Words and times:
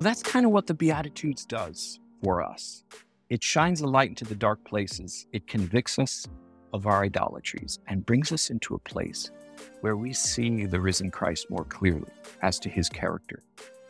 That's 0.00 0.22
kind 0.22 0.46
of 0.46 0.52
what 0.52 0.68
the 0.68 0.74
Beatitudes 0.74 1.44
does 1.44 1.98
for 2.22 2.40
us. 2.40 2.84
It 3.30 3.42
shines 3.42 3.80
a 3.80 3.86
light 3.86 4.10
into 4.10 4.24
the 4.24 4.36
dark 4.36 4.64
places. 4.64 5.26
It 5.32 5.48
convicts 5.48 5.98
us 5.98 6.24
of 6.72 6.86
our 6.86 7.02
idolatries 7.02 7.80
and 7.88 8.06
brings 8.06 8.30
us 8.30 8.48
into 8.48 8.76
a 8.76 8.78
place 8.78 9.32
where 9.80 9.96
we 9.96 10.12
see 10.12 10.66
the 10.66 10.80
risen 10.80 11.10
Christ 11.10 11.50
more 11.50 11.64
clearly 11.64 12.12
as 12.42 12.60
to 12.60 12.68
his 12.68 12.88
character 12.88 13.42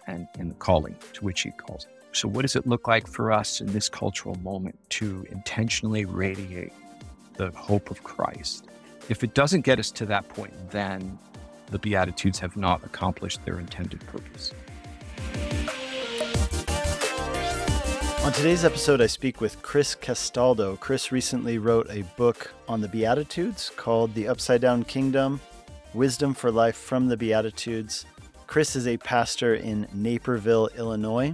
and, 0.07 0.27
and 0.39 0.51
the 0.51 0.55
calling 0.55 0.97
to 1.13 1.25
which 1.27 1.43
he 1.43 1.51
calls. 1.51 1.87
So, 2.13 2.27
what 2.27 2.43
does 2.43 2.57
it 2.57 2.67
look 2.67 2.89
like 2.89 3.07
for 3.07 3.31
us 3.31 3.61
in 3.61 3.67
this 3.67 3.91
cultural 3.91 4.35
moment 4.37 4.79
to 4.91 5.27
intentionally 5.31 6.07
radiate 6.07 6.73
the 7.35 7.51
hope 7.51 7.91
of 7.91 8.03
Christ? 8.03 8.67
If 9.11 9.23
it 9.23 9.35
doesn't 9.35 9.61
get 9.61 9.79
us 9.79 9.91
to 9.93 10.07
that 10.07 10.27
point, 10.31 10.55
then 10.71 11.19
the 11.71 11.79
Beatitudes 11.79 12.39
have 12.39 12.57
not 12.57 12.83
accomplished 12.83 13.45
their 13.45 13.61
intended 13.61 14.01
purpose. 14.07 14.55
On 18.29 18.35
today's 18.35 18.67
episode, 18.67 19.01
I 19.01 19.07
speak 19.07 19.41
with 19.41 19.63
Chris 19.63 19.95
Castaldo. 19.95 20.77
Chris 20.77 21.11
recently 21.11 21.57
wrote 21.57 21.87
a 21.89 22.03
book 22.19 22.53
on 22.69 22.83
the 22.83 22.87
Beatitudes 22.87 23.71
called 23.75 24.13
The 24.13 24.29
Upside 24.29 24.61
Down 24.61 24.83
Kingdom 24.85 25.41
Wisdom 25.95 26.35
for 26.35 26.51
Life 26.51 26.77
from 26.77 27.09
the 27.09 27.17
Beatitudes. 27.17 28.05
Chris 28.47 28.77
is 28.77 28.87
a 28.87 28.99
pastor 28.99 29.55
in 29.55 29.89
Naperville, 29.95 30.69
Illinois. 30.77 31.33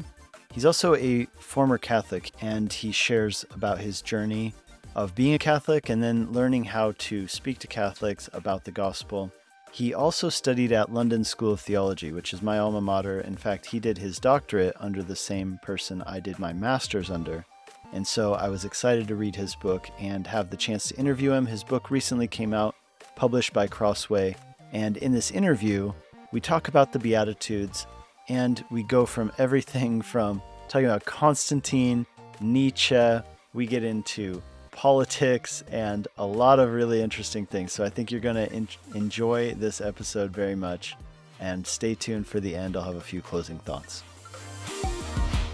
He's 0.53 0.65
also 0.65 0.95
a 0.95 1.25
former 1.41 1.79
Catholic, 1.79 2.31
and 2.41 2.73
he 2.73 2.93
shares 2.93 3.45
about 3.53 3.81
his 3.81 4.01
journey 4.01 4.55
of 4.95 5.17
being 5.17 5.35
a 5.35 5.39
Catholic 5.41 5.89
and 5.89 6.01
then 6.01 6.31
learning 6.31 6.63
how 6.63 6.93
to 6.99 7.27
speak 7.27 7.59
to 7.59 7.67
Catholics 7.67 8.31
about 8.33 8.63
the 8.63 8.71
gospel. 8.71 9.33
He 9.75 9.93
also 9.93 10.29
studied 10.29 10.71
at 10.71 10.95
London 10.95 11.25
School 11.25 11.55
of 11.55 11.61
Theology, 11.61 12.13
which 12.13 12.33
is 12.33 12.41
my 12.41 12.61
alma 12.61 12.81
mater. 12.81 13.21
In 13.21 13.35
fact, 13.35 13.67
he 13.67 13.81
did 13.81 13.99
his 13.99 14.21
doctorate 14.21 14.77
under 14.79 15.03
the 15.03 15.17
same 15.17 15.59
person 15.65 16.01
I 16.07 16.21
did 16.21 16.39
my 16.39 16.53
master's 16.53 17.11
under. 17.11 17.45
And 17.93 18.07
so 18.07 18.35
I 18.35 18.51
was 18.51 18.65
excited 18.65 19.09
to 19.09 19.17
read 19.17 19.35
his 19.35 19.57
book 19.57 19.91
and 19.99 20.29
have 20.29 20.49
the 20.49 20.57
chance 20.57 20.87
to 20.87 20.97
interview 20.97 21.33
him. 21.33 21.47
His 21.47 21.65
book 21.65 21.91
recently 21.91 22.29
came 22.29 22.55
out, 22.55 22.77
published 23.17 23.53
by 23.53 23.67
Crossway. 23.67 24.37
And 24.71 24.97
in 24.99 25.11
this 25.11 25.33
interview, 25.33 25.93
we 26.31 26.41
talk 26.41 26.69
about 26.69 26.93
the 26.93 27.01
Beatitudes 27.01 27.89
and 28.29 28.65
we 28.71 28.85
go 28.85 29.05
from 29.05 29.33
everything 29.39 30.03
from 30.03 30.41
talking 30.69 30.87
about 30.87 31.05
Constantine, 31.05 32.07
Nietzsche, 32.41 33.19
we 33.55 33.67
get 33.67 33.83
into 33.83 34.41
politics, 34.75 35.65
and 35.71 36.07
a 36.19 36.27
lot 36.27 36.59
of 36.59 36.73
really 36.73 37.01
interesting 37.01 37.47
things. 37.47 37.73
So 37.73 37.83
I 37.83 37.89
think 37.89 38.11
you're 38.11 38.21
going 38.21 38.37
to 38.37 38.53
en- 38.53 38.69
enjoy 38.95 39.55
this 39.55 39.81
episode 39.81 40.31
very 40.31 40.55
much. 40.55 40.97
And 41.41 41.67
stay 41.67 41.95
tuned 41.95 42.27
for 42.27 42.41
the 42.41 42.55
end. 42.55 42.77
I'll 42.77 42.83
have 42.83 42.97
a 42.97 43.01
few 43.01 43.23
closing 43.23 43.59
thoughts. 43.61 44.03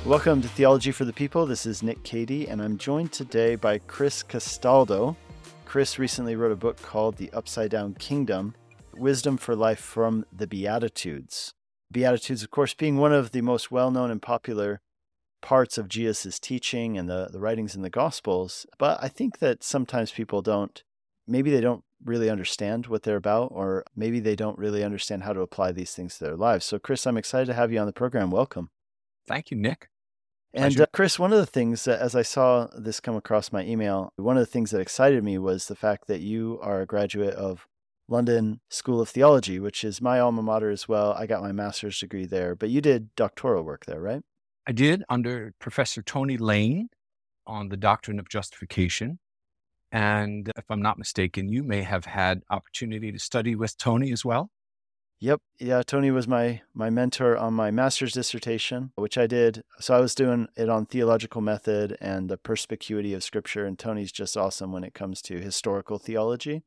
Welcome 0.04 0.40
to 0.42 0.48
Theology 0.48 0.92
for 0.92 1.04
the 1.04 1.12
People. 1.12 1.46
This 1.46 1.66
is 1.66 1.82
Nick 1.82 2.02
Cady, 2.02 2.48
and 2.48 2.60
I'm 2.60 2.78
joined 2.78 3.12
today 3.12 3.54
by 3.54 3.78
Chris 3.78 4.22
Castaldo. 4.22 5.16
Chris 5.64 5.98
recently 5.98 6.36
wrote 6.36 6.52
a 6.52 6.56
book 6.56 6.80
called 6.82 7.16
The 7.16 7.30
Upside 7.32 7.70
Down 7.70 7.94
Kingdom 7.94 8.54
Wisdom 8.96 9.36
for 9.36 9.54
Life 9.54 9.78
from 9.78 10.24
the 10.32 10.46
Beatitudes. 10.46 11.54
Beatitudes, 11.92 12.42
of 12.42 12.50
course, 12.50 12.74
being 12.74 12.96
one 12.96 13.12
of 13.12 13.32
the 13.32 13.40
most 13.40 13.70
well 13.70 13.90
known 13.90 14.10
and 14.10 14.22
popular 14.22 14.80
parts 15.40 15.78
of 15.78 15.88
Jesus' 15.88 16.38
teaching 16.38 16.98
and 16.98 17.08
the, 17.08 17.28
the 17.32 17.40
writings 17.40 17.74
in 17.74 17.82
the 17.82 17.90
Gospels. 17.90 18.66
But 18.78 18.98
I 19.02 19.08
think 19.08 19.38
that 19.38 19.62
sometimes 19.62 20.12
people 20.12 20.42
don't, 20.42 20.82
maybe 21.26 21.50
they 21.50 21.60
don't 21.60 21.84
really 22.04 22.30
understand 22.30 22.86
what 22.86 23.02
they're 23.02 23.16
about, 23.16 23.48
or 23.52 23.84
maybe 23.94 24.20
they 24.20 24.36
don't 24.36 24.58
really 24.58 24.82
understand 24.82 25.22
how 25.22 25.32
to 25.32 25.40
apply 25.40 25.72
these 25.72 25.92
things 25.92 26.18
to 26.18 26.24
their 26.24 26.36
lives. 26.36 26.64
So, 26.64 26.78
Chris, 26.78 27.06
I'm 27.06 27.16
excited 27.16 27.46
to 27.46 27.54
have 27.54 27.72
you 27.72 27.78
on 27.78 27.86
the 27.86 27.92
program. 27.92 28.30
Welcome. 28.30 28.70
Thank 29.26 29.50
you, 29.50 29.56
Nick. 29.56 29.88
And 30.52 30.80
uh, 30.80 30.86
Chris, 30.92 31.18
one 31.18 31.32
of 31.32 31.38
the 31.38 31.46
things 31.46 31.84
that, 31.84 32.00
as 32.00 32.16
I 32.16 32.22
saw 32.22 32.66
this 32.76 32.98
come 32.98 33.14
across 33.14 33.52
my 33.52 33.64
email, 33.64 34.12
one 34.16 34.36
of 34.36 34.40
the 34.40 34.50
things 34.50 34.72
that 34.72 34.80
excited 34.80 35.22
me 35.22 35.38
was 35.38 35.66
the 35.66 35.76
fact 35.76 36.08
that 36.08 36.20
you 36.20 36.58
are 36.60 36.80
a 36.80 36.86
graduate 36.86 37.34
of 37.34 37.68
London 38.08 38.60
School 38.68 39.00
of 39.00 39.08
Theology, 39.08 39.60
which 39.60 39.84
is 39.84 40.02
my 40.02 40.18
alma 40.18 40.42
mater 40.42 40.70
as 40.70 40.88
well. 40.88 41.12
I 41.12 41.26
got 41.26 41.42
my 41.42 41.52
master's 41.52 42.00
degree 42.00 42.26
there, 42.26 42.56
but 42.56 42.68
you 42.68 42.80
did 42.80 43.14
doctoral 43.14 43.62
work 43.62 43.86
there, 43.86 44.00
right? 44.00 44.22
I 44.66 44.72
did 44.72 45.02
under 45.08 45.52
Professor 45.58 46.02
Tony 46.02 46.36
Lane 46.36 46.88
on 47.46 47.68
the 47.68 47.76
doctrine 47.76 48.18
of 48.18 48.28
justification. 48.28 49.18
And 49.92 50.50
if 50.56 50.64
I'm 50.70 50.82
not 50.82 50.98
mistaken, 50.98 51.48
you 51.48 51.64
may 51.64 51.82
have 51.82 52.04
had 52.04 52.42
opportunity 52.50 53.10
to 53.10 53.18
study 53.18 53.56
with 53.56 53.76
Tony 53.76 54.12
as 54.12 54.24
well. 54.24 54.50
Yep. 55.22 55.40
Yeah, 55.58 55.82
Tony 55.82 56.10
was 56.10 56.26
my 56.26 56.62
my 56.72 56.88
mentor 56.88 57.36
on 57.36 57.52
my 57.52 57.70
master's 57.70 58.14
dissertation, 58.14 58.92
which 58.94 59.18
I 59.18 59.26
did. 59.26 59.62
So 59.78 59.94
I 59.94 60.00
was 60.00 60.14
doing 60.14 60.48
it 60.56 60.70
on 60.70 60.86
theological 60.86 61.42
method 61.42 61.98
and 62.00 62.30
the 62.30 62.38
perspicuity 62.38 63.12
of 63.12 63.22
scripture 63.22 63.66
and 63.66 63.78
Tony's 63.78 64.12
just 64.12 64.36
awesome 64.36 64.72
when 64.72 64.82
it 64.82 64.94
comes 64.94 65.20
to 65.22 65.38
historical 65.38 65.98
theology. 65.98 66.62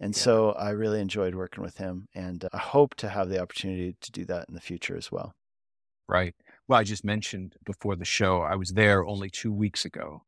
And 0.00 0.16
yeah. 0.16 0.20
so 0.20 0.52
I 0.52 0.70
really 0.70 1.00
enjoyed 1.00 1.36
working 1.36 1.62
with 1.62 1.76
him 1.78 2.08
and 2.14 2.44
uh, 2.44 2.48
I 2.52 2.58
hope 2.58 2.96
to 2.96 3.10
have 3.10 3.28
the 3.28 3.40
opportunity 3.40 3.96
to 4.00 4.10
do 4.10 4.24
that 4.24 4.46
in 4.48 4.54
the 4.54 4.60
future 4.60 4.96
as 4.96 5.12
well. 5.12 5.34
Right. 6.08 6.34
Well, 6.68 6.78
I 6.78 6.84
just 6.84 7.04
mentioned 7.04 7.56
before 7.64 7.96
the 7.96 8.04
show, 8.04 8.42
I 8.42 8.54
was 8.54 8.74
there 8.74 9.04
only 9.04 9.30
two 9.30 9.52
weeks 9.52 9.84
ago. 9.84 10.22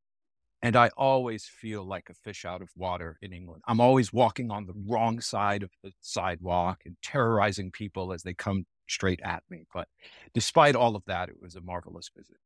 And 0.63 0.77
I 0.77 0.91
always 0.97 1.47
feel 1.47 1.85
like 1.85 2.09
a 2.11 2.15
fish 2.15 2.45
out 2.45 2.61
of 2.61 2.69
water 2.77 3.17
in 3.23 3.33
England. 3.33 3.63
I'm 3.67 3.81
always 3.81 4.13
walking 4.13 4.51
on 4.51 4.67
the 4.67 4.75
wrong 4.87 5.21
side 5.21 5.63
of 5.63 5.71
the 5.83 5.93
sidewalk 6.03 6.83
and 6.85 6.97
terrorizing 7.03 7.71
people 7.71 8.13
as 8.13 8.23
they 8.23 8.35
come 8.35 8.67
straight 8.87 9.21
at 9.25 9.43
me. 9.49 9.65
But 9.73 9.89
despite 10.35 10.77
all 10.77 10.97
of 10.97 11.05
that, 11.07 11.31
it 11.31 11.37
was 11.41 11.57
a 11.57 11.63
marvelous 11.63 12.11
visit. 12.15 12.37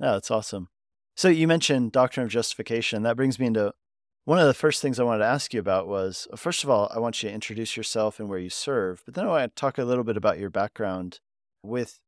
Yeah, 0.00 0.12
that's 0.12 0.30
awesome. 0.30 0.68
So 1.16 1.28
you 1.28 1.48
mentioned 1.48 1.90
doctrine 1.90 2.24
of 2.24 2.30
justification. 2.30 3.02
That 3.02 3.16
brings 3.16 3.40
me 3.40 3.46
into 3.46 3.72
one 4.26 4.38
of 4.38 4.46
the 4.46 4.54
first 4.54 4.80
things 4.80 5.00
I 5.00 5.04
wanted 5.04 5.20
to 5.20 5.30
ask 5.30 5.52
you 5.52 5.58
about 5.58 5.88
was 5.88 6.28
first 6.36 6.62
of 6.62 6.70
all, 6.70 6.88
I 6.94 7.00
want 7.00 7.20
you 7.20 7.28
to 7.28 7.34
introduce 7.34 7.76
yourself 7.76 8.20
and 8.20 8.28
where 8.28 8.38
you 8.38 8.50
serve, 8.50 9.02
but 9.04 9.14
then 9.14 9.24
I 9.24 9.28
want 9.28 9.56
to 9.56 9.60
talk 9.60 9.76
a 9.76 9.84
little 9.84 10.04
bit 10.04 10.16
about 10.16 10.38
your 10.38 10.50
background 10.50 11.18
with 11.64 11.98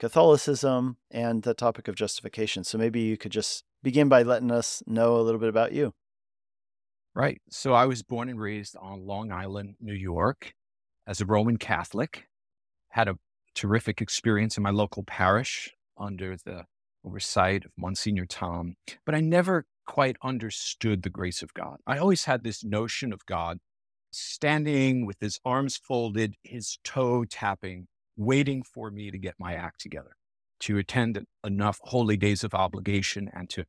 Catholicism 0.00 0.96
and 1.10 1.42
the 1.42 1.52
topic 1.52 1.86
of 1.86 1.94
justification. 1.94 2.64
So 2.64 2.78
maybe 2.78 3.00
you 3.00 3.18
could 3.18 3.32
just 3.32 3.64
begin 3.82 4.08
by 4.08 4.22
letting 4.22 4.50
us 4.50 4.82
know 4.86 5.16
a 5.16 5.22
little 5.22 5.38
bit 5.38 5.50
about 5.50 5.72
you. 5.72 5.92
Right. 7.14 7.40
So 7.50 7.74
I 7.74 7.84
was 7.84 8.02
born 8.02 8.30
and 8.30 8.40
raised 8.40 8.76
on 8.80 9.06
Long 9.06 9.30
Island, 9.30 9.74
New 9.78 9.94
York, 9.94 10.54
as 11.06 11.20
a 11.20 11.26
Roman 11.26 11.58
Catholic. 11.58 12.24
Had 12.88 13.08
a 13.08 13.18
terrific 13.54 14.00
experience 14.00 14.56
in 14.56 14.62
my 14.62 14.70
local 14.70 15.04
parish 15.04 15.70
under 15.98 16.36
the 16.36 16.64
oversight 17.04 17.66
of 17.66 17.72
Monsignor 17.76 18.26
Tom, 18.26 18.76
but 19.04 19.14
I 19.14 19.20
never 19.20 19.66
quite 19.86 20.16
understood 20.22 21.02
the 21.02 21.10
grace 21.10 21.42
of 21.42 21.52
God. 21.52 21.76
I 21.86 21.98
always 21.98 22.24
had 22.24 22.42
this 22.42 22.64
notion 22.64 23.12
of 23.12 23.26
God 23.26 23.58
standing 24.12 25.04
with 25.04 25.16
his 25.20 25.38
arms 25.44 25.76
folded, 25.76 26.36
his 26.42 26.78
toe 26.84 27.24
tapping 27.24 27.88
waiting 28.20 28.62
for 28.62 28.90
me 28.90 29.10
to 29.10 29.18
get 29.18 29.34
my 29.38 29.54
act 29.54 29.80
together, 29.80 30.16
to 30.60 30.78
attend 30.78 31.24
enough 31.44 31.78
holy 31.82 32.16
days 32.16 32.44
of 32.44 32.54
obligation 32.54 33.30
and 33.32 33.48
to 33.50 33.64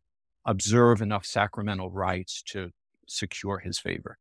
observe 0.45 1.01
enough 1.01 1.25
sacramental 1.25 1.89
rites 1.89 2.44
to 2.44 2.69
secure 3.07 3.59
his 3.59 3.79
favor. 3.79 4.17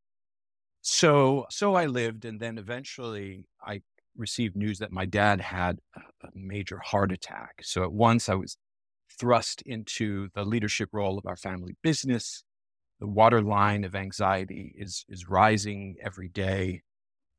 So, 0.81 1.45
so 1.49 1.75
I 1.75 1.85
lived, 1.85 2.25
and 2.25 2.39
then 2.39 2.57
eventually 2.57 3.45
I 3.63 3.81
received 4.15 4.55
news 4.55 4.79
that 4.79 4.91
my 4.91 5.05
dad 5.05 5.41
had 5.41 5.79
a 5.95 6.29
major 6.33 6.79
heart 6.79 7.11
attack. 7.11 7.61
So 7.63 7.83
at 7.83 7.91
once 7.91 8.29
I 8.29 8.35
was 8.35 8.57
thrust 9.19 9.61
into 9.63 10.29
the 10.33 10.45
leadership 10.45 10.89
role 10.93 11.17
of 11.17 11.25
our 11.25 11.35
family 11.35 11.75
business. 11.83 12.43
The 12.99 13.07
waterline 13.07 13.83
of 13.83 13.95
anxiety 13.95 14.73
is 14.77 15.05
is 15.09 15.27
rising 15.27 15.95
every 16.01 16.29
day. 16.29 16.83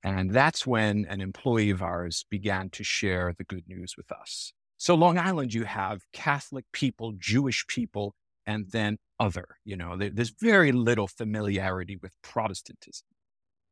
And 0.02 0.32
that's 0.32 0.66
when 0.66 1.06
an 1.08 1.20
employee 1.20 1.70
of 1.70 1.82
ours 1.82 2.24
began 2.28 2.70
to 2.70 2.82
share 2.82 3.32
the 3.36 3.44
good 3.44 3.68
news 3.68 3.94
with 3.96 4.10
us. 4.10 4.52
So, 4.76 4.94
Long 4.94 5.16
Island, 5.16 5.54
you 5.54 5.64
have 5.64 6.02
Catholic 6.12 6.64
people, 6.72 7.12
Jewish 7.16 7.64
people, 7.68 8.14
and 8.44 8.70
then 8.72 8.98
other. 9.20 9.46
You 9.64 9.76
know, 9.76 9.96
there's 9.96 10.34
very 10.40 10.72
little 10.72 11.06
familiarity 11.06 11.96
with 11.96 12.12
Protestantism. 12.22 13.06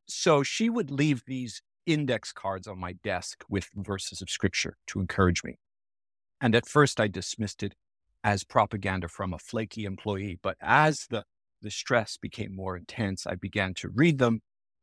So, 0.07 0.41
she 0.41 0.69
would 0.69 0.89
leave 0.89 1.23
these 1.25 1.61
index 1.85 2.31
cards 2.31 2.67
on 2.67 2.79
my 2.79 2.93
desk 2.93 3.43
with 3.49 3.69
verses 3.75 4.21
of 4.21 4.29
scripture 4.29 4.77
to 4.87 5.01
encourage 5.01 5.43
me. 5.43 5.57
And 6.39 6.55
at 6.55 6.67
first, 6.67 6.99
I 6.99 7.07
dismissed 7.07 7.61
it 7.61 7.75
as 8.23 8.43
propaganda 8.43 9.07
from 9.07 9.33
a 9.33 9.39
flaky 9.39 9.85
employee. 9.85 10.39
But 10.41 10.57
as 10.61 11.07
the, 11.09 11.25
the 11.61 11.71
stress 11.71 12.17
became 12.17 12.55
more 12.55 12.77
intense, 12.77 13.27
I 13.27 13.35
began 13.35 13.73
to 13.75 13.89
read 13.89 14.17
them 14.17 14.41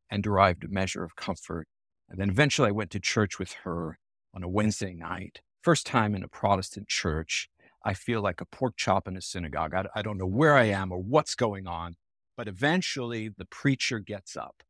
and 0.09 0.23
derived 0.23 0.63
a 0.63 0.67
measure 0.67 1.03
of 1.03 1.15
comfort. 1.15 1.67
And 2.09 2.19
then 2.19 2.29
eventually 2.29 2.69
I 2.69 2.71
went 2.71 2.91
to 2.91 2.99
church 2.99 3.37
with 3.39 3.53
her 3.63 3.99
on 4.33 4.43
a 4.43 4.49
Wednesday 4.49 4.93
night. 4.93 5.41
First 5.61 5.85
time 5.85 6.15
in 6.15 6.23
a 6.23 6.27
Protestant 6.27 6.87
church. 6.87 7.49
I 7.83 7.93
feel 7.93 8.21
like 8.21 8.41
a 8.41 8.45
pork 8.45 8.75
chop 8.75 9.07
in 9.07 9.15
a 9.15 9.21
synagogue. 9.21 9.73
I, 9.73 9.85
I 9.95 10.01
don't 10.01 10.17
know 10.17 10.25
where 10.25 10.55
I 10.55 10.65
am 10.65 10.91
or 10.91 10.99
what's 10.99 11.35
going 11.35 11.67
on, 11.67 11.95
but 12.35 12.47
eventually 12.47 13.29
the 13.29 13.45
preacher 13.45 13.99
gets 13.99 14.35
up. 14.35 14.63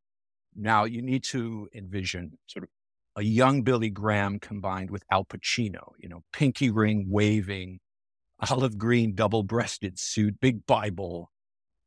Now 0.56 0.84
you 0.84 1.02
need 1.02 1.24
to 1.26 1.70
envision 1.74 2.38
sort 2.48 2.64
of 2.64 2.70
a 3.16 3.24
young 3.24 3.64
Billy 3.64 3.90
Graham 3.90 4.40
combined 4.40 4.92
with 4.92 5.04
Al 5.12 5.26
Pacino, 5.26 5.92
you 5.98 6.08
know, 6.08 6.24
pinky 6.32 6.70
ring 6.70 7.08
waving, 7.10 7.80
olive 8.50 8.78
green 8.78 9.16
double 9.16 9.44
breasted 9.44 10.00
suit, 10.00 10.40
big 10.40 10.66
Bible. 10.66 11.32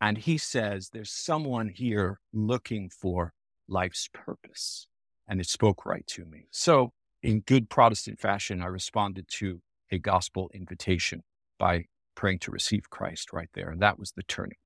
And 0.01 0.19
he 0.19 0.37
says, 0.39 0.91
There's 0.93 1.13
someone 1.13 1.69
here 1.69 2.21
looking 2.33 2.91
for 2.91 3.33
life's 3.73 4.09
purpose. 4.13 4.87
And 5.27 5.41
it 5.41 5.49
spoke 5.49 5.87
right 5.87 6.07
to 6.09 6.25
me. 6.25 6.47
So, 6.51 6.93
in 7.23 7.41
good 7.41 7.71
Protestant 7.71 8.21
fashion, 8.21 8.61
I 8.61 8.67
responded 8.67 9.27
to 9.39 9.61
a 9.91 9.99
gospel 9.99 10.51
invitation 10.53 11.23
by 11.59 11.87
praying 12.15 12.41
to 12.41 12.51
receive 12.51 12.91
Christ 12.91 13.33
right 13.33 13.49
there. 13.55 13.71
And 13.71 13.81
that 13.81 13.99
was 13.99 14.13
the 14.13 14.23
turning. 14.25 14.57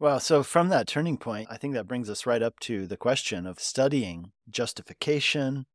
Well, 0.00 0.20
so 0.20 0.42
from 0.42 0.68
that 0.68 0.86
turning 0.86 1.18
point, 1.18 1.48
I 1.50 1.56
think 1.56 1.74
that 1.74 1.88
brings 1.88 2.08
us 2.08 2.24
right 2.24 2.42
up 2.42 2.60
to 2.60 2.86
the 2.86 2.96
question 2.96 3.46
of 3.46 3.58
studying 3.58 4.32
justification. 4.48 5.66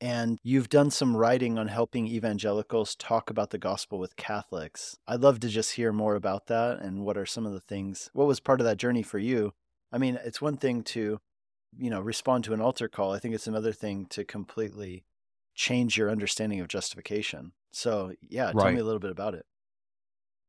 And 0.00 0.38
you've 0.42 0.68
done 0.68 0.90
some 0.90 1.16
writing 1.16 1.58
on 1.58 1.68
helping 1.68 2.06
evangelicals 2.06 2.94
talk 2.94 3.30
about 3.30 3.50
the 3.50 3.58
gospel 3.58 3.98
with 3.98 4.16
Catholics. 4.16 4.96
I'd 5.08 5.22
love 5.22 5.40
to 5.40 5.48
just 5.48 5.72
hear 5.72 5.92
more 5.92 6.14
about 6.14 6.46
that 6.46 6.80
and 6.80 7.04
what 7.04 7.16
are 7.16 7.26
some 7.26 7.46
of 7.46 7.52
the 7.52 7.60
things, 7.60 8.10
what 8.12 8.26
was 8.26 8.40
part 8.40 8.60
of 8.60 8.66
that 8.66 8.76
journey 8.76 9.02
for 9.02 9.18
you? 9.18 9.52
I 9.92 9.98
mean, 9.98 10.18
it's 10.24 10.42
one 10.42 10.56
thing 10.56 10.82
to, 10.84 11.20
you 11.78 11.90
know, 11.90 12.00
respond 12.00 12.44
to 12.44 12.52
an 12.52 12.60
altar 12.60 12.88
call. 12.88 13.12
I 13.12 13.18
think 13.18 13.34
it's 13.34 13.46
another 13.46 13.72
thing 13.72 14.06
to 14.10 14.24
completely 14.24 15.04
change 15.54 15.96
your 15.96 16.10
understanding 16.10 16.60
of 16.60 16.68
justification. 16.68 17.52
So, 17.72 18.12
yeah, 18.20 18.52
tell 18.52 18.72
me 18.72 18.80
a 18.80 18.84
little 18.84 19.00
bit 19.00 19.10
about 19.10 19.34
it. 19.34 19.44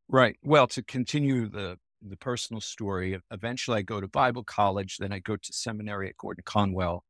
Right. 0.08 0.38
Well, 0.44 0.68
to 0.68 0.84
continue 0.84 1.48
the 1.48 1.78
the 2.02 2.18
personal 2.18 2.62
story, 2.62 3.20
eventually 3.32 3.80
I 3.80 3.82
go 3.82 4.00
to 4.00 4.08
Bible 4.08 4.44
college, 4.44 4.98
then 4.98 5.12
I 5.12 5.20
go 5.20 5.36
to 5.36 5.54
seminary 5.54 6.10
at 6.10 6.18
Gordon 6.18 6.44
Conwell, 6.46 7.04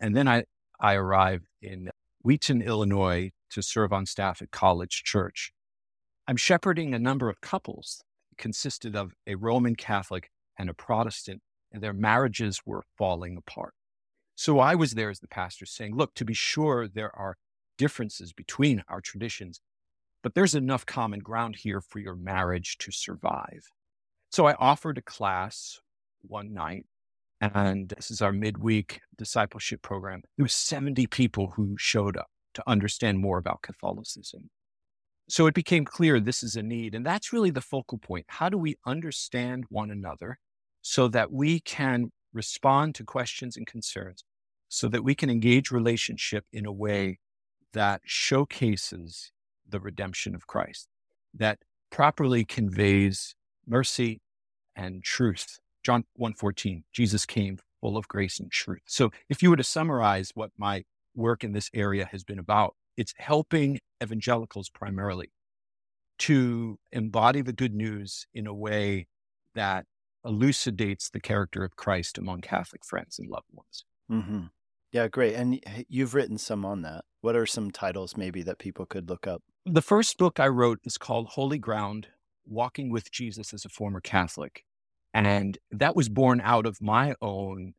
and 0.00 0.16
then 0.16 0.26
I 0.26 0.44
I 0.80 0.94
arrive 0.94 1.42
in 1.60 1.90
Wheaton, 2.22 2.62
Illinois, 2.62 3.30
to 3.50 3.62
serve 3.62 3.92
on 3.92 4.06
staff 4.06 4.40
at 4.42 4.50
College 4.50 5.02
Church. 5.04 5.52
I'm 6.26 6.36
shepherding 6.36 6.94
a 6.94 6.98
number 6.98 7.28
of 7.28 7.40
couples, 7.40 8.02
consisted 8.36 8.96
of 8.96 9.12
a 9.26 9.34
Roman 9.34 9.74
Catholic 9.74 10.30
and 10.58 10.70
a 10.70 10.74
Protestant, 10.74 11.42
and 11.72 11.82
their 11.82 11.92
marriages 11.92 12.62
were 12.64 12.84
falling 12.96 13.36
apart. 13.36 13.74
So 14.34 14.58
I 14.60 14.74
was 14.74 14.92
there 14.92 15.10
as 15.10 15.20
the 15.20 15.28
pastor 15.28 15.66
saying, 15.66 15.96
look, 15.96 16.14
to 16.14 16.24
be 16.24 16.34
sure, 16.34 16.86
there 16.86 17.14
are 17.16 17.36
differences 17.76 18.32
between 18.32 18.82
our 18.88 19.00
traditions, 19.00 19.60
but 20.22 20.34
there's 20.34 20.54
enough 20.54 20.86
common 20.86 21.20
ground 21.20 21.56
here 21.56 21.80
for 21.80 21.98
your 21.98 22.14
marriage 22.14 22.78
to 22.78 22.92
survive. 22.92 23.64
So 24.30 24.46
I 24.46 24.54
offered 24.54 24.98
a 24.98 25.02
class 25.02 25.80
one 26.22 26.52
night, 26.52 26.86
and 27.40 27.88
this 27.88 28.10
is 28.10 28.20
our 28.20 28.32
midweek 28.32 29.00
discipleship 29.16 29.82
program. 29.82 30.22
There 30.36 30.44
was 30.44 30.54
70 30.54 31.06
people 31.06 31.52
who 31.56 31.76
showed 31.78 32.16
up 32.16 32.28
to 32.54 32.62
understand 32.66 33.20
more 33.20 33.38
about 33.38 33.62
Catholicism. 33.62 34.50
So 35.28 35.46
it 35.46 35.54
became 35.54 35.84
clear 35.84 36.20
this 36.20 36.42
is 36.42 36.56
a 36.56 36.62
need. 36.62 36.94
And 36.94 37.04
that's 37.04 37.32
really 37.32 37.50
the 37.50 37.60
focal 37.60 37.98
point. 37.98 38.26
How 38.28 38.48
do 38.48 38.56
we 38.56 38.76
understand 38.86 39.64
one 39.68 39.90
another 39.90 40.38
so 40.82 41.08
that 41.08 41.32
we 41.32 41.60
can 41.60 42.10
respond 42.32 42.94
to 42.94 43.04
questions 43.04 43.56
and 43.56 43.66
concerns, 43.66 44.24
so 44.68 44.88
that 44.88 45.04
we 45.04 45.14
can 45.14 45.30
engage 45.30 45.70
relationship 45.70 46.44
in 46.52 46.66
a 46.66 46.72
way 46.72 47.18
that 47.72 48.00
showcases 48.04 49.32
the 49.68 49.80
redemption 49.80 50.34
of 50.34 50.46
Christ, 50.46 50.88
that 51.34 51.58
properly 51.90 52.44
conveys 52.44 53.34
mercy 53.66 54.20
and 54.74 55.02
truth. 55.02 55.58
John 55.82 56.04
1:14, 56.14 56.84
Jesus 56.92 57.26
came 57.26 57.58
full 57.80 57.96
of 57.96 58.08
grace 58.08 58.40
and 58.40 58.50
truth. 58.50 58.82
So 58.86 59.10
if 59.28 59.42
you 59.42 59.50
were 59.50 59.56
to 59.56 59.64
summarize 59.64 60.32
what 60.34 60.50
my 60.56 60.84
work 61.14 61.44
in 61.44 61.52
this 61.52 61.70
area 61.74 62.06
has 62.06 62.24
been 62.24 62.38
about, 62.38 62.74
it's 62.96 63.14
helping 63.18 63.80
evangelicals 64.02 64.70
primarily 64.70 65.30
to 66.18 66.78
embody 66.90 67.42
the 67.42 67.52
good 67.52 67.74
news 67.74 68.26
in 68.34 68.46
a 68.46 68.54
way 68.54 69.06
that 69.54 69.86
elucidates 70.28 71.10
the 71.10 71.20
character 71.20 71.64
of 71.64 71.74
Christ 71.76 72.18
among 72.18 72.42
Catholic 72.42 72.84
friends 72.84 73.18
and 73.18 73.28
loved 73.28 73.48
ones. 73.52 73.84
Mm-hmm. 74.10 74.46
Yeah, 74.92 75.08
great. 75.08 75.34
And 75.34 75.60
you've 75.88 76.14
written 76.14 76.38
some 76.38 76.64
on 76.64 76.82
that. 76.82 77.04
What 77.20 77.34
are 77.34 77.46
some 77.46 77.70
titles 77.70 78.16
maybe 78.16 78.42
that 78.42 78.58
people 78.58 78.86
could 78.86 79.08
look 79.08 79.26
up? 79.26 79.42
The 79.66 79.82
first 79.82 80.16
book 80.18 80.38
I 80.38 80.48
wrote 80.48 80.78
is 80.84 80.96
called 80.96 81.28
Holy 81.28 81.58
Ground 81.58 82.08
Walking 82.46 82.90
with 82.90 83.10
Jesus 83.10 83.52
as 83.52 83.64
a 83.64 83.68
Former 83.68 84.00
Catholic. 84.00 84.64
And 85.12 85.58
that 85.70 85.96
was 85.96 86.08
born 86.08 86.40
out 86.42 86.64
of 86.64 86.80
my 86.80 87.14
own 87.20 87.74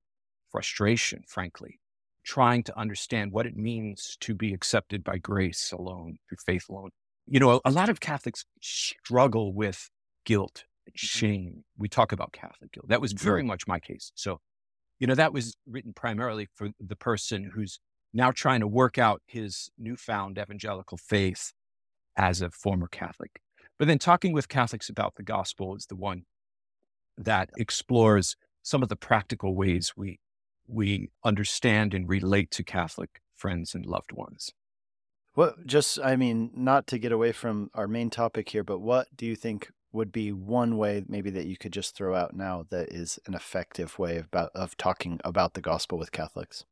frustration, 0.52 1.24
frankly, 1.28 1.80
trying 2.24 2.64
to 2.64 2.78
understand 2.78 3.32
what 3.32 3.46
it 3.46 3.56
means 3.56 4.18
to 4.22 4.36
be 4.36 4.54
accepted 4.54 5.04
by 5.04 5.18
grace 5.18 5.72
alone, 5.72 6.18
through 6.28 6.38
faith 6.46 6.70
alone. 6.70 6.90
You 7.28 7.40
know, 7.40 7.62
a, 7.64 7.72
lot 7.72 7.90
of 7.90 8.00
Catholics 8.00 8.46
struggle 8.62 9.54
with 9.54 9.90
guilt. 10.26 10.66
Mm-hmm. 10.94 11.18
shame. 11.20 11.64
We 11.78 11.88
talk 11.88 12.12
about 12.12 12.34
Catholic 12.34 12.72
guilt. 12.72 12.88
That 12.90 13.02
was 13.02 13.14
very 13.14 13.44
much 13.44 13.68
my 13.68 13.80
case. 13.80 14.12
So, 14.16 14.40
you 15.00 15.08
know, 15.08 15.16
that 15.16 15.34
was 15.34 15.56
written 15.68 15.94
primarily 15.94 16.48
for 16.56 16.70
the 16.80 16.96
person 16.96 17.52
who's 17.54 17.80
now 18.14 18.32
trying 18.32 18.60
to 18.60 18.68
work 18.68 18.98
out 18.98 19.22
his 19.26 19.70
newfound 19.78 20.38
evangelical 20.38 20.98
faith 20.98 21.54
as 22.18 22.42
a 22.42 22.50
former 22.50 22.88
Catholic. 22.88 23.42
But 23.78 23.88
then 23.88 24.00
talking 24.00 24.34
with 24.34 24.50
Catholics 24.50 24.90
about 24.90 25.16
the 25.16 25.24
gospel 25.24 25.76
is 25.76 25.86
the 25.86 25.96
one 25.96 26.24
that 27.18 27.50
explores 27.58 28.36
some 28.62 28.84
of 28.84 28.90
the 28.90 28.96
practical 28.96 29.56
ways 29.56 29.94
we 29.96 30.20
we 30.68 31.10
understand 31.26 31.96
and 31.96 32.08
relate 32.08 32.52
to 32.52 32.64
Catholic 32.64 33.22
friends 33.36 33.74
and 33.74 33.86
loved 33.86 34.12
ones. 34.12 34.52
What 35.34 35.66
just 35.66 36.00
I 36.04 36.16
mean, 36.16 36.52
not 36.54 36.88
to 36.88 37.00
get 37.00 37.12
away 37.12 37.32
from 37.32 37.70
our 37.74 37.88
main 37.88 38.10
topic 38.10 38.50
here, 38.50 38.64
but 38.64 38.80
what 38.80 39.08
do 39.16 39.26
you 39.26 39.36
think 39.36 39.72
would 39.92 40.12
be 40.12 40.32
one 40.32 40.78
way 40.78 41.04
maybe 41.08 41.30
that 41.32 41.48
you 41.48 41.58
could 41.58 41.74
just 41.74 41.96
throw 41.96 42.16
out 42.16 42.36
now 42.36 42.66
that 42.70 42.94
is 42.94 43.20
an 43.26 43.34
effective 43.34 43.98
way 43.98 44.18
of, 44.18 44.26
about, 44.26 44.52
of 44.54 44.78
talking 44.78 45.20
about 45.24 45.54
the 45.54 45.62
gospel 45.62 45.98
with 45.98 46.12
Catholics? 46.12 46.66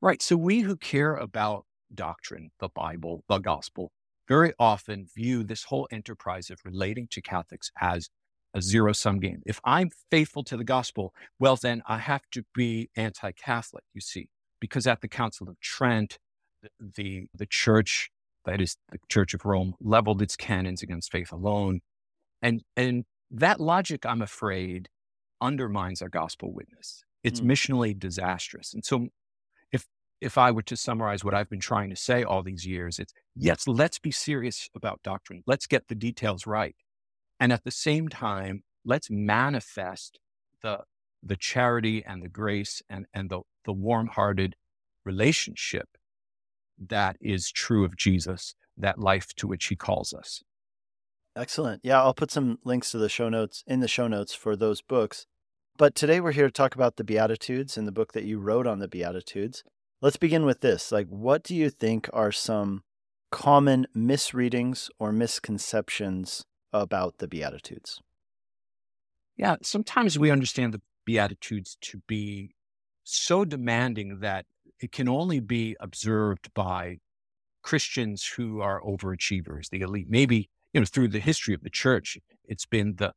Right. 0.00 0.20
So 0.20 0.36
we 0.36 0.60
who 0.60 0.76
care 0.76 1.14
about 1.14 1.64
doctrine, 1.94 2.50
the 2.58 2.68
Bible, 2.68 3.22
the 3.28 3.38
gospel, 3.38 3.92
very 4.28 4.52
often 4.58 5.06
view 5.14 5.44
this 5.44 5.64
whole 5.64 5.86
enterprise 5.90 6.50
of 6.50 6.58
relating 6.64 7.06
to 7.08 7.20
Catholics 7.20 7.70
as 7.80 8.08
a 8.54 8.62
zero 8.62 8.92
sum 8.92 9.18
game. 9.18 9.42
If 9.46 9.60
I'm 9.64 9.90
faithful 10.10 10.44
to 10.44 10.56
the 10.56 10.64
gospel, 10.64 11.12
well, 11.38 11.56
then 11.56 11.82
I 11.86 11.98
have 11.98 12.22
to 12.32 12.42
be 12.54 12.90
anti 12.96 13.32
Catholic, 13.32 13.84
you 13.94 14.00
see, 14.00 14.28
because 14.60 14.86
at 14.86 15.00
the 15.00 15.08
Council 15.08 15.48
of 15.48 15.60
Trent, 15.60 16.18
the, 16.62 16.70
the, 16.96 17.26
the 17.34 17.46
church, 17.46 18.10
that 18.44 18.60
is 18.60 18.76
the 18.90 18.98
Church 19.08 19.34
of 19.34 19.44
Rome, 19.44 19.74
leveled 19.80 20.22
its 20.22 20.36
canons 20.36 20.82
against 20.82 21.12
faith 21.12 21.32
alone. 21.32 21.80
And, 22.42 22.62
and 22.76 23.04
that 23.30 23.60
logic, 23.60 24.04
I'm 24.04 24.22
afraid, 24.22 24.88
undermines 25.40 26.02
our 26.02 26.08
gospel 26.08 26.52
witness. 26.52 27.04
It's 27.22 27.40
mm. 27.40 27.46
missionally 27.46 27.98
disastrous. 27.98 28.74
And 28.74 28.84
so 28.84 29.08
if 29.72 29.86
if 30.20 30.38
I 30.38 30.50
were 30.50 30.62
to 30.62 30.76
summarize 30.76 31.24
what 31.24 31.34
I've 31.34 31.50
been 31.50 31.60
trying 31.60 31.90
to 31.90 31.96
say 31.96 32.22
all 32.22 32.42
these 32.42 32.66
years, 32.66 32.98
it's 32.98 33.12
yes, 33.34 33.66
let's 33.66 33.98
be 33.98 34.10
serious 34.10 34.68
about 34.74 35.02
doctrine. 35.02 35.42
Let's 35.46 35.66
get 35.66 35.88
the 35.88 35.94
details 35.94 36.46
right. 36.46 36.76
And 37.40 37.52
at 37.52 37.64
the 37.64 37.72
same 37.72 38.08
time, 38.08 38.62
let's 38.84 39.10
manifest 39.10 40.20
the, 40.62 40.80
the 41.22 41.36
charity 41.36 42.04
and 42.04 42.22
the 42.22 42.28
grace 42.28 42.82
and, 42.88 43.06
and 43.12 43.30
the, 43.30 43.40
the 43.64 43.72
warm 43.72 44.08
hearted 44.08 44.54
relationship 45.04 45.88
that 46.78 47.16
is 47.20 47.50
true 47.50 47.84
of 47.84 47.96
Jesus, 47.96 48.54
that 48.76 48.98
life 48.98 49.34
to 49.36 49.48
which 49.48 49.66
he 49.66 49.76
calls 49.76 50.12
us. 50.12 50.42
Excellent. 51.34 51.80
Yeah, 51.82 52.02
I'll 52.02 52.14
put 52.14 52.30
some 52.30 52.58
links 52.64 52.90
to 52.90 52.98
the 52.98 53.08
show 53.08 53.28
notes 53.28 53.64
in 53.66 53.80
the 53.80 53.88
show 53.88 54.06
notes 54.06 54.34
for 54.34 54.54
those 54.54 54.82
books. 54.82 55.26
But 55.78 55.94
today 55.94 56.20
we're 56.20 56.32
here 56.32 56.46
to 56.46 56.52
talk 56.52 56.74
about 56.74 56.96
the 56.96 57.04
Beatitudes 57.04 57.78
and 57.78 57.88
the 57.88 57.92
book 57.92 58.12
that 58.12 58.24
you 58.24 58.38
wrote 58.38 58.66
on 58.66 58.78
the 58.78 58.88
Beatitudes. 58.88 59.64
Let's 60.02 60.18
begin 60.18 60.44
with 60.44 60.60
this. 60.60 60.92
Like, 60.92 61.06
what 61.08 61.42
do 61.42 61.54
you 61.54 61.70
think 61.70 62.10
are 62.12 62.32
some 62.32 62.82
common 63.30 63.86
misreadings 63.94 64.90
or 64.98 65.10
misconceptions 65.12 66.44
about 66.72 67.18
the 67.18 67.28
Beatitudes? 67.28 68.02
Yeah, 69.36 69.56
sometimes 69.62 70.18
we 70.18 70.30
understand 70.30 70.74
the 70.74 70.82
Beatitudes 71.06 71.78
to 71.80 72.02
be 72.06 72.54
so 73.04 73.46
demanding 73.46 74.20
that 74.20 74.44
it 74.78 74.92
can 74.92 75.08
only 75.08 75.40
be 75.40 75.76
observed 75.80 76.52
by 76.52 76.98
Christians 77.62 78.34
who 78.36 78.60
are 78.60 78.82
overachievers, 78.82 79.70
the 79.70 79.80
elite. 79.80 80.08
Maybe, 80.10 80.50
you 80.72 80.80
know, 80.80 80.86
through 80.86 81.08
the 81.08 81.20
history 81.20 81.54
of 81.54 81.62
the 81.62 81.70
church, 81.70 82.18
it's 82.44 82.66
been 82.66 82.96
the 82.96 83.12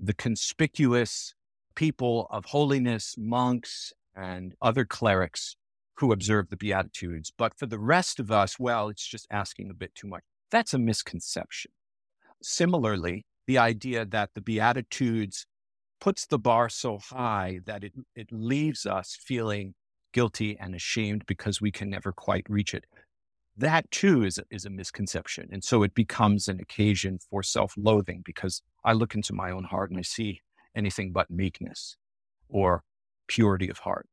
the 0.00 0.14
conspicuous 0.14 1.34
people 1.74 2.28
of 2.30 2.44
holiness, 2.46 3.16
monks, 3.18 3.92
and 4.14 4.54
other 4.62 4.84
clerics 4.84 5.56
who 5.96 6.12
observe 6.12 6.50
the 6.50 6.56
Beatitudes. 6.56 7.32
But 7.36 7.58
for 7.58 7.66
the 7.66 7.78
rest 7.78 8.20
of 8.20 8.30
us, 8.30 8.58
well, 8.58 8.88
it's 8.88 9.06
just 9.06 9.26
asking 9.30 9.70
a 9.70 9.74
bit 9.74 9.94
too 9.94 10.06
much. 10.06 10.22
That's 10.50 10.72
a 10.72 10.78
misconception. 10.78 11.72
Similarly, 12.42 13.24
the 13.46 13.58
idea 13.58 14.04
that 14.04 14.30
the 14.34 14.40
Beatitudes 14.40 15.46
puts 16.00 16.26
the 16.26 16.38
bar 16.38 16.68
so 16.68 16.98
high 16.98 17.58
that 17.66 17.82
it, 17.82 17.92
it 18.14 18.28
leaves 18.30 18.86
us 18.86 19.18
feeling 19.20 19.74
guilty 20.12 20.56
and 20.58 20.74
ashamed 20.74 21.26
because 21.26 21.60
we 21.60 21.72
can 21.72 21.90
never 21.90 22.12
quite 22.12 22.46
reach 22.48 22.72
it. 22.72 22.84
That 23.58 23.90
too 23.90 24.22
is 24.22 24.38
a, 24.38 24.44
is 24.50 24.64
a 24.64 24.70
misconception. 24.70 25.48
And 25.50 25.64
so 25.64 25.82
it 25.82 25.92
becomes 25.92 26.46
an 26.46 26.60
occasion 26.60 27.18
for 27.28 27.42
self 27.42 27.74
loathing 27.76 28.22
because 28.24 28.62
I 28.84 28.92
look 28.92 29.16
into 29.16 29.32
my 29.32 29.50
own 29.50 29.64
heart 29.64 29.90
and 29.90 29.98
I 29.98 30.02
see 30.02 30.42
anything 30.76 31.10
but 31.10 31.28
meekness 31.28 31.96
or 32.48 32.84
purity 33.26 33.68
of 33.68 33.78
heart. 33.78 34.06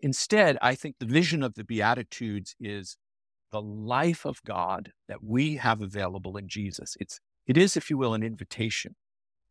Instead, 0.00 0.56
I 0.62 0.74
think 0.74 0.96
the 0.98 1.06
vision 1.06 1.42
of 1.42 1.54
the 1.54 1.64
Beatitudes 1.64 2.56
is 2.58 2.96
the 3.52 3.60
life 3.60 4.24
of 4.24 4.42
God 4.44 4.92
that 5.08 5.22
we 5.22 5.56
have 5.56 5.82
available 5.82 6.38
in 6.38 6.48
Jesus. 6.48 6.96
It's, 6.98 7.20
it 7.46 7.58
is, 7.58 7.76
if 7.76 7.90
you 7.90 7.98
will, 7.98 8.14
an 8.14 8.22
invitation 8.22 8.96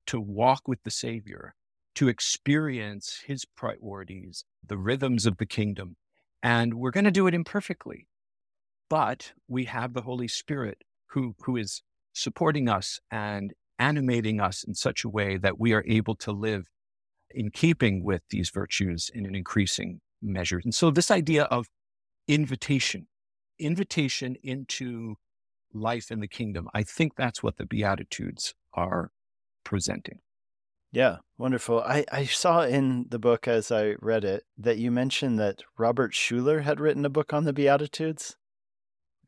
to 0.08 0.20
walk 0.20 0.67
with 0.67 0.82
the 0.84 0.91
Savior, 0.91 1.53
to 1.96 2.08
experience 2.08 3.22
his 3.27 3.46
priorities, 3.46 4.43
the 4.65 4.77
rhythms 4.77 5.27
of 5.27 5.38
the 5.38 5.46
kingdom. 5.46 5.98
And 6.41 6.74
we're 6.74 6.91
going 6.91 7.05
to 7.05 7.12
do 7.12 7.27
it 7.27 7.36
imperfectly. 7.36 8.08
But 8.93 9.33
we 9.47 9.65
have 9.65 9.93
the 9.93 10.03
Holy 10.03 10.27
Spirit 10.27 10.83
who, 11.07 11.33
who 11.45 11.57
is 11.57 11.81
supporting 12.13 12.69
us 12.69 13.00
and 13.09 13.51
animating 13.79 14.39
us 14.39 14.63
in 14.63 14.75
such 14.75 15.03
a 15.03 15.09
way 15.09 15.35
that 15.38 15.59
we 15.59 15.73
are 15.73 15.83
able 15.88 16.13
to 16.17 16.31
live 16.31 16.69
in 17.31 17.50
keeping 17.50 18.03
with 18.03 18.21
these 18.29 18.51
virtues 18.51 19.09
in 19.12 19.25
an 19.25 19.33
increasing 19.33 20.01
measure. 20.21 20.62
And 20.63 20.75
so, 20.75 20.91
this 20.91 21.09
idea 21.09 21.45
of 21.45 21.65
invitation, 22.27 23.07
invitation 23.57 24.35
into 24.43 25.15
life 25.73 26.12
in 26.12 26.19
the 26.19 26.27
kingdom, 26.27 26.69
I 26.71 26.83
think 26.83 27.15
that's 27.15 27.41
what 27.41 27.57
the 27.57 27.65
Beatitudes 27.65 28.53
are 28.75 29.09
presenting. 29.63 30.19
Yeah, 30.91 31.17
wonderful. 31.39 31.81
I, 31.81 32.05
I 32.12 32.25
saw 32.25 32.62
in 32.62 33.07
the 33.09 33.17
book 33.17 33.47
as 33.47 33.71
I 33.71 33.95
read 34.00 34.23
it 34.23 34.43
that 34.55 34.77
you 34.77 34.91
mentioned 34.91 35.39
that 35.39 35.63
Robert 35.79 36.13
Schuller 36.13 36.62
had 36.62 36.79
written 36.79 37.03
a 37.05 37.09
book 37.09 37.33
on 37.33 37.45
the 37.45 37.53
Beatitudes. 37.53 38.35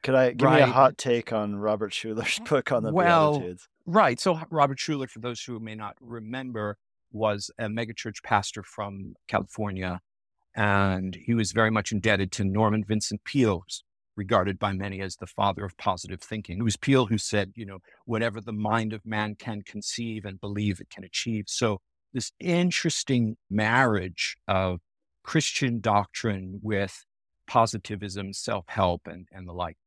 Could 0.05 0.13
I 0.13 0.33
give 0.33 0.45
right. 0.45 0.57
me 0.57 0.69
a 0.69 0.71
hot 0.71 0.99
take 0.99 1.33
on 1.33 1.55
Robert 1.55 1.91
Schuller's 1.91 2.37
book 2.47 2.71
on 2.71 2.83
the 2.83 2.93
well, 2.93 3.39
Beatitudes? 3.39 3.67
Right. 3.87 4.19
So 4.19 4.39
Robert 4.51 4.77
Schuller, 4.77 5.09
for 5.09 5.17
those 5.17 5.41
who 5.41 5.59
may 5.59 5.73
not 5.73 5.95
remember, 5.99 6.77
was 7.11 7.49
a 7.57 7.65
megachurch 7.65 8.21
pastor 8.23 8.61
from 8.61 9.15
California, 9.27 10.01
and 10.55 11.17
he 11.25 11.33
was 11.33 11.53
very 11.53 11.71
much 11.71 11.91
indebted 11.91 12.31
to 12.33 12.43
Norman 12.43 12.83
Vincent 12.87 13.23
Peale, 13.23 13.63
regarded 14.15 14.59
by 14.59 14.73
many 14.73 15.01
as 15.01 15.15
the 15.15 15.25
father 15.25 15.65
of 15.65 15.75
positive 15.75 16.21
thinking. 16.21 16.59
It 16.59 16.63
was 16.63 16.77
Peale 16.77 17.07
who 17.07 17.17
said, 17.17 17.53
you 17.55 17.65
know, 17.65 17.79
whatever 18.05 18.39
the 18.39 18.53
mind 18.53 18.93
of 18.93 19.07
man 19.07 19.33
can 19.33 19.63
conceive 19.63 20.23
and 20.23 20.39
believe 20.39 20.79
it 20.79 20.91
can 20.91 21.03
achieve. 21.03 21.45
So 21.47 21.81
this 22.13 22.31
interesting 22.39 23.37
marriage 23.49 24.37
of 24.47 24.81
Christian 25.23 25.79
doctrine 25.79 26.59
with 26.61 27.05
positivism, 27.47 28.33
self-help, 28.33 29.07
and, 29.07 29.27
and 29.31 29.47
the 29.47 29.53
like. 29.53 29.77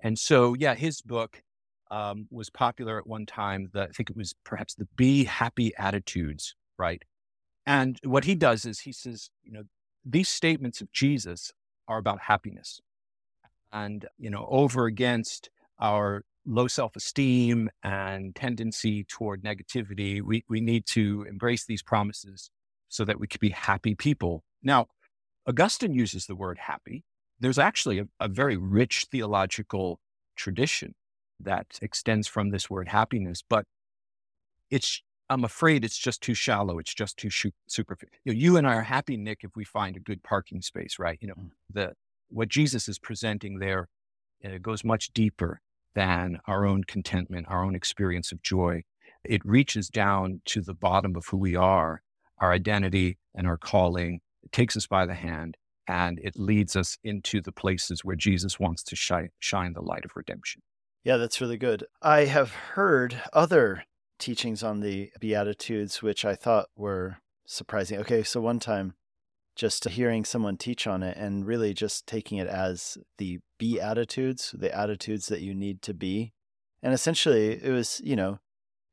And 0.00 0.18
so, 0.18 0.54
yeah, 0.54 0.74
his 0.74 1.00
book 1.00 1.42
um, 1.90 2.26
was 2.30 2.50
popular 2.50 2.98
at 2.98 3.06
one 3.06 3.26
time. 3.26 3.68
The, 3.72 3.82
I 3.82 3.88
think 3.88 4.10
it 4.10 4.16
was 4.16 4.34
perhaps 4.44 4.74
the 4.74 4.86
Be 4.96 5.24
Happy 5.24 5.72
Attitudes, 5.76 6.54
right? 6.78 7.02
And 7.66 7.98
what 8.04 8.24
he 8.24 8.34
does 8.34 8.64
is 8.64 8.80
he 8.80 8.92
says, 8.92 9.30
you 9.42 9.52
know, 9.52 9.62
these 10.04 10.28
statements 10.28 10.80
of 10.80 10.92
Jesus 10.92 11.52
are 11.86 11.98
about 11.98 12.20
happiness 12.20 12.80
and 13.72 14.06
you 14.18 14.30
know 14.30 14.46
over 14.50 14.86
against 14.86 15.50
our 15.80 16.22
low 16.46 16.66
self-esteem 16.66 17.68
and 17.82 18.34
tendency 18.34 19.04
toward 19.04 19.42
negativity 19.42 20.22
we, 20.22 20.44
we 20.48 20.60
need 20.60 20.86
to 20.86 21.26
embrace 21.28 21.66
these 21.66 21.82
promises 21.82 22.50
so 22.88 23.04
that 23.04 23.20
we 23.20 23.26
can 23.26 23.38
be 23.40 23.50
happy 23.50 23.94
people 23.94 24.42
now 24.62 24.86
augustine 25.46 25.92
uses 25.92 26.26
the 26.26 26.36
word 26.36 26.58
happy 26.58 27.04
there's 27.40 27.58
actually 27.58 27.98
a, 27.98 28.06
a 28.20 28.28
very 28.28 28.56
rich 28.56 29.06
theological 29.10 30.00
tradition 30.36 30.94
that 31.40 31.78
extends 31.80 32.26
from 32.26 32.50
this 32.50 32.68
word 32.68 32.88
happiness 32.88 33.42
but 33.48 33.64
it's 34.70 35.02
i'm 35.30 35.44
afraid 35.44 35.84
it's 35.84 35.98
just 35.98 36.20
too 36.20 36.34
shallow 36.34 36.78
it's 36.78 36.94
just 36.94 37.16
too 37.16 37.30
superficial 37.66 38.12
you, 38.24 38.32
know, 38.32 38.38
you 38.38 38.56
and 38.56 38.66
i 38.66 38.74
are 38.74 38.82
happy 38.82 39.16
nick 39.16 39.40
if 39.42 39.50
we 39.54 39.64
find 39.64 39.96
a 39.96 40.00
good 40.00 40.22
parking 40.22 40.60
space 40.60 40.98
right 40.98 41.18
you 41.20 41.28
know 41.28 41.34
mm. 41.34 41.50
the 41.72 41.92
what 42.30 42.48
Jesus 42.48 42.88
is 42.88 42.98
presenting 42.98 43.58
there 43.58 43.88
uh, 44.44 44.58
goes 44.60 44.84
much 44.84 45.12
deeper 45.12 45.60
than 45.94 46.38
our 46.46 46.66
own 46.66 46.84
contentment, 46.84 47.46
our 47.48 47.64
own 47.64 47.74
experience 47.74 48.32
of 48.32 48.42
joy. 48.42 48.82
It 49.24 49.44
reaches 49.44 49.88
down 49.88 50.42
to 50.46 50.60
the 50.60 50.74
bottom 50.74 51.16
of 51.16 51.26
who 51.26 51.36
we 51.36 51.56
are, 51.56 52.02
our 52.38 52.52
identity 52.52 53.18
and 53.34 53.46
our 53.46 53.56
calling. 53.56 54.20
It 54.42 54.52
takes 54.52 54.76
us 54.76 54.86
by 54.86 55.06
the 55.06 55.14
hand 55.14 55.56
and 55.88 56.20
it 56.22 56.38
leads 56.38 56.76
us 56.76 56.98
into 57.02 57.40
the 57.40 57.50
places 57.50 58.04
where 58.04 58.14
Jesus 58.14 58.60
wants 58.60 58.82
to 58.84 58.94
shine, 58.94 59.30
shine 59.40 59.72
the 59.72 59.82
light 59.82 60.04
of 60.04 60.12
redemption. 60.14 60.62
Yeah, 61.02 61.16
that's 61.16 61.40
really 61.40 61.56
good. 61.56 61.84
I 62.02 62.26
have 62.26 62.52
heard 62.52 63.22
other 63.32 63.84
teachings 64.18 64.62
on 64.62 64.80
the 64.80 65.10
Beatitudes, 65.18 66.02
which 66.02 66.24
I 66.24 66.34
thought 66.34 66.66
were 66.76 67.18
surprising. 67.46 67.98
Okay, 68.00 68.22
so 68.22 68.40
one 68.40 68.58
time 68.58 68.94
just 69.56 69.88
hearing 69.88 70.24
someone 70.24 70.56
teach 70.56 70.86
on 70.86 71.02
it 71.02 71.16
and 71.16 71.46
really 71.46 71.74
just 71.74 72.06
taking 72.06 72.38
it 72.38 72.46
as 72.46 72.98
the 73.16 73.38
Beatitudes, 73.58 74.54
the 74.56 74.76
attitudes 74.76 75.26
that 75.26 75.40
you 75.40 75.54
need 75.54 75.82
to 75.82 75.94
be. 75.94 76.32
And 76.82 76.94
essentially 76.94 77.52
it 77.52 77.72
was, 77.72 78.00
you 78.04 78.14
know, 78.14 78.38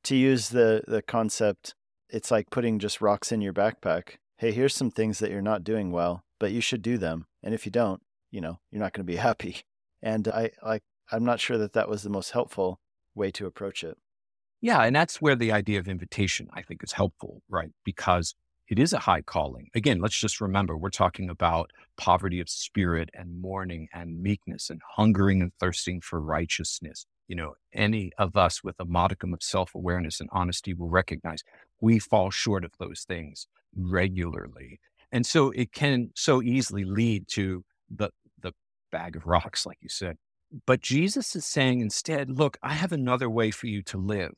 to 0.05 0.15
use 0.15 0.49
the 0.49 0.83
the 0.87 1.01
concept, 1.01 1.75
it's 2.09 2.31
like 2.31 2.49
putting 2.49 2.79
just 2.79 3.01
rocks 3.01 3.31
in 3.31 3.41
your 3.41 3.53
backpack. 3.53 4.17
Hey, 4.37 4.51
here's 4.51 4.73
some 4.73 4.91
things 4.91 5.19
that 5.19 5.31
you're 5.31 5.41
not 5.41 5.63
doing 5.63 5.91
well, 5.91 6.24
but 6.39 6.51
you 6.51 6.61
should 6.61 6.81
do 6.81 6.97
them. 6.97 7.25
And 7.43 7.53
if 7.53 7.65
you 7.65 7.71
don't, 7.71 8.01
you 8.31 8.41
know, 8.41 8.59
you're 8.71 8.81
not 8.81 8.93
going 8.93 9.05
to 9.05 9.11
be 9.11 9.17
happy. 9.29 9.61
And 10.01 10.27
I 10.27 10.51
like 10.63 10.83
I'm 11.11 11.23
not 11.23 11.39
sure 11.39 11.57
that 11.57 11.73
that 11.73 11.89
was 11.89 12.03
the 12.03 12.09
most 12.09 12.31
helpful 12.31 12.79
way 13.13 13.31
to 13.31 13.45
approach 13.45 13.83
it. 13.83 13.97
Yeah, 14.61 14.81
and 14.81 14.95
that's 14.95 15.21
where 15.21 15.35
the 15.35 15.51
idea 15.51 15.79
of 15.79 15.87
invitation 15.87 16.47
I 16.53 16.61
think 16.61 16.83
is 16.83 16.93
helpful, 16.93 17.41
right? 17.49 17.69
Because 17.83 18.35
it 18.67 18.79
is 18.79 18.93
a 18.93 18.99
high 18.99 19.21
calling. 19.21 19.67
Again, 19.75 19.99
let's 19.99 20.17
just 20.17 20.41
remember 20.41 20.75
we're 20.75 20.89
talking 20.89 21.29
about 21.29 21.69
poverty 21.97 22.39
of 22.39 22.49
spirit 22.49 23.09
and 23.13 23.39
mourning 23.39 23.87
and 23.93 24.21
meekness 24.21 24.71
and 24.71 24.81
hungering 24.95 25.41
and 25.41 25.51
thirsting 25.59 26.01
for 26.01 26.19
righteousness. 26.19 27.05
You 27.27 27.35
know, 27.35 27.53
any 27.73 28.11
of 28.17 28.35
us 28.35 28.63
with 28.63 28.75
a 28.79 28.85
modicum 28.85 29.33
of 29.33 29.43
self 29.43 29.75
awareness 29.75 30.19
and 30.19 30.29
honesty 30.31 30.73
will 30.73 30.89
recognize 30.89 31.43
we 31.79 31.99
fall 31.99 32.31
short 32.31 32.65
of 32.65 32.71
those 32.79 33.03
things 33.07 33.47
regularly. 33.75 34.79
And 35.11 35.25
so 35.25 35.51
it 35.51 35.71
can 35.71 36.11
so 36.15 36.41
easily 36.41 36.83
lead 36.83 37.27
to 37.29 37.63
the, 37.89 38.09
the 38.41 38.53
bag 38.91 39.15
of 39.15 39.25
rocks, 39.25 39.65
like 39.65 39.77
you 39.81 39.89
said. 39.89 40.17
But 40.65 40.81
Jesus 40.81 41.35
is 41.35 41.45
saying 41.45 41.81
instead, 41.81 42.29
look, 42.29 42.57
I 42.61 42.73
have 42.73 42.91
another 42.91 43.29
way 43.29 43.51
for 43.51 43.67
you 43.67 43.81
to 43.83 43.97
live. 43.97 44.33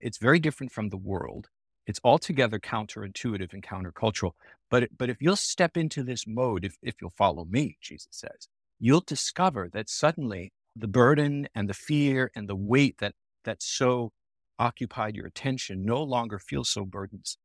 It's 0.00 0.18
very 0.18 0.38
different 0.38 0.72
from 0.72 0.90
the 0.90 0.96
world. 0.96 1.48
It's 1.86 2.00
altogether 2.04 2.58
counterintuitive 2.58 3.52
and 3.52 3.62
countercultural. 3.62 4.32
But, 4.70 4.90
but 4.96 5.08
if 5.08 5.16
you'll 5.20 5.36
step 5.36 5.76
into 5.76 6.02
this 6.02 6.26
mode, 6.26 6.64
if, 6.64 6.76
if 6.82 6.96
you'll 7.00 7.14
follow 7.16 7.46
me, 7.46 7.78
Jesus 7.80 8.08
says, 8.10 8.48
you'll 8.78 9.00
discover 9.00 9.68
that 9.72 9.88
suddenly 9.88 10.52
the 10.76 10.88
burden 10.88 11.48
and 11.54 11.68
the 11.68 11.74
fear 11.74 12.30
and 12.36 12.48
the 12.48 12.56
weight 12.56 12.98
that, 12.98 13.14
that 13.44 13.62
so 13.62 14.12
occupied 14.58 15.16
your 15.16 15.26
attention 15.26 15.84
no 15.84 16.02
longer 16.02 16.38
feels 16.38 16.68
so 16.68 16.84
burdensome. 16.84 17.40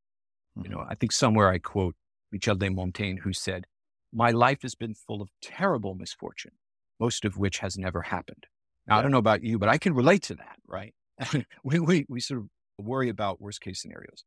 Mm-hmm. 0.57 0.65
You 0.65 0.71
know, 0.75 0.81
mm-hmm. 0.81 0.91
I 0.91 0.95
think 0.95 1.11
somewhere 1.11 1.49
I 1.49 1.59
quote 1.59 1.95
Michel 2.33 2.55
de 2.55 2.69
Montaigne, 2.69 3.19
who 3.23 3.31
said, 3.31 3.65
My 4.11 4.31
life 4.31 4.63
has 4.63 4.73
been 4.73 4.95
full 4.95 5.21
of 5.21 5.29
terrible 5.41 5.93
misfortune, 5.93 6.53
most 6.99 7.23
of 7.23 7.37
which 7.37 7.59
has 7.59 7.77
never 7.77 8.01
happened. 8.01 8.47
Now, 8.87 8.95
yeah. 8.95 8.99
I 8.99 9.01
don't 9.03 9.11
know 9.11 9.19
about 9.19 9.43
you, 9.43 9.59
but 9.59 9.69
I 9.69 9.77
can 9.77 9.93
relate 9.93 10.23
to 10.23 10.35
that, 10.35 10.57
right? 10.67 10.93
we, 11.63 11.79
we, 11.79 12.05
we 12.09 12.19
sort 12.19 12.41
of 12.41 12.47
worry 12.83 13.07
about 13.07 13.39
worst 13.39 13.61
case 13.61 13.81
scenarios. 13.81 14.25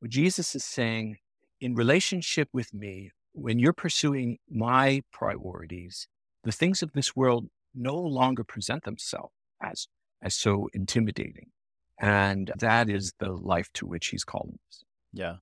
What 0.00 0.10
Jesus 0.10 0.54
is 0.54 0.64
saying 0.64 1.18
in 1.60 1.74
relationship 1.74 2.48
with 2.52 2.72
me, 2.72 3.10
when 3.32 3.58
you're 3.58 3.74
pursuing 3.74 4.38
my 4.50 5.02
priorities, 5.12 6.08
the 6.44 6.52
things 6.52 6.82
of 6.82 6.92
this 6.92 7.14
world 7.14 7.48
no 7.74 7.96
longer 7.96 8.42
present 8.42 8.84
themselves 8.84 9.34
as, 9.62 9.86
as 10.22 10.34
so 10.34 10.68
intimidating. 10.72 11.50
And 12.00 12.52
that 12.56 12.88
is 12.88 13.12
the 13.18 13.32
life 13.32 13.68
to 13.74 13.86
which 13.86 14.08
he's 14.08 14.24
calling 14.24 14.58
us. 14.68 14.82
Yeah. 15.12 15.36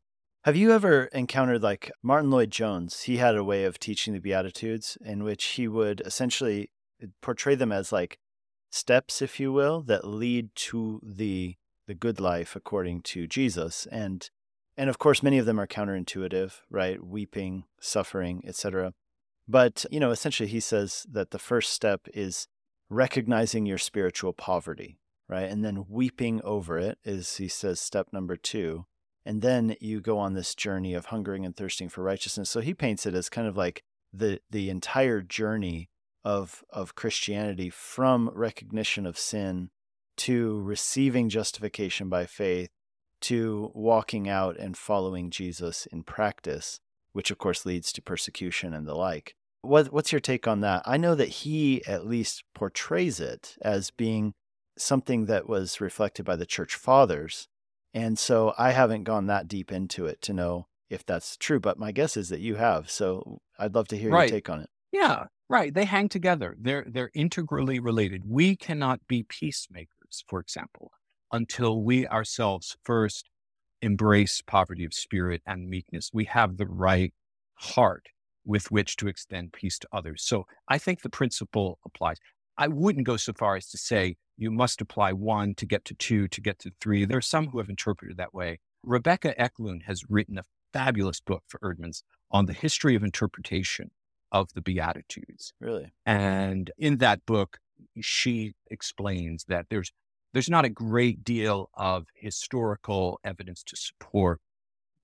Have 0.45 0.57
you 0.57 0.73
ever 0.73 1.05
encountered 1.13 1.63
like 1.63 1.93
Martyn 2.03 2.33
Lloyd-Jones? 2.33 3.03
He 3.03 3.19
had 3.19 3.37
a 3.37 3.45
way 3.45 3.65
of 3.65 3.79
teaching 3.79 4.13
the 4.13 4.19
Beatitudes 4.19 4.99
in 5.05 5.23
which 5.23 5.45
he 5.45 5.69
would 5.69 6.03
essentially 6.05 6.73
uh, 7.01 7.07
portray 7.21 7.55
them 7.55 7.71
as 7.71 7.93
like 7.93 8.19
steps, 8.69 9.23
if 9.23 9.39
you 9.39 9.53
will, 9.53 9.83
that 9.83 10.05
lead 10.05 10.53
to 10.57 11.01
the 11.05 11.55
the 11.87 11.95
good 11.95 12.19
life 12.19 12.57
according 12.57 13.03
to 13.03 13.29
Jesus. 13.29 13.87
And 13.93 14.29
and 14.77 14.91
of 14.91 14.99
course 14.99 15.23
many 15.23 15.39
of 15.39 15.47
them 15.47 15.61
are 15.61 15.67
counterintuitive, 15.69 16.55
right? 16.69 17.05
Weeping, 17.05 17.63
suffering, 17.81 18.43
etc. 18.45 18.95
But, 19.47 19.87
you 19.93 20.01
know, 20.01 20.11
essentially 20.11 20.49
he 20.49 20.61
says 20.61 21.07
that 21.09 21.31
the 21.31 21.39
first 21.39 21.73
step 21.73 22.09
is 22.15 22.49
recognizing 22.91 23.65
your 23.65 23.79
spiritual 23.79 24.33
poverty, 24.33 24.99
right? 25.29 25.49
And 25.49 25.65
then 25.65 25.85
weeping 25.89 26.41
over 26.43 26.79
it 26.79 26.99
is 27.05 27.37
he 27.37 27.47
says 27.47 27.81
step 27.81 28.09
number 28.13 28.35
2. 28.35 28.87
And 29.25 29.41
then 29.41 29.77
you 29.81 30.01
go 30.01 30.19
on 30.19 30.35
this 30.35 30.55
journey 30.55 30.95
of 30.95 31.07
hungering 31.07 31.45
and 31.45 31.57
thirsting 31.57 31.89
for 31.89 32.03
righteousness. 32.03 32.51
So 32.51 32.61
he 32.61 32.75
paints 32.75 33.07
it 33.07 33.15
as 33.15 33.29
kind 33.29 33.47
of 33.47 33.57
like 33.57 33.83
the 34.13 34.41
the 34.51 34.69
entire 34.69 35.21
journey 35.21 35.89
of 36.25 36.65
of 36.71 36.95
Christianity 36.95 37.71
from 37.71 38.31
recognition 38.35 39.07
of 39.07 39.19
sin 39.19 39.71
to 40.19 40.61
receiving 40.61 41.29
justification 41.29 42.09
by 42.09 42.27
faith 42.27 42.71
to 43.23 43.71
walking 43.75 44.29
out 44.29 44.59
and 44.59 44.77
following 44.77 45.31
Jesus 45.31 45.87
in 45.87 46.03
practice, 46.03 46.81
which 47.13 47.31
of 47.31 47.39
course 47.39 47.65
leads 47.65 47.93
to 47.93 48.03
persecution 48.03 48.75
and 48.75 48.87
the 48.87 48.95
like. 48.95 49.37
What, 49.63 49.93
what's 49.93 50.11
your 50.11 50.21
take 50.21 50.49
on 50.49 50.61
that? 50.61 50.83
I 50.85 50.97
know 50.97 51.15
that 51.15 51.29
he 51.29 51.87
at 51.87 52.07
least 52.07 52.43
portrays 52.53 53.21
it 53.21 53.57
as 53.63 53.91
being 53.91 54.35
something 54.77 55.27
that 55.27 55.49
was 55.49 55.81
reflected 55.81 56.25
by 56.25 56.35
the 56.35 56.47
church 56.47 56.75
fathers. 56.75 57.47
And 57.95 58.19
so 58.19 58.55
I 58.59 58.71
haven't 58.73 59.05
gone 59.05 59.27
that 59.27 59.49
deep 59.49 59.71
into 59.71 60.07
it 60.07 60.23
to 60.23 60.33
know 60.33 60.67
if 60.89 61.05
that's 61.05 61.37
true, 61.37 61.61
but 61.61 61.79
my 61.79 61.93
guess 61.93 62.17
is 62.17 62.29
that 62.31 62.41
you 62.41 62.57
have. 62.57 62.91
So 62.91 63.41
I'd 63.59 63.75
love 63.75 63.89
to 63.89 63.99
hear 63.99 64.11
right. 64.11 64.29
your 64.29 64.37
take 64.39 64.51
on 64.51 64.61
it. 64.61 64.71
Yeah, 64.93 65.27
right. 65.49 65.73
They 65.73 65.85
hang 65.85 66.09
together. 66.09 66.57
They're 66.61 66.87
they're 66.89 67.11
integrally 67.15 67.81
related. 67.81 68.23
We 68.27 68.57
cannot 68.57 69.01
be 69.09 69.23
peacemakers, 69.23 70.25
for 70.27 70.41
example, 70.41 70.93
until 71.33 71.83
we 71.83 72.07
ourselves 72.07 72.77
first 72.83 73.31
embrace 73.81 74.43
poverty 74.47 74.85
of 74.85 74.95
spirit 74.95 75.43
and 75.47 75.69
meekness. 75.69 76.11
We 76.13 76.27
have 76.27 76.57
the 76.57 76.67
right 76.67 77.13
heart 77.55 78.07
with 78.45 78.71
which 78.71 78.97
to 78.97 79.09
extend 79.09 79.53
peace 79.53 79.79
to 79.79 79.89
others. 79.93 80.23
So 80.25 80.45
I 80.69 80.79
think 80.79 81.03
the 81.03 81.09
principle 81.09 81.79
applies. 81.85 82.17
I 82.57 82.69
wouldn't 82.69 83.07
go 83.07 83.17
so 83.17 83.33
far 83.33 83.57
as 83.57 83.69
to 83.71 83.79
say 83.79 84.17
you 84.37 84.51
must 84.51 84.81
apply 84.81 85.13
one 85.13 85.55
to 85.55 85.67
get 85.67 85.85
to 85.87 85.95
two, 85.95 86.29
to 86.29 86.41
get 86.41 86.59
to 86.61 86.73
three. 86.81 87.05
There 87.05 87.19
are 87.19 87.23
some 87.23 87.49
who 87.49 87.59
have 87.59 87.69
interpreted 87.69 88.17
that 88.17 88.35
way. 88.35 88.61
Rebekah 88.83 89.41
Eklund 89.41 89.85
has 89.87 90.05
written 90.09 90.39
a 90.39 90.45
fabulous 90.73 91.21
book 91.21 91.45
for 91.49 91.59
Eerdmans 91.61 92.03
on 92.31 92.47
the 92.47 92.53
history 92.53 92.95
of 92.95 93.03
interpretation 93.03 93.91
of 94.31 94.53
the 94.55 94.63
Beatitudes. 94.63 95.53
Really? 95.61 95.93
And 96.07 96.71
in 96.79 96.99
that 96.99 97.25
book, 97.27 97.59
she 98.01 98.55
explains 98.71 99.45
that 99.45 99.67
there's 99.71 99.93
there's 100.33 100.49
not 100.49 100.65
a 100.65 100.71
great 100.71 101.23
deal 101.23 101.69
of 101.75 102.07
historical 102.15 103.21
evidence 103.23 103.63
to 103.65 103.77
support 103.77 104.41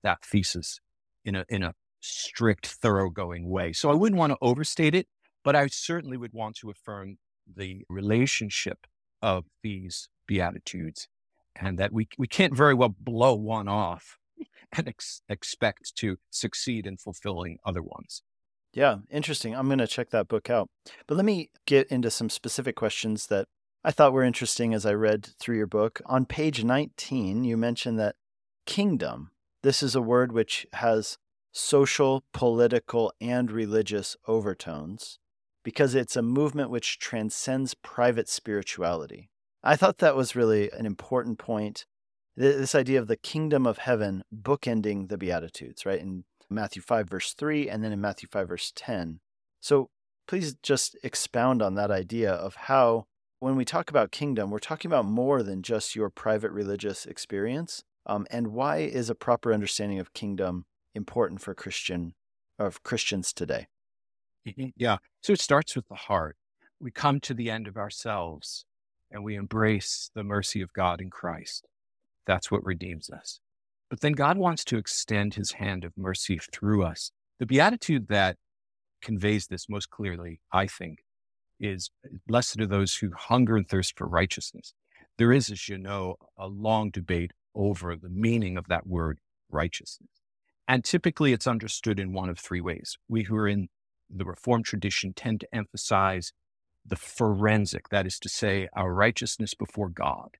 that 0.01 0.25
thesis 0.25 0.79
in 1.23 1.35
a 1.35 1.45
in 1.49 1.61
a 1.63 1.75
strict, 2.01 2.65
thoroughgoing 2.65 3.47
way. 3.47 3.73
So 3.73 3.91
I 3.91 3.93
wouldn't 3.93 4.17
want 4.17 4.31
to 4.31 4.37
overstate 4.41 4.95
it, 4.95 5.07
but 5.43 5.55
I 5.55 5.67
certainly 5.67 6.17
would 6.17 6.33
want 6.33 6.55
to 6.57 6.69
affirm 6.69 7.17
the 7.55 7.85
relationship 7.89 8.87
of 9.21 9.45
these 9.63 10.09
beatitudes 10.27 11.07
and 11.55 11.77
that 11.77 11.91
we 11.91 12.07
we 12.17 12.27
can't 12.27 12.55
very 12.55 12.73
well 12.73 12.95
blow 12.99 13.33
one 13.33 13.67
off 13.67 14.17
and 14.71 14.87
ex- 14.87 15.21
expect 15.27 15.95
to 15.95 16.17
succeed 16.29 16.85
in 16.85 16.97
fulfilling 16.97 17.57
other 17.65 17.81
ones. 17.81 18.23
Yeah, 18.73 18.97
interesting. 19.09 19.55
I'm 19.55 19.65
going 19.65 19.79
to 19.79 19.87
check 19.87 20.11
that 20.11 20.27
book 20.27 20.49
out. 20.49 20.69
But 21.07 21.15
let 21.15 21.25
me 21.25 21.49
get 21.65 21.87
into 21.87 22.11
some 22.11 22.29
specific 22.29 22.75
questions 22.75 23.27
that 23.27 23.47
I 23.83 23.91
thought 23.91 24.13
were 24.13 24.23
interesting 24.23 24.73
as 24.73 24.85
I 24.85 24.93
read 24.93 25.27
through 25.39 25.57
your 25.57 25.67
book. 25.67 26.01
On 26.05 26.25
page 26.25 26.63
19, 26.63 27.43
you 27.43 27.57
mentioned 27.57 27.99
that 27.99 28.15
kingdom, 28.65 29.31
this 29.63 29.81
is 29.81 29.95
a 29.95 30.01
word 30.01 30.31
which 30.31 30.67
has 30.73 31.17
social, 31.51 32.23
political, 32.31 33.11
and 33.19 33.51
religious 33.51 34.15
overtones 34.27 35.17
because 35.63 35.95
it's 35.95 36.15
a 36.15 36.21
movement 36.21 36.69
which 36.69 36.99
transcends 36.99 37.73
private 37.73 38.29
spirituality. 38.29 39.29
I 39.63 39.75
thought 39.75 39.97
that 39.97 40.15
was 40.15 40.35
really 40.35 40.71
an 40.71 40.85
important 40.85 41.37
point. 41.37 41.85
This 42.35 42.75
idea 42.75 42.99
of 42.99 43.07
the 43.07 43.17
kingdom 43.17 43.67
of 43.67 43.79
heaven 43.79 44.23
bookending 44.33 45.09
the 45.09 45.17
Beatitudes, 45.17 45.85
right? 45.85 45.99
In 45.99 46.23
Matthew 46.49 46.81
5, 46.81 47.09
verse 47.09 47.33
3, 47.33 47.69
and 47.69 47.83
then 47.83 47.91
in 47.91 47.99
Matthew 47.99 48.29
5, 48.31 48.47
verse 48.47 48.71
10. 48.75 49.19
So 49.59 49.89
please 50.27 50.55
just 50.63 50.97
expound 51.03 51.61
on 51.61 51.75
that 51.75 51.91
idea 51.91 52.31
of 52.31 52.55
how, 52.55 53.05
when 53.39 53.55
we 53.55 53.65
talk 53.65 53.89
about 53.89 54.11
kingdom, 54.11 54.49
we're 54.49 54.59
talking 54.59 54.89
about 54.89 55.05
more 55.05 55.43
than 55.43 55.61
just 55.61 55.95
your 55.95 56.09
private 56.09 56.51
religious 56.51 57.05
experience. 57.05 57.83
Um, 58.05 58.25
and 58.31 58.47
why 58.47 58.77
is 58.77 59.09
a 59.09 59.15
proper 59.15 59.53
understanding 59.53 59.99
of 59.99 60.13
kingdom 60.13 60.65
important 60.95 61.41
for 61.41 61.53
Christian 61.53 62.13
of 62.57 62.83
Christians 62.83 63.33
today? 63.33 63.67
Mm-hmm. 64.47 64.67
Yeah. 64.75 64.97
So 65.21 65.33
it 65.33 65.41
starts 65.41 65.75
with 65.75 65.87
the 65.87 65.95
heart. 65.95 66.37
We 66.79 66.91
come 66.91 67.19
to 67.21 67.33
the 67.33 67.49
end 67.49 67.67
of 67.67 67.77
ourselves 67.77 68.65
and 69.11 69.23
we 69.23 69.35
embrace 69.35 70.11
the 70.13 70.23
mercy 70.23 70.61
of 70.61 70.73
God 70.73 71.01
in 71.01 71.09
Christ. 71.09 71.67
That's 72.25 72.51
what 72.51 72.63
redeems 72.63 73.09
us. 73.09 73.39
But 73.89 74.01
then 74.01 74.13
God 74.13 74.37
wants 74.37 74.63
to 74.65 74.77
extend 74.77 75.33
his 75.33 75.53
hand 75.53 75.83
of 75.83 75.97
mercy 75.97 76.39
through 76.51 76.83
us. 76.83 77.11
The 77.39 77.45
beatitude 77.45 78.07
that 78.09 78.37
conveys 79.01 79.47
this 79.47 79.67
most 79.67 79.89
clearly, 79.89 80.41
I 80.51 80.67
think, 80.67 80.99
is 81.59 81.89
blessed 82.27 82.61
are 82.61 82.67
those 82.67 82.95
who 82.95 83.11
hunger 83.15 83.57
and 83.57 83.67
thirst 83.67 83.97
for 83.97 84.07
righteousness. 84.07 84.73
There 85.17 85.33
is, 85.33 85.49
as 85.49 85.67
you 85.67 85.77
know, 85.77 86.15
a 86.37 86.47
long 86.47 86.91
debate 86.91 87.31
over 87.55 87.95
the 87.95 88.09
meaning 88.09 88.57
of 88.57 88.67
that 88.67 88.87
word 88.87 89.19
righteousness. 89.49 90.09
And 90.67 90.85
typically 90.85 91.33
it's 91.33 91.47
understood 91.47 91.99
in 91.99 92.13
one 92.13 92.29
of 92.29 92.37
three 92.39 92.61
ways. 92.61 92.97
We 93.07 93.23
who 93.23 93.35
are 93.35 93.47
in 93.47 93.69
the 94.09 94.25
Reformed 94.25 94.65
tradition 94.65 95.13
tend 95.13 95.41
to 95.41 95.55
emphasize 95.55 96.33
the 96.85 96.95
forensic, 96.95 97.89
that 97.89 98.07
is 98.07 98.17
to 98.19 98.29
say, 98.29 98.67
our 98.73 98.93
righteousness 98.93 99.53
before 99.53 99.89
God, 99.89 100.37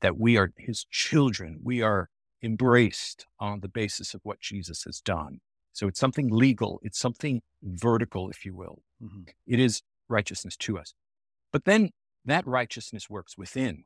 that 0.00 0.18
we 0.18 0.36
are 0.36 0.52
his 0.56 0.84
children. 0.90 1.60
We 1.62 1.82
are 1.82 2.08
embraced 2.42 3.26
on 3.38 3.60
the 3.60 3.68
basis 3.68 4.14
of 4.14 4.20
what 4.24 4.40
Jesus 4.40 4.82
has 4.84 5.00
done. 5.00 5.40
So 5.72 5.86
it's 5.86 6.00
something 6.00 6.28
legal, 6.28 6.80
it's 6.82 6.98
something 6.98 7.40
vertical, 7.62 8.28
if 8.28 8.44
you 8.44 8.54
will. 8.54 8.82
Mm-hmm. 9.02 9.22
It 9.46 9.60
is 9.60 9.82
righteousness 10.08 10.56
to 10.58 10.78
us. 10.78 10.94
But 11.52 11.64
then 11.64 11.90
that 12.24 12.46
righteousness 12.46 13.08
works 13.08 13.38
within. 13.38 13.84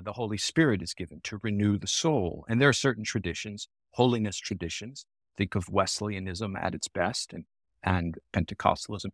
The 0.00 0.12
Holy 0.12 0.38
Spirit 0.38 0.82
is 0.82 0.94
given 0.94 1.20
to 1.24 1.40
renew 1.42 1.78
the 1.78 1.86
soul. 1.86 2.44
And 2.48 2.60
there 2.60 2.68
are 2.68 2.74
certain 2.74 3.04
traditions, 3.04 3.68
holiness 3.92 4.36
traditions, 4.36 5.06
think 5.36 5.54
of 5.54 5.68
Wesleyanism 5.68 6.54
at 6.56 6.74
its 6.74 6.88
best 6.88 7.32
and, 7.32 7.44
and 7.82 8.18
Pentecostalism, 8.32 9.10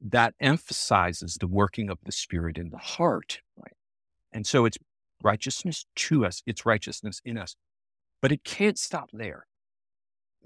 that 0.00 0.34
emphasizes 0.40 1.36
the 1.36 1.46
working 1.46 1.90
of 1.90 1.98
the 2.04 2.12
Spirit 2.12 2.58
in 2.58 2.70
the 2.70 2.78
heart. 2.78 3.40
Right? 3.56 3.76
And 4.32 4.46
so 4.46 4.64
it's 4.64 4.78
righteousness 5.22 5.86
to 5.94 6.24
us, 6.24 6.42
it's 6.46 6.64
righteousness 6.64 7.20
in 7.24 7.38
us. 7.38 7.56
But 8.20 8.32
it 8.32 8.44
can't 8.44 8.78
stop 8.78 9.10
there. 9.12 9.46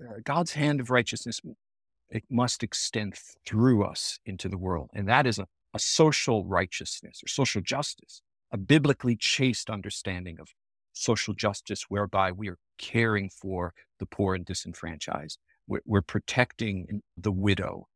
Uh, 0.00 0.14
God's 0.24 0.52
hand 0.52 0.80
of 0.80 0.90
righteousness, 0.90 1.40
it 2.10 2.24
must 2.30 2.62
extend 2.62 3.14
through 3.46 3.84
us 3.84 4.18
into 4.26 4.48
the 4.48 4.58
world. 4.58 4.90
And 4.94 5.08
that 5.08 5.26
is 5.26 5.38
a, 5.38 5.46
a 5.74 5.78
social 5.78 6.44
righteousness 6.44 7.20
or 7.24 7.28
social 7.28 7.62
justice, 7.62 8.22
a 8.50 8.58
biblically 8.58 9.16
chaste 9.16 9.70
understanding 9.70 10.38
of 10.40 10.48
social 10.92 11.34
justice 11.34 11.86
whereby 11.88 12.32
we 12.32 12.48
are 12.48 12.58
caring 12.78 13.30
for 13.30 13.72
the 13.98 14.06
poor 14.06 14.34
and 14.34 14.44
disenfranchised. 14.44 15.38
We're, 15.66 15.82
we're 15.84 16.02
protecting 16.02 17.02
the 17.16 17.32
widow 17.32 17.88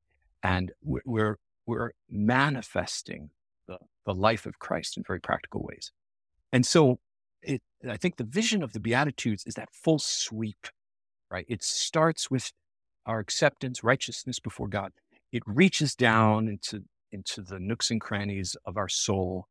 and 0.43 0.73
we're, 0.83 1.39
we're 1.67 1.93
manifesting 2.09 3.31
the, 3.67 3.79
the 4.05 4.15
life 4.15 4.47
of 4.47 4.59
Christ 4.59 4.97
in 4.97 5.03
very 5.07 5.21
practical 5.21 5.63
ways. 5.63 5.91
And 6.53 6.65
so 6.65 7.01
it, 7.43 7.63
I 7.89 7.97
think 7.97 8.17
the 8.17 8.25
vision 8.25 8.63
of 8.63 8.73
the 8.73 8.81
Beatitudes 8.81 9.45
is 9.47 9.55
that 9.55 9.69
full 9.73 9.99
sweep, 9.99 10.69
right? 11.31 11.47
It 11.49 11.63
starts 11.63 12.31
with 12.31 12.53
our 13.05 13.19
acceptance, 13.19 13.85
righteousness 13.85 14.41
before 14.41 14.69
God. 14.69 14.93
It 15.33 15.43
reaches 15.47 15.95
down 15.95 16.49
into, 16.49 16.85
into 17.13 17.43
the 17.43 17.59
nooks 17.59 17.91
and 17.91 18.01
crannies 18.01 18.57
of 18.65 18.77
our 18.77 18.89
soul, 18.89 19.47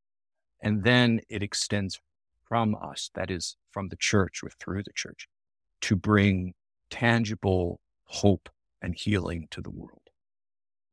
and 0.61 0.83
then 0.83 1.21
it 1.29 1.43
extends 1.43 1.99
from 2.47 2.75
us, 2.75 3.09
that 3.15 3.31
is, 3.31 3.55
from 3.71 3.89
the 3.89 3.95
church 3.95 4.41
or 4.43 4.49
through 4.59 4.83
the 4.83 4.93
church, 4.93 5.27
to 5.81 5.95
bring 5.95 6.53
tangible 6.89 7.79
hope 8.05 8.49
and 8.81 8.95
healing 8.95 9.47
to 9.51 9.61
the 9.61 9.69
world. 9.69 10.01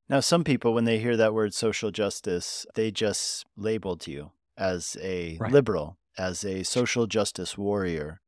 Now, 0.08 0.20
some 0.20 0.44
people, 0.44 0.74
when 0.74 0.84
they 0.84 0.98
hear 0.98 1.16
that 1.16 1.34
word 1.34 1.54
social 1.54 1.90
justice, 1.90 2.66
they 2.74 2.90
just 2.90 3.46
labeled 3.56 4.06
you 4.06 4.32
as 4.58 4.96
a 5.00 5.38
right. 5.40 5.52
liberal, 5.52 5.96
as 6.18 6.44
a 6.44 6.64
social 6.64 7.06
justice 7.06 7.56
warrior. 7.56 8.20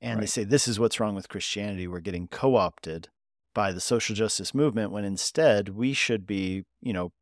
And 0.00 0.16
right. 0.16 0.20
they 0.22 0.26
say, 0.26 0.44
this 0.44 0.68
is 0.68 0.80
what's 0.80 1.00
wrong 1.00 1.14
with 1.14 1.28
Christianity. 1.28 1.86
We're 1.86 2.00
getting 2.00 2.28
co 2.28 2.56
opted 2.56 3.08
by 3.54 3.72
the 3.72 3.80
social 3.80 4.14
justice 4.14 4.54
movement 4.54 4.92
when 4.92 5.04
instead 5.04 5.70
we 5.70 5.92
should 5.92 6.26
be, 6.26 6.64
you 6.80 6.92
know, 6.92 7.12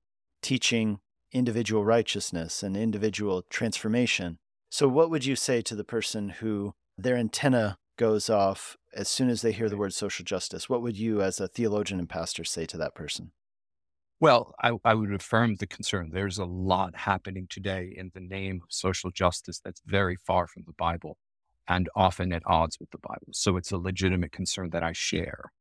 teaching 0.43 0.99
individual 1.33 1.85
righteousness 1.85 2.63
and 2.63 2.77
individual 2.77 3.43
transformation. 3.49 4.39
So, 4.71 4.87
what 4.87 5.11
would 5.11 5.25
you 5.25 5.37
say 5.37 5.63
to 5.63 5.75
the 5.75 5.85
person 5.85 6.29
who 6.29 6.75
their 6.99 7.17
antenna 7.17 7.79
goes 7.97 8.31
off 8.31 8.77
as 8.95 9.09
soon 9.09 9.29
as 9.29 9.43
they 9.43 9.53
hear 9.53 9.69
the 9.69 9.77
word 9.77 9.95
social 9.95 10.25
justice? 10.25 10.69
What 10.69 10.83
would 10.83 10.97
you, 10.97 11.23
as 11.23 11.41
a 11.41 11.49
theologian 11.49 11.99
and 11.99 12.09
pastor, 12.09 12.45
say 12.45 12.67
to 12.67 12.77
that 12.79 12.95
person? 12.95 13.33
Well, 14.19 14.55
I, 14.63 14.73
I 14.85 14.95
would 14.95 15.13
affirm 15.13 15.57
the 15.57 15.67
concern. 15.67 16.11
There's 16.13 16.39
a 16.39 16.47
lot 16.47 16.97
happening 16.97 17.47
today 17.51 17.93
in 17.95 18.13
the 18.15 18.21
name 18.21 18.61
of 18.63 18.69
social 18.71 19.11
justice 19.11 19.61
that's 19.63 19.83
very 19.85 20.17
far 20.17 20.47
from 20.47 20.63
the 20.67 20.73
Bible 20.73 21.19
and 21.69 21.89
often 21.95 22.33
at 22.33 22.43
odds 22.47 22.79
with 22.81 22.91
the 22.93 22.99
Bible. 22.99 23.33
So 23.33 23.57
it's 23.57 23.73
a 23.73 23.77
legitimate 23.77 24.33
concern 24.33 24.71
that 24.71 24.83
I 24.83 24.93
share. 24.93 25.53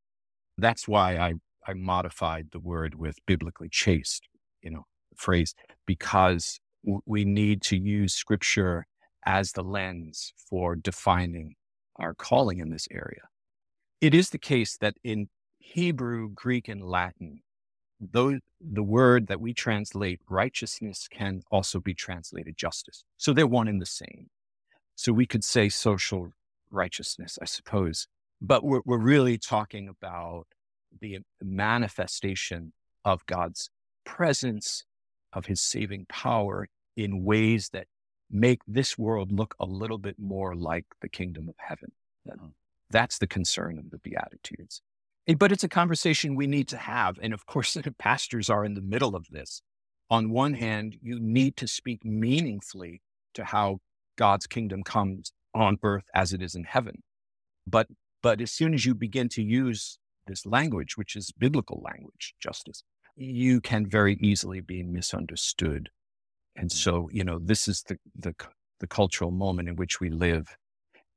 That's 0.57 0.87
why 0.87 1.17
I, 1.17 1.33
I 1.67 1.73
modified 1.73 2.49
the 2.51 2.59
word 2.59 2.95
with 2.95 3.17
biblically 3.25 3.67
chaste, 3.69 4.27
you 4.61 4.69
know, 4.69 4.85
phrase, 5.17 5.53
because 5.85 6.59
w- 6.85 7.01
we 7.05 7.25
need 7.25 7.61
to 7.63 7.77
use 7.77 8.13
scripture 8.13 8.85
as 9.25 9.51
the 9.51 9.63
lens 9.63 10.31
for 10.49 10.75
defining 10.75 11.55
our 11.97 12.13
calling 12.13 12.59
in 12.59 12.69
this 12.69 12.87
area. 12.91 13.21
It 14.01 14.13
is 14.13 14.29
the 14.29 14.37
case 14.37 14.77
that 14.77 14.95
in 15.03 15.29
Hebrew, 15.59 16.29
Greek, 16.29 16.67
and 16.67 16.83
Latin, 16.83 17.41
though 17.99 18.39
the 18.61 18.83
word 18.83 19.27
that 19.27 19.39
we 19.39 19.53
translate 19.53 20.19
righteousness 20.29 21.07
can 21.09 21.41
also 21.49 21.79
be 21.79 21.93
translated 21.93 22.57
justice. 22.57 23.03
So 23.17 23.33
they're 23.33 23.47
one 23.47 23.67
and 23.67 23.81
the 23.81 23.85
same. 23.85 24.29
So 24.95 25.11
we 25.11 25.25
could 25.25 25.43
say 25.43 25.69
social 25.69 26.31
righteousness, 26.71 27.39
I 27.41 27.45
suppose, 27.45 28.07
but 28.41 28.63
we're, 28.63 28.81
we're 28.85 28.97
really 28.97 29.37
talking 29.37 29.87
about 29.87 30.47
the 30.99 31.19
manifestation 31.41 32.73
of 33.03 33.25
God's 33.25 33.69
presence, 34.05 34.83
of 35.33 35.47
his 35.47 35.61
saving 35.61 36.05
power 36.07 36.67
in 36.95 37.23
ways 37.23 37.69
that 37.69 37.87
make 38.29 38.61
this 38.67 38.97
world 38.97 39.31
look 39.31 39.55
a 39.59 39.65
little 39.65 39.97
bit 39.97 40.17
more 40.19 40.55
like 40.55 40.85
the 41.01 41.09
kingdom 41.09 41.47
of 41.49 41.55
heaven. 41.57 41.91
Mm-hmm. 42.27 42.47
That's 42.89 43.17
the 43.17 43.27
concern 43.27 43.77
of 43.77 43.91
the 43.91 43.97
Beatitudes. 43.97 44.81
But 45.37 45.51
it's 45.51 45.63
a 45.63 45.69
conversation 45.69 46.35
we 46.35 46.47
need 46.47 46.67
to 46.69 46.77
have. 46.77 47.17
And 47.21 47.33
of 47.33 47.45
course, 47.45 47.73
the 47.73 47.91
pastors 47.99 48.49
are 48.49 48.63
in 48.63 48.75
the 48.75 48.81
middle 48.81 49.15
of 49.15 49.27
this. 49.31 49.61
On 50.09 50.29
one 50.29 50.53
hand, 50.53 50.97
you 51.01 51.19
need 51.19 51.57
to 51.57 51.67
speak 51.67 52.05
meaningfully 52.05 53.01
to 53.33 53.45
how 53.45 53.79
God's 54.17 54.45
kingdom 54.45 54.83
comes 54.83 55.31
on 55.53 55.77
earth 55.83 56.05
as 56.13 56.31
it 56.31 56.41
is 56.41 56.53
in 56.55 56.63
heaven. 56.63 57.01
But 57.65 57.87
but 58.21 58.41
as 58.41 58.51
soon 58.51 58.73
as 58.73 58.85
you 58.85 58.95
begin 58.95 59.29
to 59.29 59.43
use 59.43 59.99
this 60.25 60.45
language, 60.45 60.97
which 60.97 61.15
is 61.15 61.31
biblical 61.37 61.81
language, 61.85 62.33
justice, 62.39 62.83
you 63.15 63.61
can 63.61 63.87
very 63.87 64.17
easily 64.19 64.61
be 64.61 64.83
misunderstood. 64.83 65.89
And 66.55 66.69
mm. 66.69 66.73
so, 66.73 67.09
you 67.11 67.23
know, 67.23 67.39
this 67.39 67.67
is 67.67 67.83
the, 67.83 67.97
the, 68.17 68.33
the 68.79 68.87
cultural 68.87 69.31
moment 69.31 69.69
in 69.69 69.75
which 69.75 69.99
we 69.99 70.09
live. 70.09 70.55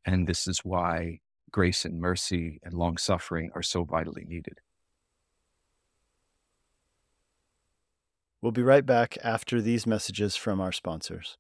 And 0.05 0.27
this 0.27 0.47
is 0.47 0.65
why 0.65 1.21
grace 1.51 1.85
and 1.85 2.01
mercy 2.01 2.61
and 2.63 2.75
long 2.75 2.97
suffering 2.97 3.51
are 3.55 3.63
so 3.63 3.85
vitally 3.85 4.25
needed. 4.27 4.61
We'll 8.41 8.53
be 8.53 8.63
right 8.63 8.87
back 8.87 9.19
after 9.25 9.61
these 9.61 9.87
messages 9.87 10.37
from 10.37 10.61
our 10.61 10.73
sponsors. 10.73 11.37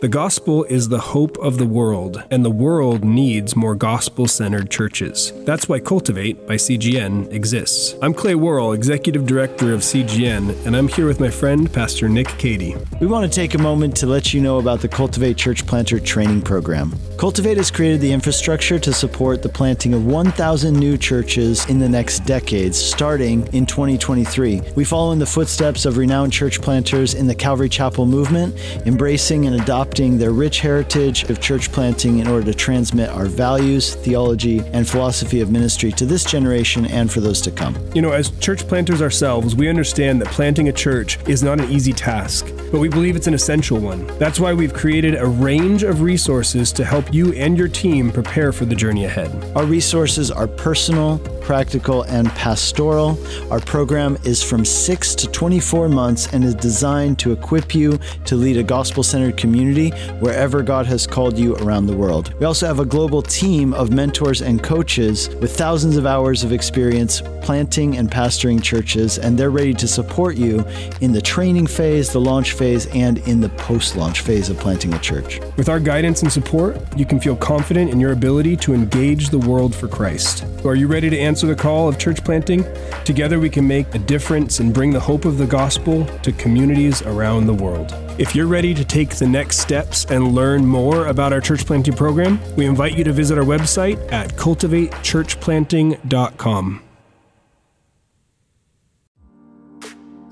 The 0.00 0.08
gospel 0.08 0.62
is 0.62 0.88
the 0.88 1.00
hope 1.00 1.36
of 1.38 1.58
the 1.58 1.66
world, 1.66 2.22
and 2.30 2.44
the 2.44 2.52
world 2.52 3.02
needs 3.02 3.56
more 3.56 3.74
gospel 3.74 4.28
centered 4.28 4.70
churches. 4.70 5.32
That's 5.38 5.68
why 5.68 5.80
Cultivate 5.80 6.46
by 6.46 6.54
CGN 6.54 7.32
exists. 7.32 7.96
I'm 8.00 8.14
Clay 8.14 8.36
Worrell, 8.36 8.74
Executive 8.74 9.26
Director 9.26 9.74
of 9.74 9.80
CGN, 9.80 10.64
and 10.64 10.76
I'm 10.76 10.86
here 10.86 11.08
with 11.08 11.18
my 11.18 11.30
friend, 11.30 11.72
Pastor 11.72 12.08
Nick 12.08 12.28
Cady. 12.38 12.76
We 13.00 13.08
want 13.08 13.28
to 13.28 13.34
take 13.34 13.54
a 13.54 13.58
moment 13.58 13.96
to 13.96 14.06
let 14.06 14.32
you 14.32 14.40
know 14.40 14.58
about 14.58 14.82
the 14.82 14.88
Cultivate 14.88 15.36
Church 15.36 15.66
Planter 15.66 15.98
Training 15.98 16.42
Program. 16.42 16.94
Cultivate 17.16 17.56
has 17.56 17.68
created 17.68 18.00
the 18.00 18.12
infrastructure 18.12 18.78
to 18.78 18.92
support 18.92 19.42
the 19.42 19.48
planting 19.48 19.94
of 19.94 20.06
1,000 20.06 20.78
new 20.78 20.96
churches 20.96 21.68
in 21.68 21.80
the 21.80 21.88
next 21.88 22.20
decades, 22.20 22.78
starting 22.78 23.48
in 23.52 23.66
2023. 23.66 24.62
We 24.76 24.84
follow 24.84 25.10
in 25.10 25.18
the 25.18 25.26
footsteps 25.26 25.86
of 25.86 25.96
renowned 25.96 26.32
church 26.32 26.62
planters 26.62 27.14
in 27.14 27.26
the 27.26 27.34
Calvary 27.34 27.68
Chapel 27.68 28.06
movement, 28.06 28.54
embracing 28.86 29.46
and 29.46 29.60
adopting 29.60 29.87
adopting 29.88 30.18
their 30.18 30.32
rich 30.32 30.60
heritage 30.60 31.30
of 31.30 31.40
church 31.40 31.72
planting 31.72 32.18
in 32.18 32.28
order 32.28 32.44
to 32.44 32.52
transmit 32.52 33.08
our 33.08 33.24
values, 33.24 33.94
theology, 33.94 34.60
and 34.74 34.86
philosophy 34.86 35.40
of 35.40 35.50
ministry 35.50 35.90
to 35.90 36.04
this 36.04 36.24
generation 36.24 36.84
and 36.86 37.10
for 37.10 37.20
those 37.20 37.40
to 37.40 37.50
come. 37.50 37.74
You 37.94 38.02
know, 38.02 38.12
as 38.12 38.28
church 38.38 38.68
planters 38.68 39.00
ourselves, 39.00 39.56
we 39.56 39.66
understand 39.66 40.20
that 40.20 40.28
planting 40.28 40.68
a 40.68 40.72
church 40.72 41.18
is 41.26 41.42
not 41.42 41.58
an 41.58 41.70
easy 41.70 41.94
task, 41.94 42.46
but 42.70 42.80
we 42.80 42.88
believe 42.88 43.16
it's 43.16 43.26
an 43.26 43.34
essential 43.34 43.78
one. 43.78 44.06
That's 44.18 44.38
why 44.40 44.52
we've 44.52 44.74
created 44.74 45.14
a 45.14 45.26
range 45.26 45.82
of 45.82 46.02
resources 46.02 46.72
to 46.72 46.84
help 46.84 47.12
you 47.12 47.32
and 47.34 47.56
your 47.56 47.68
team 47.68 48.10
prepare 48.10 48.52
for 48.52 48.64
the 48.64 48.74
journey 48.74 49.04
ahead. 49.04 49.30
Our 49.56 49.64
resources 49.64 50.30
are 50.30 50.46
personal, 50.46 51.18
practical, 51.40 52.02
and 52.02 52.28
pastoral. 52.30 53.18
Our 53.50 53.60
program 53.60 54.18
is 54.24 54.42
from 54.42 54.64
6 54.64 55.14
to 55.14 55.28
24 55.28 55.88
months 55.88 56.32
and 56.32 56.44
is 56.44 56.54
designed 56.54 57.18
to 57.20 57.32
equip 57.32 57.74
you 57.74 57.98
to 58.26 58.36
lead 58.36 58.58
a 58.58 58.62
gospel 58.62 59.02
centered 59.02 59.36
community 59.36 59.90
wherever 60.20 60.62
God 60.62 60.84
has 60.86 61.06
called 61.06 61.38
you 61.38 61.56
around 61.56 61.86
the 61.86 61.96
world. 61.96 62.34
We 62.38 62.44
also 62.46 62.66
have 62.66 62.80
a 62.80 62.84
global 62.84 63.22
team 63.22 63.72
of 63.72 63.90
mentors 63.90 64.42
and 64.42 64.62
coaches 64.62 65.28
with 65.40 65.56
thousands 65.56 65.96
of 65.96 66.04
hours 66.04 66.44
of 66.44 66.52
experience 66.52 67.22
planting 67.40 67.96
and 67.96 68.10
pastoring 68.10 68.62
churches, 68.62 69.16
and 69.16 69.38
they're 69.38 69.50
ready 69.50 69.72
to 69.72 69.88
support 69.88 70.36
you 70.36 70.66
in 71.00 71.12
the 71.12 71.22
training 71.22 71.66
phase, 71.66 72.12
the 72.12 72.20
launch 72.20 72.52
phase, 72.58 72.86
and 72.88 73.18
in 73.28 73.40
the 73.40 73.48
post 73.50 73.96
launch 73.96 74.20
phase 74.20 74.50
of 74.50 74.58
planting 74.58 74.92
a 74.92 74.98
church. 74.98 75.40
With 75.56 75.68
our 75.68 75.80
guidance 75.80 76.22
and 76.22 76.32
support, 76.32 76.76
you 76.98 77.06
can 77.06 77.20
feel 77.20 77.36
confident 77.36 77.90
in 77.90 78.00
your 78.00 78.12
ability 78.12 78.56
to 78.58 78.74
engage 78.74 79.30
the 79.30 79.38
world 79.38 79.74
for 79.74 79.88
Christ. 79.88 80.44
Are 80.64 80.74
you 80.74 80.88
ready 80.88 81.08
to 81.08 81.18
answer 81.18 81.46
the 81.46 81.54
call 81.54 81.88
of 81.88 81.98
church 81.98 82.22
planting? 82.24 82.66
Together, 83.04 83.38
we 83.38 83.48
can 83.48 83.66
make 83.66 83.94
a 83.94 83.98
difference 83.98 84.60
and 84.60 84.74
bring 84.74 84.92
the 84.92 85.00
hope 85.00 85.24
of 85.24 85.38
the 85.38 85.46
gospel 85.46 86.04
to 86.22 86.32
communities 86.32 87.00
around 87.02 87.46
the 87.46 87.54
world. 87.54 87.94
If 88.18 88.34
you're 88.34 88.48
ready 88.48 88.74
to 88.74 88.84
take 88.84 89.10
the 89.10 89.28
next 89.28 89.60
steps 89.60 90.04
and 90.06 90.34
learn 90.34 90.66
more 90.66 91.06
about 91.06 91.32
our 91.32 91.40
church 91.40 91.64
planting 91.64 91.94
program, 91.94 92.40
we 92.56 92.66
invite 92.66 92.98
you 92.98 93.04
to 93.04 93.12
visit 93.12 93.38
our 93.38 93.44
website 93.44 94.12
at 94.12 94.34
cultivatechurchplanting.com. 94.34 96.87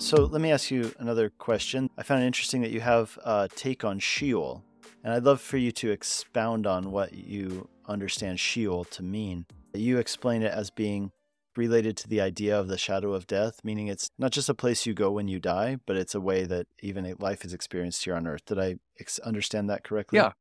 So 0.06 0.22
let 0.22 0.40
me 0.40 0.52
ask 0.52 0.70
you 0.70 0.94
another 1.00 1.30
question. 1.30 1.90
I 1.98 2.04
found 2.04 2.22
it 2.22 2.28
interesting 2.28 2.60
that 2.60 2.70
you 2.70 2.78
have 2.80 3.18
a 3.24 3.48
take 3.52 3.82
on 3.82 3.98
Sheol, 3.98 4.62
and 5.02 5.12
I'd 5.12 5.24
love 5.24 5.40
for 5.40 5.56
you 5.56 5.72
to 5.72 5.90
expound 5.90 6.64
on 6.64 6.92
what 6.92 7.12
you 7.12 7.68
understand 7.86 8.38
Sheol 8.38 8.84
to 8.84 9.02
mean. 9.02 9.46
You 9.74 9.98
explain 9.98 10.42
it 10.42 10.52
as 10.52 10.70
being 10.70 11.10
related 11.56 11.96
to 11.96 12.08
the 12.08 12.20
idea 12.20 12.56
of 12.56 12.68
the 12.68 12.78
shadow 12.78 13.14
of 13.14 13.26
death, 13.26 13.58
meaning 13.64 13.88
it's 13.88 14.08
not 14.16 14.30
just 14.30 14.48
a 14.48 14.54
place 14.54 14.86
you 14.86 14.94
go 14.94 15.10
when 15.10 15.26
you 15.26 15.40
die, 15.40 15.78
but 15.86 15.96
it's 15.96 16.14
a 16.14 16.20
way 16.20 16.44
that 16.44 16.68
even 16.78 17.12
life 17.18 17.44
is 17.44 17.52
experienced 17.52 18.04
here 18.04 18.14
on 18.14 18.28
earth. 18.28 18.44
Did 18.44 18.60
I 18.60 18.76
ex- 19.00 19.18
understand 19.18 19.68
that 19.70 19.82
correctly? 19.82 20.18
Yeah, 20.18 20.34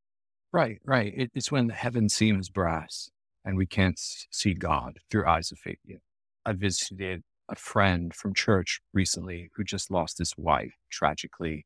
right, 0.54 0.78
right. 0.86 1.12
It, 1.18 1.32
it's 1.34 1.52
when 1.52 1.66
the 1.66 1.74
heaven 1.74 2.08
seems 2.08 2.50
brass 2.50 3.10
and 3.44 3.58
we 3.58 3.66
can't 3.66 4.00
see 4.00 4.54
God 4.54 5.00
through 5.10 5.26
eyes 5.26 5.52
of 5.52 5.58
faith. 5.58 5.80
Yeah. 5.84 5.98
I 6.46 6.54
visited 6.54 7.24
a 7.50 7.56
friend 7.56 8.14
from 8.14 8.34
church 8.34 8.82
recently 8.94 9.52
who 9.56 9.64
just 9.64 9.92
lost 9.92 10.18
his 10.18 10.34
wife 10.38 10.74
tragically 10.90 11.66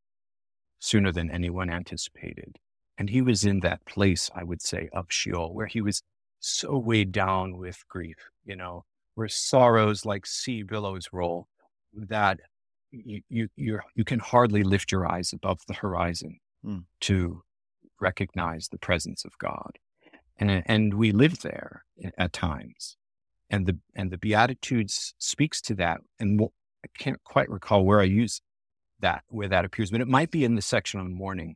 sooner 0.80 1.12
than 1.12 1.32
anyone 1.32 1.70
anticipated. 1.70 2.58
And 2.98 3.10
he 3.10 3.22
was 3.22 3.46
in 3.46 3.62
that 3.62 3.86
place, 3.86 4.30
I 4.36 4.44
would 4.44 4.62
say, 4.62 4.90
of 4.94 5.06
Sheol, 5.10 5.54
where 5.54 5.68
he 5.68 5.82
was 5.82 6.02
so 6.40 6.78
weighed 6.78 7.12
down 7.12 7.58
with 7.58 7.88
grief, 7.88 8.18
you 8.46 8.56
know, 8.56 8.84
where 9.16 9.28
sorrows 9.28 10.06
like 10.06 10.26
sea 10.26 10.64
billows 10.64 11.10
roll, 11.12 11.48
that 11.94 12.40
you 12.92 13.22
you 13.30 13.80
you 13.96 14.06
can 14.06 14.20
hardly 14.20 14.64
lift 14.64 14.92
your 14.92 15.10
eyes 15.10 15.32
above 15.34 15.60
the 15.68 15.74
horizon 15.74 16.40
mm. 16.66 16.84
to 17.02 17.44
recognize 18.02 18.68
the 18.68 18.78
presence 18.80 19.26
of 19.26 19.38
God, 19.38 19.78
and 20.38 20.64
and 20.66 20.94
we 20.94 21.12
live 21.12 21.42
there 21.42 21.84
at 22.18 22.34
times, 22.34 22.98
and 23.50 23.66
the 23.66 23.78
and 23.96 24.12
the 24.12 24.18
Beatitudes 24.18 25.14
speaks 25.18 25.62
to 25.62 25.76
that, 25.76 26.02
and 26.20 26.42
I 26.84 26.88
can't 26.98 27.24
quite 27.24 27.50
recall 27.50 27.86
where 27.86 28.00
I 28.00 28.06
use 28.06 28.42
that 29.00 29.24
where 29.30 29.48
that 29.48 29.66
appears, 29.66 29.92
but 29.92 30.02
it 30.02 30.08
might 30.08 30.32
be 30.32 30.44
in 30.44 30.56
the 30.56 30.62
section 30.62 31.00
on 31.00 31.14
mourning, 31.14 31.56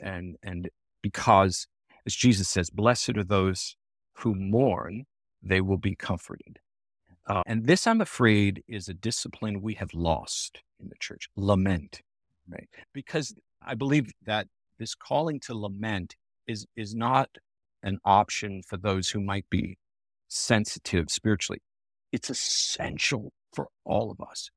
and 0.00 0.36
and 0.42 0.70
because 1.02 1.66
as 2.06 2.14
Jesus 2.14 2.48
says, 2.48 2.70
blessed 2.70 3.16
are 3.16 3.24
those 3.24 3.76
who 4.18 4.34
mourn; 4.34 5.06
they 5.42 5.60
will 5.60 5.78
be 5.78 5.94
comforted. 5.94 6.58
Uh, 7.26 7.42
and 7.46 7.66
this, 7.66 7.86
I'm 7.86 8.00
afraid, 8.00 8.64
is 8.66 8.88
a 8.88 8.94
discipline 8.94 9.62
we 9.62 9.74
have 9.74 9.94
lost 9.94 10.62
in 10.80 10.88
the 10.88 10.96
church 10.98 11.28
lament, 11.36 12.00
right? 12.48 12.68
Because 12.92 13.34
I 13.64 13.74
believe 13.74 14.10
that 14.24 14.48
this 14.78 14.94
calling 14.94 15.38
to 15.40 15.54
lament 15.54 16.16
is, 16.46 16.66
is 16.74 16.94
not 16.94 17.28
an 17.82 17.98
option 18.04 18.62
for 18.66 18.76
those 18.76 19.10
who 19.10 19.20
might 19.20 19.48
be 19.50 19.78
sensitive 20.30 21.10
spiritually. 21.10 21.60
It's 22.12 22.30
essential 22.30 23.32
for 23.52 23.68
all 23.84 24.10
of 24.10 24.20
us. 24.20 24.50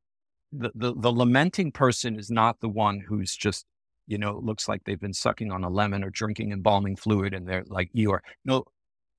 The, 0.52 0.72
the, 0.76 0.94
the 0.96 1.12
lamenting 1.12 1.72
person 1.72 2.18
is 2.18 2.30
not 2.30 2.62
the 2.62 2.70
one 2.70 3.02
who's 3.08 3.36
just, 3.36 3.66
you 4.06 4.18
know, 4.18 4.38
looks 4.38 4.68
like 4.68 4.84
they've 4.84 5.00
been 5.00 5.14
sucking 5.14 5.52
on 5.52 5.64
a 5.64 5.70
lemon 5.70 6.04
or 6.04 6.10
drinking 6.10 6.52
embalming 6.52 6.96
fluid 6.96 7.34
and 7.34 7.48
they're 7.48 7.64
like 7.68 7.90
you 7.92 8.12
are. 8.12 8.22
No, 8.46 8.66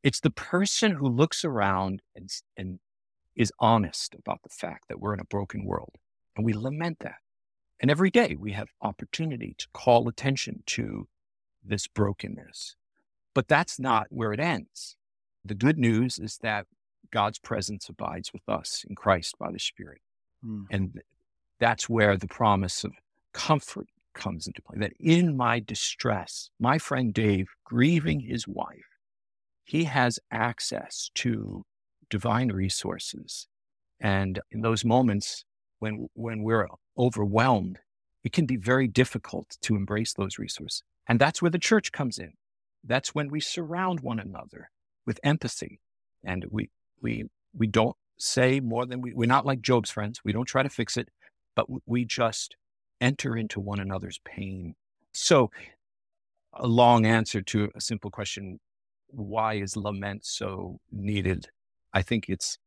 it's 0.03 0.21
the 0.21 0.31
person 0.31 0.93
who 0.93 1.09
looks 1.09 1.45
around 1.45 2.03
and, 2.15 2.31
and 2.57 2.79
is 3.35 3.53
honest 3.59 4.15
about 4.15 4.43
the 4.43 4.49
fact 4.49 4.85
that 4.89 5.01
we're 5.01 5.15
in 5.15 5.21
a 5.21 5.25
broken 5.25 5.65
world. 5.65 5.97
And 6.37 6.45
we 6.47 6.53
lament 6.53 6.99
that. 7.01 7.17
And 7.81 7.91
every 7.91 8.11
day 8.11 8.37
we 8.39 8.53
have 8.53 8.69
opportunity 8.81 9.55
to 9.59 9.67
call 9.75 10.09
attention 10.09 10.63
to 10.67 11.09
this 11.65 11.89
brokenness. 11.89 12.77
But 13.35 13.49
that's 13.49 13.81
not 13.81 14.07
where 14.11 14.33
it 14.33 14.39
ends. 14.39 14.97
The 15.45 15.55
good 15.55 15.79
news 15.79 16.19
is 16.19 16.39
that 16.39 16.67
God's 17.11 17.39
presence 17.39 17.89
abides 17.89 18.33
with 18.33 18.49
us 18.49 18.85
in 18.89 18.95
Christ 18.95 19.37
by 19.39 19.53
the 19.53 19.59
Spirit. 19.59 20.01
Mm. 20.45 20.65
And 20.71 21.01
that's 21.61 21.89
where 21.89 22.17
the 22.17 22.27
promise 22.27 22.85
of 22.85 22.93
comfort 23.33 23.87
comes 24.15 24.47
into 24.47 24.63
play. 24.63 24.79
That 24.79 24.93
in 24.99 25.37
my 25.37 25.61
distress, 25.61 26.51
my 26.59 26.79
friend 26.79 27.13
Dave, 27.13 27.49
grieving 27.65 28.21
his 28.21 28.49
wife, 28.49 28.99
he 29.65 29.85
has 29.85 30.19
access 30.31 31.11
to 31.17 31.65
divine 32.11 32.49
resources. 32.49 33.47
And 34.01 34.41
in 34.51 34.61
those 34.61 34.85
moments 34.85 35.45
when, 35.79 36.09
when 36.15 36.43
we're 36.43 36.69
overwhelmed, 36.99 37.79
it 38.23 38.33
can 38.33 38.47
be 38.47 38.57
very 38.57 38.89
difficult 38.89 39.57
to 39.63 39.77
embrace 39.77 40.15
those 40.15 40.39
resources. 40.39 40.83
And 41.07 41.21
that's 41.21 41.43
where 41.43 41.51
the 41.51 41.59
church 41.59 41.93
comes 41.93 42.19
in. 42.19 42.33
That's 42.83 43.15
when 43.15 43.29
we 43.29 43.41
surround 43.41 44.01
one 44.01 44.19
another 44.19 44.71
with 45.07 45.21
empathy. 45.23 45.81
And 46.25 46.47
we, 46.51 46.71
we, 47.01 47.25
we 47.57 47.67
don't 47.67 47.97
say 48.19 48.61
more 48.61 48.87
than 48.87 49.01
we, 49.01 49.13
we're 49.13 49.27
not 49.27 49.47
like 49.47 49.61
Job's 49.61 49.91
friends. 49.91 50.21
We 50.25 50.33
don't 50.33 50.47
try 50.47 50.63
to 50.63 50.69
fix 50.69 50.97
it, 50.97 51.09
but 51.55 51.67
we 51.87 52.05
just 52.05 52.57
enter 53.01 53.37
into 53.37 53.61
one 53.61 53.81
another's 53.81 54.21
pain. 54.25 54.75
So, 55.13 55.51
a 56.53 56.67
long 56.67 57.05
answer 57.05 57.43
to 57.43 57.71
a 57.75 57.81
simple 57.81 58.11
question 58.11 58.61
why 59.09 59.55
is 59.55 59.77
lament 59.77 60.25
so 60.25 60.81
needed? 60.91 61.49
I 61.93 62.03
think 62.03 62.29
it's 62.29 62.59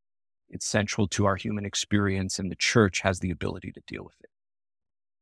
it's 0.48 0.66
central 0.66 1.06
to 1.08 1.26
our 1.26 1.36
human 1.36 1.66
experience 1.66 2.38
and 2.38 2.50
the 2.50 2.56
church 2.56 3.00
has 3.00 3.20
the 3.20 3.30
ability 3.30 3.70
to 3.72 3.82
deal 3.86 4.02
with 4.02 4.14
it. 4.22 4.30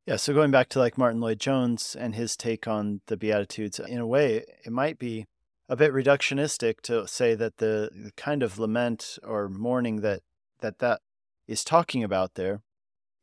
Yeah, 0.06 0.16
so 0.16 0.32
going 0.32 0.52
back 0.52 0.68
to 0.68 0.78
like 0.78 0.96
Martyn 0.96 1.20
Lloyd-Jones 1.20 1.96
and 1.98 2.14
his 2.14 2.36
take 2.36 2.68
on 2.68 3.00
the 3.08 3.16
beatitudes, 3.16 3.80
in 3.80 3.98
a 3.98 4.06
way 4.06 4.44
it 4.64 4.70
might 4.70 5.00
be 5.00 5.26
a 5.68 5.76
bit 5.76 5.92
reductionistic 5.92 6.80
to 6.82 7.06
say 7.08 7.34
that 7.34 7.58
the, 7.58 8.12
kind 8.16 8.42
of 8.42 8.58
lament 8.58 9.18
or 9.22 9.48
mourning 9.48 10.00
that 10.00 10.22
that 10.60 10.78
that 10.78 11.00
is 11.46 11.64
talking 11.64 12.02
about 12.02 12.34
there 12.34 12.62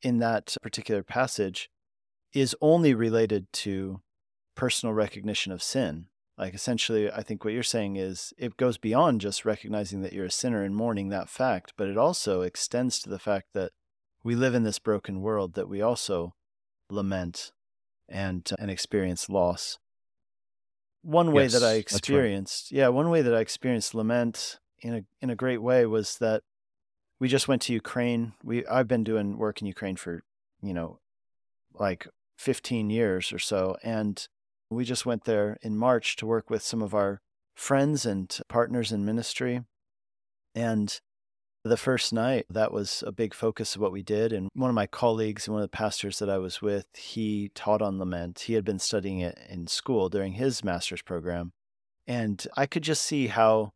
in 0.01 0.19
that 0.19 0.56
particular 0.62 1.03
passage 1.03 1.69
is 2.34 2.56
only 2.62 2.93
related 2.93 3.51
to 3.53 4.01
personal 4.56 4.93
recognition 4.93 5.51
of 5.51 5.63
sin. 5.63 6.08
Like 6.38 6.53
essentially, 6.53 7.12
I 7.12 7.21
think 7.21 7.43
what 7.43 7.53
you're 7.53 7.63
saying 7.63 7.95
is 7.95 8.34
it 8.38 8.58
goes 8.58 8.77
beyond 8.77 9.21
just 9.21 9.45
recognizing 9.45 10.01
that 10.01 10.13
you're 10.13 10.25
a 10.25 10.32
sinner 10.32 10.63
and 10.63 10.75
mourning 10.75 11.10
that 11.10 11.29
fact, 11.29 11.73
but 11.77 11.88
it 11.88 11.97
also 11.97 12.41
extends 12.41 12.99
to 12.99 13.10
the 13.10 13.19
fact 13.19 13.47
that 13.53 13.71
we 14.23 14.36
live 14.36 14.56
in 14.56 14.63
this 14.63 14.79
broken 14.79 15.21
world, 15.21 15.53
that 15.53 15.69
we 15.69 15.82
also 15.82 16.34
lament 16.89 17.51
and 18.10 18.49
and 18.60 18.71
experience 18.71 19.29
loss. 19.29 19.79
One 21.04 21.32
way 21.32 21.44
Yes, 21.44 21.54
that 21.54 21.63
I 21.63 21.76
that's 21.76 21.92
right. 21.92 21.98
experienced, 22.00 22.72
yeah, 22.72 22.88
one 22.88 23.10
way 23.10 23.22
that 23.22 23.36
I 23.36 23.39
experienced 23.39 23.94
lament 23.94 24.60
in 24.82 24.96
a 24.96 25.04
in 25.22 25.30
a 25.30 25.36
great 25.36 25.62
way 25.62 25.86
was 25.86 26.18
that 26.18 26.44
we 27.20 27.28
just 27.28 27.48
went 27.48 27.62
to 27.63 27.74
Ukraine. 27.74 28.34
We 28.44 28.66
I've 28.66 28.88
been 28.88 29.04
doing 29.04 29.38
work 29.38 29.62
in 29.62 29.68
Ukraine 29.68 29.96
for, 29.98 30.24
you 30.62 30.74
know, 30.74 31.00
like 31.74 32.08
15 32.38 32.89
years 32.89 33.32
or 33.32 33.39
so 33.39 33.78
and 33.84 34.28
we 34.70 34.84
just 34.86 35.06
went 35.06 35.26
there 35.26 35.58
in 35.62 35.78
March 35.78 36.16
to 36.18 36.26
work 36.26 36.50
with 36.50 36.63
some 36.63 36.82
of 36.82 36.94
our 36.94 37.22
friends 37.54 38.06
and 38.06 38.39
partners 38.48 38.92
in 38.92 39.06
ministry. 39.06 39.62
And 40.56 41.00
the 41.63 41.78
first 41.78 42.12
night, 42.12 42.45
that 42.49 42.73
was 42.73 43.04
a 43.08 43.12
big 43.12 43.34
focus 43.34 43.76
of 43.76 43.82
what 43.82 43.91
we 43.91 44.04
did. 44.04 44.34
And 44.34 44.49
one 44.54 44.69
of 44.69 44.76
my 44.76 44.88
colleagues 44.88 45.47
and 45.47 45.54
one 45.54 45.63
of 45.63 45.71
the 45.71 45.78
pastors 45.78 46.19
that 46.19 46.30
I 46.30 46.38
was 46.38 46.62
with, 46.62 46.88
he 46.95 47.52
taught 47.56 47.82
on 47.82 47.99
lament. 47.99 48.41
He 48.41 48.54
had 48.54 48.65
been 48.65 48.80
studying 48.80 49.19
it 49.19 49.38
in 49.49 49.67
school 49.67 50.10
during 50.10 50.34
his 50.34 50.63
master's 50.63 51.02
program. 51.02 51.54
And 52.06 52.45
I 52.58 52.65
could 52.65 52.84
just 52.84 53.04
see 53.04 53.28
how 53.28 53.71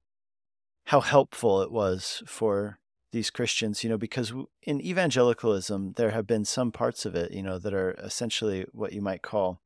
how 0.86 1.02
helpful 1.02 1.62
it 1.62 1.72
was 1.72 2.24
for 2.26 2.80
these 3.12 3.30
Christians, 3.30 3.84
you 3.84 3.90
know, 3.90 3.98
because 3.98 4.34
in 4.64 4.80
evangelicalism, 4.82 5.94
there 5.98 6.12
have 6.12 6.26
been 6.26 6.46
some 6.46 6.72
parts 6.72 7.06
of 7.06 7.14
it, 7.16 7.32
you 7.32 7.44
know, 7.44 7.58
that 7.60 7.74
are 7.74 7.92
essentially 8.04 8.66
what 8.72 8.94
you 8.94 9.02
might 9.02 9.22
call 9.22 9.62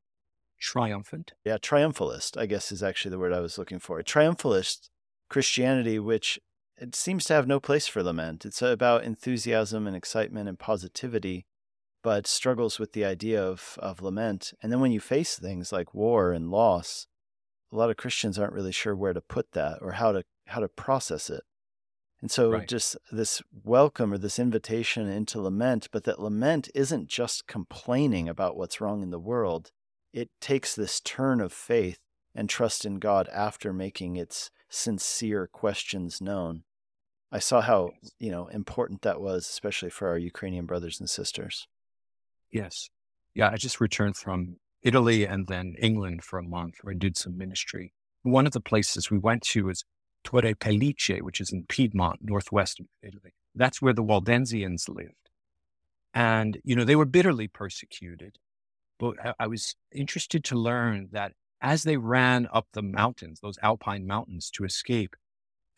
Triumphant. 0.59 1.33
yeah, 1.43 1.57
triumphalist, 1.57 2.37
I 2.37 2.45
guess 2.45 2.71
is 2.71 2.83
actually 2.83 3.11
the 3.11 3.19
word 3.19 3.33
I 3.33 3.39
was 3.39 3.57
looking 3.57 3.79
for. 3.79 4.01
Triumphalist 4.03 4.89
Christianity, 5.29 5.97
which 5.97 6.39
it 6.81 6.95
seems 6.95 7.25
to 7.25 7.33
have 7.33 7.47
no 7.47 7.59
place 7.59 7.87
for 7.87 8.03
lament. 8.03 8.45
It's 8.45 8.61
about 8.61 9.03
enthusiasm 9.03 9.87
and 9.87 9.95
excitement 9.95 10.49
and 10.49 10.57
positivity, 10.57 11.45
but 12.03 12.27
struggles 12.27 12.79
with 12.79 12.93
the 12.93 13.05
idea 13.05 13.41
of, 13.43 13.77
of 13.81 14.01
lament. 14.01 14.53
And 14.61 14.71
then 14.71 14.79
when 14.79 14.91
you 14.91 14.99
face 14.99 15.37
things 15.37 15.71
like 15.71 15.93
war 15.93 16.31
and 16.31 16.49
loss, 16.49 17.07
a 17.71 17.77
lot 17.77 17.89
of 17.89 17.97
Christians 17.97 18.37
aren't 18.37 18.53
really 18.53 18.71
sure 18.71 18.95
where 18.95 19.13
to 19.13 19.21
put 19.21 19.51
that 19.53 19.77
or 19.81 19.93
how 19.93 20.11
to 20.11 20.23
how 20.47 20.59
to 20.59 20.67
process 20.67 21.29
it. 21.29 21.43
And 22.21 22.29
so 22.29 22.51
Right. 22.51 22.67
just 22.67 22.97
this 23.11 23.41
welcome 23.63 24.11
or 24.11 24.17
this 24.17 24.37
invitation 24.37 25.07
into 25.07 25.39
lament, 25.39 25.87
but 25.91 26.03
that 26.03 26.19
lament 26.19 26.69
isn't 26.75 27.07
just 27.07 27.47
complaining 27.47 28.27
about 28.27 28.57
what's 28.57 28.81
wrong 28.81 29.01
in 29.01 29.11
the 29.11 29.19
world 29.19 29.71
it 30.13 30.29
takes 30.39 30.75
this 30.75 30.99
turn 30.99 31.39
of 31.39 31.53
faith 31.53 31.99
and 32.35 32.49
trust 32.49 32.85
in 32.85 32.99
God 32.99 33.27
after 33.29 33.73
making 33.73 34.15
its 34.15 34.51
sincere 34.69 35.47
questions 35.47 36.21
known. 36.21 36.63
I 37.31 37.39
saw 37.39 37.61
how, 37.61 37.91
you 38.19 38.31
know, 38.31 38.47
important 38.47 39.03
that 39.03 39.21
was, 39.21 39.47
especially 39.47 39.89
for 39.89 40.09
our 40.09 40.17
Ukrainian 40.17 40.65
brothers 40.65 40.99
and 40.99 41.09
sisters. 41.09 41.67
Yes. 42.51 42.89
Yeah, 43.33 43.49
I 43.49 43.55
just 43.55 43.79
returned 43.79 44.17
from 44.17 44.57
Italy 44.83 45.25
and 45.25 45.47
then 45.47 45.75
England 45.79 46.23
for 46.23 46.37
a 46.39 46.43
month 46.43 46.75
where 46.81 46.93
I 46.93 46.97
did 46.97 47.15
some 47.15 47.37
ministry. 47.37 47.93
One 48.23 48.45
of 48.45 48.51
the 48.51 48.59
places 48.59 49.09
we 49.09 49.17
went 49.17 49.43
to 49.43 49.69
is 49.69 49.85
Torre 50.23 50.53
Pellice, 50.53 51.21
which 51.21 51.39
is 51.39 51.51
in 51.51 51.65
Piedmont, 51.67 52.19
northwest 52.21 52.79
of 52.79 52.87
Italy. 53.01 53.33
That's 53.55 53.81
where 53.81 53.93
the 53.93 54.03
Waldensians 54.03 54.89
lived. 54.89 55.15
And, 56.13 56.57
you 56.63 56.75
know, 56.75 56.83
they 56.83 56.95
were 56.97 57.05
bitterly 57.05 57.47
persecuted. 57.47 58.37
But 58.99 59.15
I 59.39 59.47
was 59.47 59.75
interested 59.91 60.43
to 60.45 60.55
learn 60.55 61.09
that 61.11 61.31
as 61.61 61.83
they 61.83 61.97
ran 61.97 62.47
up 62.53 62.67
the 62.73 62.81
mountains, 62.81 63.39
those 63.39 63.57
alpine 63.63 64.05
mountains 64.05 64.51
to 64.51 64.65
escape, 64.65 65.15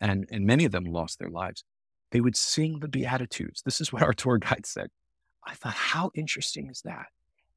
and, 0.00 0.26
and 0.30 0.44
many 0.44 0.64
of 0.64 0.72
them 0.72 0.84
lost 0.84 1.18
their 1.18 1.30
lives, 1.30 1.64
they 2.10 2.20
would 2.20 2.36
sing 2.36 2.80
the 2.80 2.88
Beatitudes. 2.88 3.62
This 3.62 3.80
is 3.80 3.92
what 3.92 4.02
our 4.06 4.12
tour 4.12 4.38
guide 4.38 4.66
said. 4.66 4.88
I 5.46 5.54
thought, 5.54 5.74
how 5.74 6.10
interesting 6.14 6.68
is 6.70 6.82
that? 6.82 7.06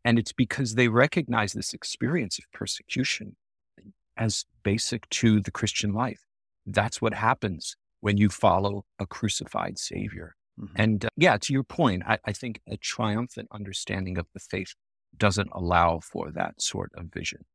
And 0.03 0.19
it's 0.19 0.33
because 0.33 0.75
they 0.75 0.87
recognize 0.87 1.53
this 1.53 1.73
experience 1.73 2.37
of 2.39 2.45
persecution 2.53 3.35
as 4.17 4.45
basic 4.63 5.07
to 5.09 5.39
the 5.39 5.51
Christian 5.51 5.93
life. 5.93 6.21
That's 6.65 7.01
what 7.01 7.13
happens 7.13 7.75
when 8.01 8.17
you 8.17 8.29
follow 8.29 8.85
a 8.99 9.05
crucified 9.05 9.77
Savior. 9.77 10.35
Mhm. 10.59 10.71
And 10.75 11.05
uh, 11.05 11.09
yeah, 11.15 11.37
to 11.37 11.53
your 11.53 11.63
point, 11.63 12.03
I, 12.05 12.17
I 12.25 12.31
think 12.33 12.61
a 12.67 12.77
triumphant 12.77 13.47
understanding 13.51 14.17
of 14.17 14.27
the 14.33 14.39
faith 14.39 14.73
doesn't 15.15 15.49
allow 15.51 15.99
for 15.99 16.31
that 16.31 16.61
sort 16.61 16.91
of 16.95 17.05
vision. 17.13 17.45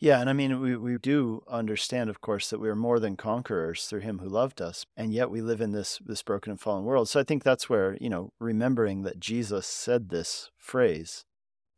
Yeah, 0.00 0.18
and 0.20 0.30
I 0.30 0.32
mean, 0.32 0.60
we, 0.60 0.76
we 0.76 0.96
do 0.96 1.42
understand, 1.46 2.08
of 2.08 2.22
course, 2.22 2.48
that 2.48 2.58
we 2.58 2.70
are 2.70 2.74
more 2.74 2.98
than 2.98 3.18
conquerors 3.18 3.84
through 3.84 4.00
Him 4.00 4.18
who 4.20 4.28
loved 4.30 4.62
us, 4.62 4.86
and 4.96 5.12
yet 5.12 5.30
we 5.30 5.42
live 5.42 5.60
in 5.60 5.72
this 5.72 6.00
this 6.04 6.22
broken 6.22 6.52
and 6.52 6.60
fallen 6.60 6.84
world. 6.84 7.08
So 7.08 7.20
I 7.20 7.24
think 7.24 7.44
that's 7.44 7.68
where 7.68 7.98
you 8.00 8.08
know, 8.08 8.32
remembering 8.38 9.02
that 9.02 9.20
Jesus 9.20 9.66
said 9.66 10.08
this 10.08 10.50
phrase, 10.56 11.26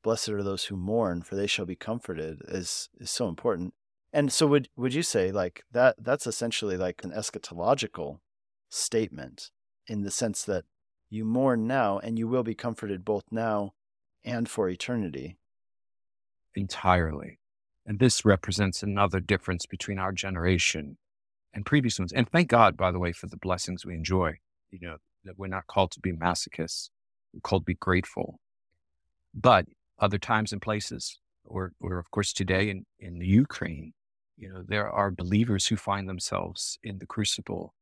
"Blessed 0.05 0.29
are 0.29 0.43
those 0.43 0.67
who 0.67 0.77
mourn, 0.77 1.23
for 1.23 1.35
they 1.35 1.49
shall 1.49 1.67
be 1.67 1.75
comforted," 1.77 2.43
is 2.47 2.89
is 3.01 3.11
so 3.11 3.29
important. 3.29 3.75
And 4.13 4.33
so, 4.33 4.47
would 4.47 4.69
would 4.77 4.95
you 4.95 5.03
say 5.03 5.33
like 5.33 5.65
that? 5.73 5.97
That's 5.99 6.27
essentially 6.27 6.77
like 6.77 7.03
an 7.03 7.11
eschatological 7.11 8.21
statement 8.71 9.51
in 9.89 10.03
the 10.03 10.11
sense 10.13 10.45
that 10.45 10.65
you 11.11 11.25
mourn 11.25 11.67
now, 11.67 11.99
and 11.99 12.19
you 12.19 12.29
will 12.29 12.45
be 12.45 12.55
comforted 12.55 13.05
both 13.05 13.25
now 13.33 13.75
and 14.25 14.49
for 14.49 14.69
eternity. 14.69 15.39
entirely. 16.55 17.39
And 17.87 17.99
this 17.99 18.25
represents 18.25 18.83
another 18.83 19.21
difference 19.21 19.67
between 19.67 19.99
our 19.99 20.13
generation 20.13 20.99
and 21.53 21.67
previous 21.67 21.99
ones. 21.99 22.13
And 22.13 22.29
thank 22.29 22.49
God, 22.49 22.77
by 22.77 22.93
the 22.93 22.99
way, 22.99 23.13
for 23.13 23.27
the 23.27 23.37
blessings 23.37 23.85
we 23.85 23.95
enjoy. 23.95 24.39
You 24.71 24.79
know, 24.81 24.97
that 25.25 25.39
we're 25.39 25.49
not 25.49 25.67
called 25.67 25.91
to 25.93 26.01
be 26.01 26.13
masochists, 26.13 26.91
we're 27.33 27.41
called 27.41 27.63
to 27.63 27.67
be 27.67 27.75
grateful. 27.75 28.41
But 29.35 29.67
other 29.99 30.19
times 30.19 30.53
and 30.53 30.63
places, 30.63 31.19
or, 31.45 31.73
or 31.81 31.99
of 31.99 32.11
course 32.11 32.33
today 32.33 32.71
in, 32.71 32.87
in 32.99 33.19
the 33.19 33.27
Ukraine, 33.27 33.93
you 34.37 34.49
know, 34.49 34.63
there 34.67 34.89
are 34.91 35.11
believers 35.11 35.67
who 35.67 35.77
find 35.77 36.09
themselves 36.09 36.79
in 36.83 36.99
the 36.99 37.07
crucible. 37.07 37.75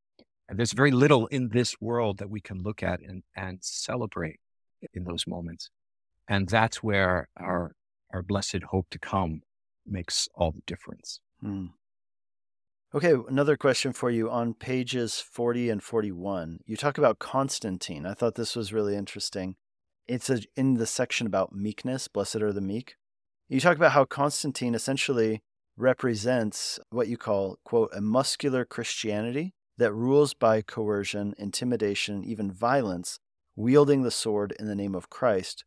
And 0.49 0.59
there's 0.59 0.73
very 0.73 0.91
little 0.91 1.27
in 1.29 1.51
this 1.51 1.81
world 1.81 2.19
that 2.19 2.29
we 2.29 2.41
can 2.41 2.63
look 2.63 2.83
at 2.83 3.01
and, 3.01 3.23
and 3.37 3.59
celebrate 3.63 4.41
in 4.93 5.05
those 5.05 5.27
moments. 5.27 5.71
And 6.29 6.49
that's 6.49 6.83
where 6.83 7.29
our 7.37 7.73
our 8.13 8.23
blessed 8.23 8.65
hope 8.71 8.89
to 8.91 8.99
come 8.99 9.43
makes 9.91 10.29
all 10.35 10.53
the 10.53 10.63
difference. 10.67 11.21
Hmm. 11.41 11.67
Okay, 12.93 13.15
another 13.29 13.57
question 13.57 13.93
for 13.93 14.11
you 14.11 14.29
on 14.29 14.55
pages 14.55 15.21
40 15.21 15.71
and 15.71 15.83
41. 15.83 16.59
You 16.67 16.77
talk 16.77 16.99
about 16.99 17.21
Constantine. 17.21 18.05
I 18.05 18.15
thought 18.15 18.35
this 18.35 18.57
was 18.57 18.73
really 18.73 18.97
interesting. 18.97 19.55
It's 20.09 20.29
a, 20.29 20.41
in 20.57 20.75
the 20.75 20.87
section 20.87 21.27
about 21.27 21.55
meekness, 21.55 22.09
blessed 22.09 22.37
are 22.37 22.53
the 22.53 22.61
meek. 22.61 22.97
You 23.49 23.61
talk 23.61 23.77
about 23.77 23.93
how 23.93 24.05
Constantine 24.07 24.75
essentially 24.75 25.43
represents 25.77 26.81
what 26.91 27.07
you 27.07 27.17
call, 27.17 27.59
quote, 27.65 27.91
a 27.95 28.01
muscular 28.01 28.65
Christianity 28.65 29.55
that 29.79 29.93
rules 29.93 30.35
by 30.35 30.61
coercion, 30.61 31.35
intimidation, 31.39 32.25
even 32.25 32.51
violence, 32.51 33.21
wielding 33.57 34.03
the 34.03 34.11
sword 34.11 34.53
in 34.59 34.67
the 34.67 34.75
name 34.75 34.95
of 34.95 35.11
Christ. 35.11 35.65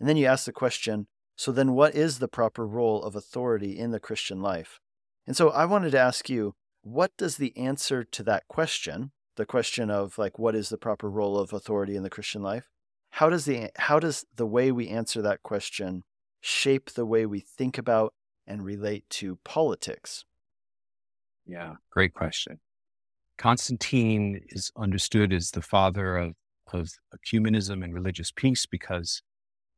And 0.00 0.08
then 0.08 0.16
you 0.16 0.26
ask 0.26 0.46
the 0.46 0.52
question 0.52 1.06
so 1.36 1.52
then 1.52 1.72
what 1.72 1.94
is 1.94 2.18
the 2.18 2.28
proper 2.28 2.66
role 2.66 3.02
of 3.02 3.16
authority 3.16 3.78
in 3.78 3.90
the 3.90 4.00
Christian 4.00 4.42
life? 4.42 4.80
And 5.26 5.36
so 5.36 5.50
I 5.50 5.64
wanted 5.64 5.92
to 5.92 6.00
ask 6.00 6.28
you, 6.28 6.54
what 6.82 7.16
does 7.16 7.36
the 7.36 7.56
answer 7.56 8.04
to 8.04 8.22
that 8.24 8.48
question, 8.48 9.12
the 9.36 9.46
question 9.46 9.90
of 9.90 10.18
like 10.18 10.38
what 10.38 10.54
is 10.54 10.68
the 10.68 10.78
proper 10.78 11.08
role 11.08 11.38
of 11.38 11.52
authority 11.52 11.96
in 11.96 12.02
the 12.02 12.10
Christian 12.10 12.42
life? 12.42 12.68
How 13.10 13.28
does 13.28 13.44
the 13.44 13.70
how 13.76 14.00
does 14.00 14.24
the 14.34 14.46
way 14.46 14.72
we 14.72 14.88
answer 14.88 15.22
that 15.22 15.42
question 15.42 16.04
shape 16.40 16.90
the 16.90 17.06
way 17.06 17.24
we 17.24 17.40
think 17.40 17.78
about 17.78 18.14
and 18.46 18.64
relate 18.64 19.08
to 19.10 19.38
politics? 19.44 20.24
Yeah, 21.46 21.74
great 21.90 22.14
question. 22.14 22.60
Constantine 23.38 24.40
is 24.48 24.70
understood 24.76 25.32
as 25.32 25.50
the 25.50 25.62
father 25.62 26.16
of, 26.16 26.34
of 26.72 26.90
ecumenism 27.14 27.82
and 27.82 27.94
religious 27.94 28.30
peace 28.30 28.66
because 28.66 29.22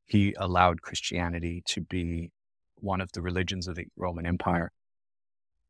he 0.06 0.34
allowed 0.38 0.82
Christianity 0.82 1.62
to 1.66 1.80
be 1.80 2.30
one 2.76 3.00
of 3.00 3.12
the 3.12 3.22
religions 3.22 3.66
of 3.66 3.76
the 3.76 3.86
Roman 3.96 4.26
Empire. 4.26 4.72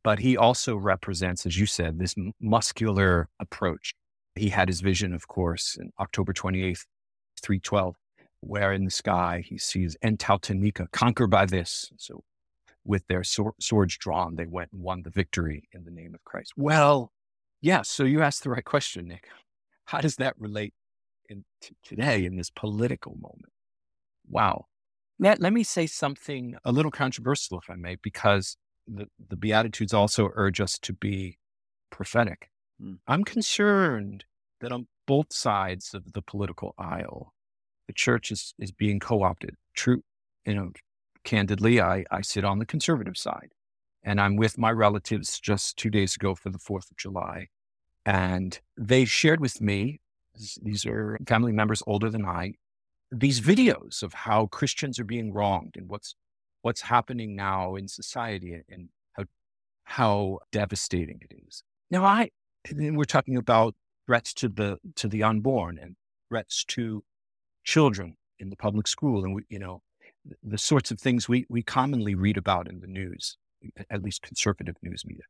But 0.02 0.18
he 0.18 0.36
also 0.36 0.76
represents, 0.76 1.46
as 1.46 1.58
you 1.58 1.66
said, 1.66 1.98
this 1.98 2.14
muscular 2.40 3.28
approach. 3.40 3.94
He 4.34 4.50
had 4.50 4.68
his 4.68 4.80
vision, 4.80 5.14
of 5.14 5.28
course, 5.28 5.76
in 5.80 5.90
October 5.98 6.32
28th, 6.32 6.84
312, 7.40 7.94
where 8.40 8.72
in 8.72 8.84
the 8.84 8.90
sky 8.90 9.42
he 9.46 9.56
sees 9.56 9.96
En 10.02 10.16
touto 10.16 10.54
nika 10.54 10.88
conquer 10.92 11.26
by 11.26 11.46
this. 11.46 11.90
So 11.96 12.22
with 12.84 13.06
their 13.06 13.22
swords 13.24 13.96
drawn, 13.96 14.36
they 14.36 14.46
went 14.46 14.72
and 14.72 14.82
won 14.82 15.02
the 15.02 15.10
victory 15.10 15.68
in 15.72 15.84
the 15.84 15.90
name 15.90 16.14
of 16.14 16.22
Christ. 16.24 16.52
Well, 16.56 17.12
yes. 17.62 17.76
Yeah, 17.76 17.82
so 17.82 18.04
you 18.04 18.20
asked 18.20 18.42
the 18.42 18.50
right 18.50 18.64
question, 18.64 19.08
Nick. 19.08 19.28
How 19.86 20.00
does 20.00 20.16
that 20.16 20.34
relate 20.38 20.74
in 21.30 21.44
t- 21.62 21.76
today 21.82 22.26
in 22.26 22.36
this 22.36 22.50
political 22.50 23.16
moment? 23.16 23.53
Wow. 24.28 24.66
Let, 25.18 25.40
let 25.40 25.52
me 25.52 25.62
say 25.62 25.86
something 25.86 26.56
a 26.64 26.72
little 26.72 26.90
controversial, 26.90 27.58
if 27.58 27.70
I 27.70 27.74
may, 27.76 27.96
because 28.02 28.56
the, 28.86 29.06
the 29.28 29.36
Beatitudes 29.36 29.94
also 29.94 30.30
urge 30.34 30.60
us 30.60 30.78
to 30.80 30.92
be 30.92 31.38
prophetic. 31.90 32.50
Mm. 32.82 32.98
I'm 33.06 33.24
concerned 33.24 34.24
that 34.60 34.72
on 34.72 34.88
both 35.06 35.32
sides 35.32 35.94
of 35.94 36.12
the 36.12 36.22
political 36.22 36.74
aisle, 36.78 37.32
the 37.86 37.92
church 37.92 38.32
is, 38.32 38.54
is 38.58 38.72
being 38.72 38.98
co 38.98 39.22
opted. 39.22 39.54
True, 39.74 40.02
you 40.46 40.54
know, 40.54 40.72
candidly, 41.24 41.80
I, 41.80 42.04
I 42.10 42.22
sit 42.22 42.44
on 42.44 42.58
the 42.58 42.66
conservative 42.66 43.16
side 43.16 43.52
and 44.02 44.20
I'm 44.20 44.36
with 44.36 44.58
my 44.58 44.70
relatives 44.70 45.40
just 45.40 45.76
two 45.76 45.90
days 45.90 46.16
ago 46.16 46.34
for 46.34 46.50
the 46.50 46.58
4th 46.58 46.90
of 46.90 46.96
July. 46.96 47.48
And 48.06 48.58
they 48.76 49.04
shared 49.04 49.40
with 49.40 49.60
me, 49.60 50.00
these 50.62 50.84
are 50.84 51.18
family 51.26 51.52
members 51.52 51.82
older 51.86 52.10
than 52.10 52.26
I, 52.26 52.54
these 53.18 53.40
videos 53.40 54.02
of 54.02 54.12
how 54.12 54.46
Christians 54.46 54.98
are 54.98 55.04
being 55.04 55.32
wronged 55.32 55.76
and 55.76 55.88
what's 55.88 56.14
what's 56.62 56.82
happening 56.82 57.36
now 57.36 57.74
in 57.74 57.88
society 57.88 58.60
and 58.68 58.88
how 59.12 59.24
how 59.84 60.38
devastating 60.52 61.20
it 61.28 61.34
is. 61.46 61.62
Now 61.90 62.04
I 62.04 62.30
we're 62.72 63.04
talking 63.04 63.36
about 63.36 63.74
threats 64.06 64.34
to 64.34 64.48
the 64.48 64.78
to 64.96 65.08
the 65.08 65.22
unborn 65.22 65.78
and 65.80 65.96
threats 66.28 66.64
to 66.64 67.04
children 67.64 68.16
in 68.38 68.50
the 68.50 68.56
public 68.56 68.86
school 68.86 69.24
and 69.24 69.34
we, 69.34 69.42
you 69.48 69.58
know 69.58 69.82
the 70.42 70.58
sorts 70.58 70.90
of 70.90 70.98
things 70.98 71.28
we 71.28 71.46
we 71.48 71.62
commonly 71.62 72.14
read 72.14 72.36
about 72.36 72.68
in 72.68 72.80
the 72.80 72.86
news, 72.86 73.36
at 73.90 74.02
least 74.02 74.22
conservative 74.22 74.76
news 74.82 75.04
media. 75.04 75.24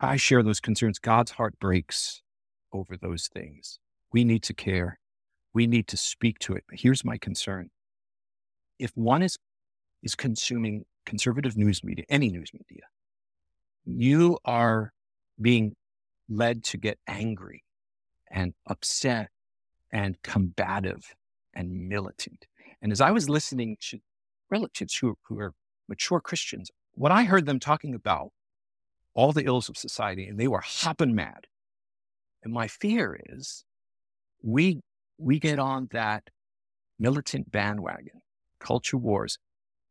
I 0.00 0.16
share 0.16 0.42
those 0.42 0.60
concerns. 0.60 0.98
God's 0.98 1.32
heart 1.32 1.58
breaks 1.58 2.22
over 2.72 2.96
those 2.96 3.28
things. 3.28 3.78
We 4.12 4.24
need 4.24 4.42
to 4.44 4.54
care 4.54 4.98
we 5.54 5.66
need 5.66 5.86
to 5.88 5.96
speak 5.96 6.38
to 6.40 6.54
it. 6.54 6.64
But 6.68 6.80
here's 6.80 7.04
my 7.04 7.16
concern. 7.16 7.70
If 8.78 8.90
one 8.94 9.22
is, 9.22 9.38
is 10.02 10.14
consuming 10.14 10.84
conservative 11.06 11.56
news 11.56 11.82
media, 11.84 12.04
any 12.08 12.28
news 12.28 12.50
media, 12.52 12.82
you 13.84 14.38
are 14.44 14.92
being 15.40 15.76
led 16.28 16.64
to 16.64 16.76
get 16.76 16.98
angry 17.06 17.62
and 18.30 18.54
upset 18.66 19.30
and 19.92 20.20
combative 20.22 21.14
and 21.54 21.88
militant. 21.88 22.46
And 22.82 22.90
as 22.90 23.00
I 23.00 23.12
was 23.12 23.28
listening 23.28 23.76
to 23.90 24.00
relatives 24.50 24.96
who, 24.96 25.16
who 25.22 25.38
are 25.38 25.52
mature 25.88 26.20
Christians, 26.20 26.70
what 26.94 27.12
I 27.12 27.24
heard 27.24 27.46
them 27.46 27.60
talking 27.60 27.94
about 27.94 28.30
all 29.14 29.32
the 29.32 29.44
ills 29.44 29.68
of 29.68 29.76
society, 29.76 30.26
and 30.26 30.38
they 30.38 30.48
were 30.48 30.60
hopping 30.60 31.14
mad. 31.14 31.46
And 32.42 32.52
my 32.52 32.66
fear 32.66 33.18
is 33.26 33.64
we 34.42 34.80
we 35.18 35.38
get 35.38 35.58
on 35.58 35.88
that 35.92 36.30
militant 36.98 37.50
bandwagon, 37.50 38.22
culture 38.58 38.96
wars, 38.96 39.38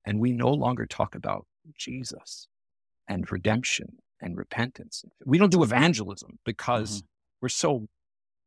and 0.06 0.20
we 0.20 0.32
no 0.32 0.50
longer 0.50 0.86
talk 0.86 1.16
about 1.16 1.46
Jesus 1.78 2.48
and 3.08 3.30
redemption 3.32 3.98
and 4.22 4.38
repentance. 4.38 5.04
We 5.26 5.38
don't 5.38 5.52
do 5.52 5.64
evangelism 5.64 6.40
because 6.46 6.98
mm-hmm. 6.98 7.06
we're 7.42 7.50
so 7.50 7.88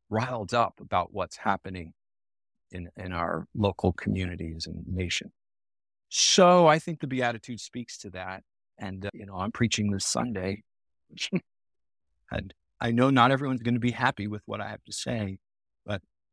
riled 0.08 0.54
up 0.54 0.80
about 0.80 1.12
what's 1.12 1.36
happening 1.36 1.92
in, 2.70 2.88
in 2.96 3.12
our 3.12 3.46
local 3.54 3.92
communities 3.92 4.66
and 4.66 4.86
nation. 4.86 5.32
So 6.08 6.66
I 6.66 6.78
think 6.78 7.00
the 7.00 7.06
Beatitude 7.06 7.60
speaks 7.60 7.98
to 7.98 8.10
that. 8.10 8.42
And, 8.78 9.06
uh, 9.06 9.10
you 9.14 9.26
know, 9.26 9.36
I'm 9.36 9.52
preaching 9.52 9.90
this 9.90 10.06
Sunday. 10.06 10.62
and 12.30 12.54
I 12.80 12.90
know 12.90 13.10
not 13.10 13.30
everyone's 13.30 13.62
going 13.62 13.74
to 13.74 13.80
be 13.80 13.92
happy 13.92 14.26
with 14.26 14.42
what 14.46 14.60
I 14.60 14.68
have 14.68 14.84
to 14.84 14.92
say, 14.92 15.38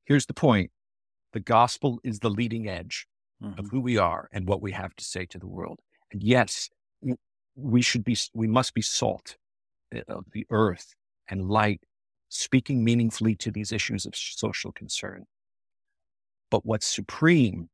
here's 0.06 0.26
the 0.26 0.34
point 0.34 0.72
the 1.34 1.40
gospel 1.40 2.00
is 2.04 2.20
the 2.20 2.30
leading 2.30 2.68
edge 2.68 3.08
mm-hmm. 3.42 3.60
of 3.60 3.70
who 3.72 3.82
we 3.82 3.98
are 3.98 4.30
and 4.32 4.48
what 4.48 4.62
we 4.62 4.72
have 4.72 4.96
to 4.96 5.04
say 5.04 5.26
to 5.26 5.40
the 5.40 5.48
world. 5.48 5.80
And 6.12 6.22
yes, 6.22 6.70
we 7.56 7.82
should 7.82 8.04
be, 8.04 8.18
we 8.34 8.48
must 8.48 8.74
be 8.74 8.82
salt 8.82 9.38
eh, 9.94 10.02
of 10.08 10.26
the 10.32 10.46
earth 10.50 10.96
and 11.30 11.50
light, 11.50 11.82
speaking 12.30 12.84
meaningfully 12.84 13.36
to 13.36 13.52
these 13.52 13.72
issues 13.72 14.06
of 14.06 14.16
social 14.16 14.72
concern. 14.72 15.26
But 16.52 16.66
what's 16.66 16.88
supreme 16.88 17.70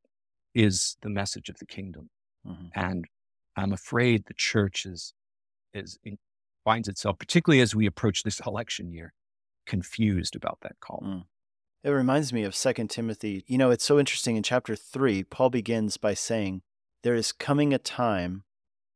is 0.55 0.97
the 1.01 1.09
message 1.09 1.49
of 1.49 1.57
the 1.59 1.65
kingdom. 1.65 2.09
Mm-hmm. 2.47 2.67
And 2.75 3.05
I'm 3.55 3.73
afraid 3.73 4.25
the 4.25 4.33
church 4.33 4.85
is, 4.85 5.13
is 5.73 5.97
in, 6.03 6.17
finds 6.63 6.87
itself, 6.87 7.19
particularly 7.19 7.61
as 7.61 7.75
we 7.75 7.85
approach 7.85 8.23
this 8.23 8.39
election 8.45 8.91
year, 8.91 9.13
confused 9.65 10.35
about 10.35 10.59
that 10.61 10.79
call. 10.79 11.03
Mm. 11.05 11.23
It 11.81 11.91
reminds 11.91 12.33
me 12.33 12.43
of 12.43 12.55
2 12.55 12.73
Timothy. 12.87 13.43
You 13.47 13.57
know, 13.57 13.71
it's 13.71 13.85
so 13.85 13.99
interesting. 13.99 14.35
In 14.35 14.43
chapter 14.43 14.75
3, 14.75 15.23
Paul 15.23 15.49
begins 15.49 15.95
by 15.95 16.13
saying, 16.13 16.61
There 17.03 17.15
is 17.15 17.31
coming 17.31 17.73
a 17.73 17.77
time 17.77 18.43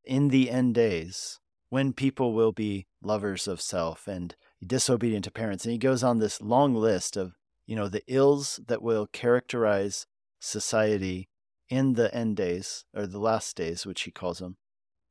in 0.03 0.27
the 0.27 0.51
end 0.51 0.75
days 0.75 1.39
when 1.69 1.93
people 1.93 2.33
will 2.33 2.51
be 2.51 2.87
lovers 3.01 3.47
of 3.47 3.61
self 3.61 4.05
and 4.05 4.35
disobedient 4.65 5.23
to 5.23 5.31
parents. 5.31 5.63
And 5.63 5.71
he 5.71 5.77
goes 5.77 6.03
on 6.03 6.19
this 6.19 6.41
long 6.41 6.75
list 6.75 7.15
of, 7.15 7.35
you 7.65 7.75
know, 7.77 7.87
the 7.87 8.03
ills 8.07 8.59
that 8.67 8.81
will 8.81 9.07
characterize 9.07 10.05
society 10.41 11.29
in 11.69 11.93
the 11.93 12.13
end 12.13 12.35
days, 12.35 12.83
or 12.93 13.07
the 13.07 13.17
last 13.17 13.55
days, 13.55 13.85
which 13.85 14.01
he 14.01 14.11
calls 14.11 14.39
them. 14.39 14.57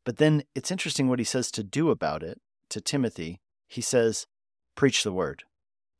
But 0.04 0.18
then 0.18 0.42
it's 0.54 0.70
interesting 0.70 1.08
what 1.08 1.18
he 1.18 1.24
says 1.24 1.50
to 1.52 1.64
do 1.64 1.88
about 1.88 2.22
it 2.22 2.38
to 2.68 2.82
Timothy. 2.82 3.40
He 3.66 3.80
says, 3.80 4.26
Preach 4.74 5.04
the 5.04 5.12
word 5.12 5.44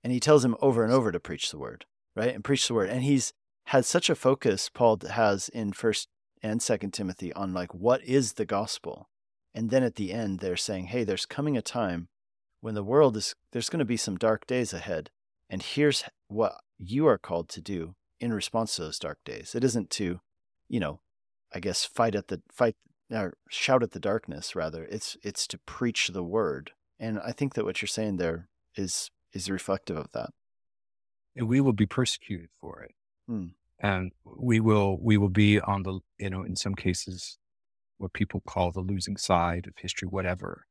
and 0.02 0.12
he 0.12 0.20
tells 0.20 0.44
him 0.44 0.56
over 0.60 0.84
and 0.84 0.92
over 0.92 1.12
to 1.12 1.20
preach 1.20 1.50
the 1.50 1.58
word, 1.58 1.84
right? 2.14 2.34
And 2.34 2.44
preach 2.44 2.66
the 2.66 2.74
word. 2.74 2.90
And 2.90 3.02
he's 3.02 3.32
had 3.66 3.84
such 3.84 4.10
a 4.10 4.14
focus 4.14 4.68
Paul 4.68 4.98
has 5.10 5.48
in 5.48 5.72
first 5.72 6.08
and 6.42 6.60
second 6.60 6.92
Timothy 6.92 7.32
on 7.32 7.52
like 7.52 7.74
what 7.74 8.02
is 8.04 8.34
the 8.34 8.44
gospel? 8.44 9.08
And 9.54 9.70
then 9.70 9.82
at 9.82 9.96
the 9.96 10.12
end 10.12 10.40
they're 10.40 10.56
saying, 10.56 10.86
"Hey, 10.86 11.04
there's 11.04 11.26
coming 11.26 11.56
a 11.56 11.62
time 11.62 12.08
when 12.60 12.74
the 12.74 12.82
world 12.84 13.16
is 13.16 13.34
there's 13.52 13.68
going 13.68 13.78
to 13.78 13.84
be 13.84 13.96
some 13.96 14.16
dark 14.16 14.46
days 14.46 14.72
ahead, 14.72 15.10
and 15.48 15.62
here's 15.62 16.04
what 16.28 16.56
you 16.78 17.06
are 17.06 17.18
called 17.18 17.48
to 17.50 17.60
do 17.60 17.94
in 18.20 18.32
response 18.32 18.76
to 18.76 18.82
those 18.82 18.98
dark 18.98 19.18
days. 19.24 19.54
It 19.54 19.64
isn't 19.64 19.90
to, 19.90 20.20
you 20.68 20.80
know, 20.80 21.00
I 21.52 21.60
guess 21.60 21.84
fight 21.84 22.14
at 22.14 22.28
the 22.28 22.40
fight 22.50 22.76
or 23.10 23.34
shout 23.48 23.82
at 23.82 23.90
the 23.90 24.00
darkness 24.00 24.56
rather. 24.56 24.84
It's 24.84 25.16
it's 25.22 25.46
to 25.48 25.58
preach 25.58 26.08
the 26.08 26.24
word. 26.24 26.72
And 26.98 27.18
I 27.20 27.32
think 27.32 27.54
that 27.54 27.64
what 27.64 27.82
you're 27.82 27.88
saying 27.88 28.16
there 28.16 28.48
is 28.76 29.10
is 29.32 29.50
reflective 29.50 29.96
of 29.96 30.10
that. 30.12 30.30
And 31.34 31.48
we 31.48 31.60
will 31.60 31.72
be 31.72 31.86
persecuted 31.86 32.48
for 32.60 32.82
it. 32.82 32.92
Hmm. 33.26 33.46
And 33.78 34.12
we 34.24 34.60
will 34.60 34.98
we 35.00 35.16
will 35.16 35.28
be 35.28 35.60
on 35.60 35.82
the 35.82 36.00
you 36.18 36.30
know, 36.30 36.42
in 36.42 36.56
some 36.56 36.74
cases 36.74 37.38
what 37.98 38.12
people 38.12 38.42
call 38.46 38.72
the 38.72 38.80
losing 38.80 39.16
side 39.16 39.66
of 39.66 39.74
history, 39.76 40.08
whatever. 40.08 40.66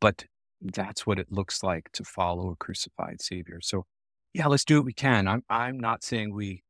But 0.00 0.24
that's 0.60 1.06
what 1.06 1.18
it 1.18 1.30
looks 1.30 1.62
like 1.62 1.90
to 1.92 2.04
follow 2.04 2.50
a 2.50 2.56
crucified 2.56 3.20
savior. 3.20 3.60
So 3.62 3.86
yeah, 4.32 4.46
let's 4.46 4.64
do 4.64 4.76
what 4.76 4.84
we 4.86 4.92
can. 4.92 5.28
I'm 5.28 5.44
I'm 5.48 5.78
not 5.78 6.04
saying 6.04 6.34
we 6.34 6.62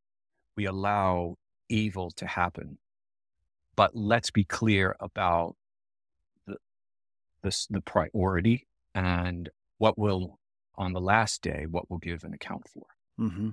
we 0.57 0.67
allow 0.67 1.37
evil 1.69 2.11
to 2.13 2.27
happen, 2.27 2.79
but 3.75 3.95
let's 3.95 4.31
be 4.31 4.45
clear 4.45 4.97
about 5.01 5.57
the 6.47 6.57
the, 7.43 7.67
the 7.71 7.81
priority 7.81 8.67
and 8.95 9.51
what 9.79 9.99
will 9.99 10.39
on 10.79 10.93
the 10.93 11.01
last 11.01 11.43
day 11.43 11.67
what 11.69 11.91
we'll 11.91 11.99
give 11.99 12.25
an 12.25 12.35
account 12.35 12.69
for. 12.69 12.85
Mm-hmm. 13.19 13.51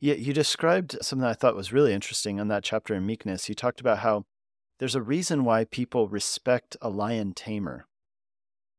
Yeah, 0.00 0.14
you 0.14 0.32
described 0.32 0.96
something 1.00 1.26
I 1.26 1.34
thought 1.34 1.54
was 1.54 1.72
really 1.72 1.92
interesting 1.92 2.38
in 2.38 2.48
that 2.48 2.64
chapter 2.64 2.94
in 2.94 3.06
meekness. 3.06 3.48
You 3.48 3.54
talked 3.54 3.80
about 3.80 3.98
how 3.98 4.24
there's 4.80 4.96
a 4.96 5.02
reason 5.02 5.44
why 5.44 5.64
people 5.64 6.08
respect 6.08 6.76
a 6.82 6.88
lion 6.88 7.34
tamer. 7.34 7.86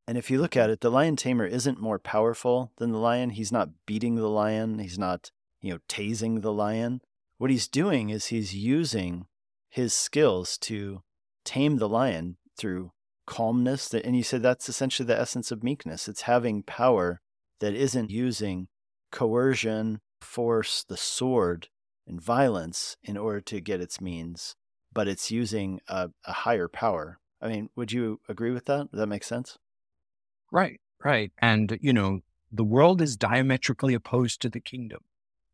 And 0.06 0.18
if 0.18 0.30
you 0.30 0.38
look 0.38 0.54
at 0.54 0.68
it, 0.68 0.82
the 0.82 0.90
lion 0.90 1.16
tamer 1.16 1.46
isn't 1.46 1.80
more 1.80 1.98
powerful 1.98 2.72
than 2.76 2.92
the 2.92 2.98
lion. 2.98 3.30
He's 3.30 3.50
not 3.50 3.70
beating 3.86 4.16
the 4.16 4.28
lion. 4.28 4.80
He's 4.80 4.98
not, 4.98 5.30
you 5.62 5.72
know, 5.72 5.78
tasing 5.88 6.42
the 6.42 6.52
lion. 6.52 7.00
What 7.38 7.50
he's 7.50 7.68
doing 7.68 8.10
is 8.10 8.26
he's 8.26 8.54
using 8.54 9.24
his 9.70 9.94
skills 9.94 10.58
to 10.58 11.02
tame 11.42 11.78
the 11.78 11.88
lion 11.88 12.36
through 12.58 12.92
calmness. 13.26 13.88
That, 13.88 14.04
and 14.04 14.14
you 14.14 14.22
said 14.22 14.42
that's 14.42 14.68
essentially 14.68 15.06
the 15.06 15.18
essence 15.18 15.50
of 15.50 15.64
meekness. 15.64 16.06
It's 16.06 16.22
having 16.22 16.62
power 16.62 17.22
that 17.60 17.74
isn't 17.74 18.10
using 18.10 18.68
coercion, 19.10 20.00
force, 20.20 20.84
the 20.88 20.96
sword, 20.96 21.68
and 22.06 22.20
violence 22.20 22.96
in 23.02 23.16
order 23.16 23.40
to 23.40 23.60
get 23.60 23.80
its 23.80 24.00
means, 24.00 24.56
but 24.92 25.08
it's 25.08 25.30
using 25.30 25.80
a, 25.88 26.10
a 26.24 26.32
higher 26.32 26.68
power. 26.68 27.18
I 27.40 27.48
mean, 27.48 27.70
would 27.76 27.92
you 27.92 28.20
agree 28.28 28.50
with 28.50 28.66
that? 28.66 28.90
Does 28.90 29.00
that 29.00 29.06
make 29.06 29.24
sense? 29.24 29.58
Right, 30.50 30.80
right. 31.04 31.32
And, 31.38 31.78
you 31.80 31.92
know, 31.92 32.20
the 32.50 32.64
world 32.64 33.02
is 33.02 33.16
diametrically 33.16 33.94
opposed 33.94 34.40
to 34.42 34.48
the 34.48 34.60
kingdom. 34.60 35.00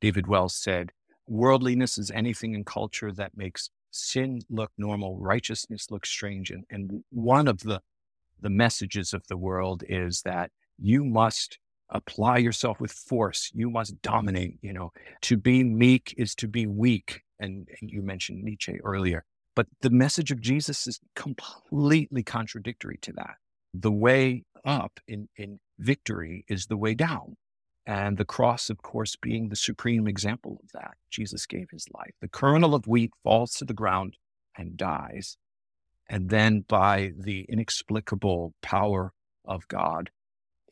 David 0.01 0.27
Wells 0.27 0.55
said, 0.55 0.93
worldliness 1.27 1.99
is 1.99 2.11
anything 2.11 2.55
in 2.55 2.65
culture 2.65 3.13
that 3.13 3.37
makes 3.37 3.71
sin 3.91 4.41
look 4.49 4.71
normal, 4.79 5.19
righteousness 5.19 5.91
look 5.91 6.07
strange. 6.07 6.51
And, 6.51 6.65
and 6.71 7.05
one 7.11 7.49
of 7.49 7.61
the, 7.61 7.81
the 8.41 8.51
messages 8.51 9.13
of 9.13 9.27
the 9.29 9.37
world 9.37 9.83
is 9.89 10.23
that 10.23 10.51
you 10.79 11.05
must 11.05 11.59
apply 11.91 12.39
yourself 12.39 12.81
with 12.81 12.93
force. 12.93 13.51
You 13.55 13.71
must 13.71 14.01
dominate, 14.03 14.59
you 14.63 14.73
know, 14.73 14.93
to 15.23 15.37
be 15.37 15.65
meek 15.65 16.15
is 16.17 16.35
to 16.37 16.49
be 16.49 16.67
weak. 16.67 17.23
And, 17.39 17.69
and 17.81 17.91
you 17.91 18.03
mentioned 18.03 18.43
Nietzsche 18.43 18.79
earlier, 18.85 19.25
but 19.57 19.67
the 19.81 19.91
message 19.91 20.31
of 20.31 20.41
Jesus 20.41 20.87
is 20.87 21.01
completely 21.17 22.23
contradictory 22.23 22.99
to 23.03 23.13
that. 23.15 23.37
The 23.73 23.93
way 23.93 24.45
up 24.65 25.01
in, 25.09 25.29
in 25.37 25.59
victory 25.79 26.45
is 26.49 26.67
the 26.67 26.77
way 26.77 26.95
down. 26.95 27.37
And 27.87 28.19
the 28.19 28.25
cross, 28.25 28.69
of 28.69 28.83
course, 28.83 29.17
being 29.17 29.49
the 29.49 29.57
supreme 29.57 30.07
example 30.07 30.61
of 30.63 30.71
that. 30.73 30.95
Jesus 31.11 31.47
gave 31.47 31.71
his 31.71 31.87
life. 31.93 32.13
The 32.21 32.29
kernel 32.29 32.75
of 32.75 32.87
wheat 32.87 33.11
falls 33.25 33.53
to 33.55 33.65
the 33.65 33.75
ground 33.75 34.17
and 34.57 34.77
dies. 34.77 35.39
And 36.09 36.29
then 36.29 36.65
by 36.69 37.13
the 37.19 37.47
inexplicable 37.49 38.55
power 38.63 39.13
of 39.45 39.67
God, 39.69 40.11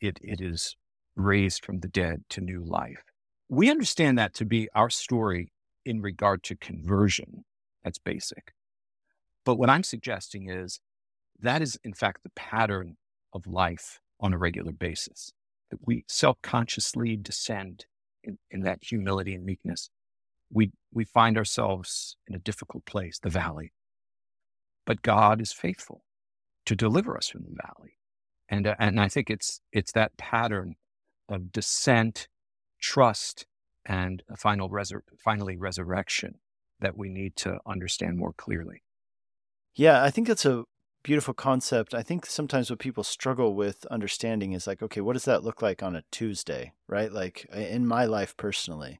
it, 0.01 0.19
it 0.21 0.39
is 0.39 0.75
raised 1.19 1.63
from 1.65 1.79
the 1.79 1.87
dead 1.87 2.23
to 2.29 2.41
new 2.41 2.63
life. 2.63 3.03
We 3.49 3.69
understand 3.69 4.17
that 4.17 4.33
to 4.35 4.45
be 4.45 4.69
our 4.73 4.89
story 4.89 5.51
in 5.85 6.01
regard 6.01 6.43
to 6.43 6.55
conversion. 6.55 7.45
That's 7.83 7.97
basic. 7.97 8.53
But 9.45 9.55
what 9.55 9.69
I'm 9.69 9.83
suggesting 9.83 10.49
is 10.49 10.79
that 11.39 11.61
is, 11.61 11.79
in 11.83 11.93
fact, 11.93 12.23
the 12.23 12.31
pattern 12.31 12.97
of 13.33 13.47
life 13.47 13.99
on 14.19 14.33
a 14.33 14.37
regular 14.37 14.71
basis, 14.71 15.31
that 15.71 15.79
we 15.85 16.03
self 16.07 16.37
consciously 16.41 17.15
descend 17.15 17.85
in, 18.23 18.37
in 18.51 18.61
that 18.61 18.79
humility 18.83 19.33
and 19.33 19.45
meekness. 19.45 19.89
We, 20.51 20.71
we 20.91 21.05
find 21.05 21.37
ourselves 21.37 22.15
in 22.27 22.35
a 22.35 22.39
difficult 22.39 22.85
place, 22.85 23.19
the 23.19 23.29
valley. 23.29 23.71
But 24.85 25.01
God 25.01 25.41
is 25.41 25.51
faithful 25.51 26.03
to 26.65 26.75
deliver 26.75 27.15
us 27.15 27.29
from 27.29 27.43
the 27.43 27.55
valley. 27.55 27.93
And, 28.49 28.67
uh, 28.67 28.75
and 28.79 28.99
I 28.99 29.07
think 29.07 29.29
it's, 29.29 29.61
it's 29.71 29.91
that 29.91 30.17
pattern 30.17 30.75
of 31.29 31.51
descent, 31.51 32.27
trust, 32.79 33.45
and 33.85 34.23
final 34.37 34.69
resur- 34.69 35.01
finally 35.23 35.57
resurrection 35.57 36.35
that 36.79 36.97
we 36.97 37.09
need 37.09 37.35
to 37.37 37.59
understand 37.65 38.17
more 38.17 38.33
clearly. 38.33 38.83
Yeah, 39.75 40.03
I 40.03 40.09
think 40.11 40.27
that's 40.27 40.45
a 40.45 40.63
beautiful 41.03 41.33
concept. 41.33 41.93
I 41.93 42.03
think 42.03 42.25
sometimes 42.25 42.69
what 42.69 42.79
people 42.79 43.03
struggle 43.03 43.55
with 43.55 43.85
understanding 43.87 44.53
is 44.53 44.67
like, 44.67 44.81
okay, 44.81 45.01
what 45.01 45.13
does 45.13 45.25
that 45.25 45.43
look 45.43 45.61
like 45.61 45.81
on 45.81 45.95
a 45.95 46.03
Tuesday, 46.11 46.73
right? 46.87 47.11
Like 47.11 47.45
in 47.53 47.87
my 47.87 48.05
life 48.05 48.35
personally. 48.37 48.99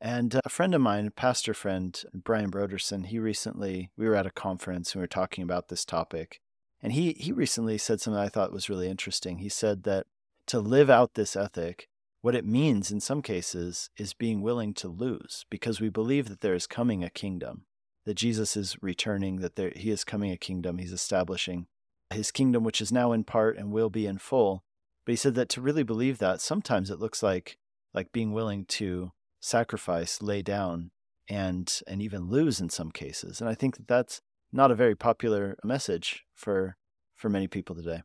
And 0.00 0.34
uh, 0.34 0.40
a 0.44 0.50
friend 0.50 0.74
of 0.74 0.80
mine, 0.80 1.12
pastor 1.14 1.54
friend, 1.54 2.02
Brian 2.12 2.50
Brodersen, 2.50 3.06
he 3.06 3.18
recently, 3.18 3.90
we 3.96 4.06
were 4.06 4.16
at 4.16 4.26
a 4.26 4.30
conference 4.30 4.92
and 4.92 5.00
we 5.00 5.04
were 5.04 5.08
talking 5.08 5.42
about 5.42 5.68
this 5.68 5.84
topic. 5.84 6.40
And 6.82 6.92
he, 6.92 7.12
he 7.14 7.32
recently 7.32 7.78
said 7.78 8.00
something 8.00 8.20
I 8.20 8.28
thought 8.28 8.52
was 8.52 8.68
really 8.68 8.88
interesting. 8.88 9.38
He 9.38 9.48
said 9.48 9.84
that 9.84 10.06
to 10.54 10.60
live 10.60 10.88
out 10.88 11.14
this 11.14 11.34
ethic, 11.34 11.88
what 12.22 12.36
it 12.36 12.46
means 12.46 12.92
in 12.92 13.00
some 13.00 13.22
cases 13.22 13.90
is 13.96 14.14
being 14.14 14.40
willing 14.40 14.72
to 14.72 14.86
lose 14.86 15.44
because 15.50 15.80
we 15.80 15.88
believe 15.88 16.28
that 16.28 16.42
there 16.42 16.54
is 16.54 16.68
coming 16.68 17.02
a 17.02 17.10
kingdom 17.10 17.66
that 18.06 18.14
Jesus 18.14 18.56
is 18.56 18.76
returning, 18.80 19.40
that 19.40 19.56
there, 19.56 19.72
he 19.74 19.90
is 19.90 20.04
coming 20.04 20.30
a 20.30 20.36
kingdom, 20.36 20.78
he's 20.78 20.92
establishing 20.92 21.66
his 22.10 22.30
kingdom, 22.30 22.62
which 22.62 22.80
is 22.80 22.92
now 22.92 23.10
in 23.10 23.24
part 23.24 23.56
and 23.58 23.72
will 23.72 23.90
be 23.90 24.06
in 24.06 24.16
full. 24.18 24.62
But 25.04 25.14
he 25.14 25.16
said 25.16 25.34
that 25.34 25.48
to 25.48 25.60
really 25.60 25.82
believe 25.82 26.18
that, 26.18 26.40
sometimes 26.40 26.88
it 26.88 27.00
looks 27.00 27.20
like 27.20 27.58
like 27.92 28.12
being 28.12 28.32
willing 28.32 28.64
to 28.66 29.10
sacrifice, 29.40 30.22
lay 30.22 30.40
down, 30.40 30.92
and 31.28 31.80
and 31.88 32.00
even 32.00 32.30
lose 32.30 32.60
in 32.60 32.70
some 32.70 32.92
cases. 32.92 33.40
And 33.40 33.50
I 33.50 33.54
think 33.54 33.76
that 33.76 33.88
that's 33.88 34.20
not 34.52 34.70
a 34.70 34.76
very 34.76 34.94
popular 34.94 35.56
message 35.64 36.22
for 36.32 36.76
for 37.16 37.28
many 37.28 37.48
people 37.48 37.74
today. 37.74 38.02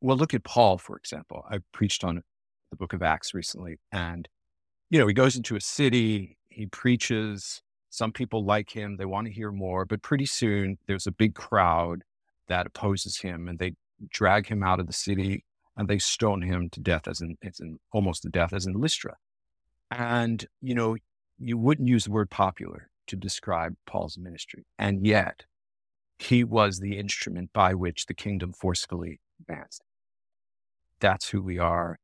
Well, 0.00 0.16
look 0.16 0.34
at 0.34 0.44
Paul, 0.44 0.78
for 0.78 0.96
example. 0.96 1.44
I 1.50 1.58
preached 1.72 2.04
on 2.04 2.22
the 2.70 2.76
book 2.76 2.92
of 2.92 3.02
Acts 3.02 3.34
recently, 3.34 3.78
and 3.92 4.28
you 4.90 4.98
know, 4.98 5.06
he 5.06 5.14
goes 5.14 5.36
into 5.36 5.56
a 5.56 5.60
city, 5.60 6.36
he 6.48 6.66
preaches, 6.66 7.62
some 7.90 8.12
people 8.12 8.44
like 8.44 8.70
him, 8.70 8.96
they 8.96 9.04
want 9.04 9.26
to 9.26 9.32
hear 9.32 9.50
more, 9.50 9.84
but 9.84 10.02
pretty 10.02 10.26
soon 10.26 10.78
there's 10.86 11.06
a 11.06 11.12
big 11.12 11.34
crowd 11.34 12.02
that 12.48 12.66
opposes 12.66 13.18
him 13.18 13.48
and 13.48 13.58
they 13.58 13.72
drag 14.10 14.46
him 14.46 14.62
out 14.62 14.80
of 14.80 14.86
the 14.86 14.92
city 14.92 15.44
and 15.76 15.88
they 15.88 15.98
stone 15.98 16.42
him 16.42 16.68
to 16.70 16.80
death 16.80 17.08
as 17.08 17.20
in, 17.20 17.36
in 17.42 17.78
almost 17.92 18.22
to 18.22 18.28
death 18.28 18.52
as 18.52 18.66
in 18.66 18.74
Lystra. 18.74 19.16
And, 19.90 20.46
you 20.60 20.74
know, 20.74 20.96
you 21.38 21.58
wouldn't 21.58 21.88
use 21.88 22.04
the 22.04 22.10
word 22.10 22.30
popular 22.30 22.90
to 23.06 23.16
describe 23.16 23.76
Paul's 23.86 24.18
ministry. 24.18 24.66
And 24.78 25.06
yet 25.06 25.44
he 26.18 26.44
was 26.44 26.80
the 26.80 26.98
instrument 26.98 27.50
by 27.52 27.74
which 27.74 28.06
the 28.06 28.14
kingdom 28.14 28.52
forcefully 28.52 29.20
advanced. 29.48 29.82
That's 31.00 31.28
who 31.28 31.42
we 31.42 31.58
are. 31.58 31.98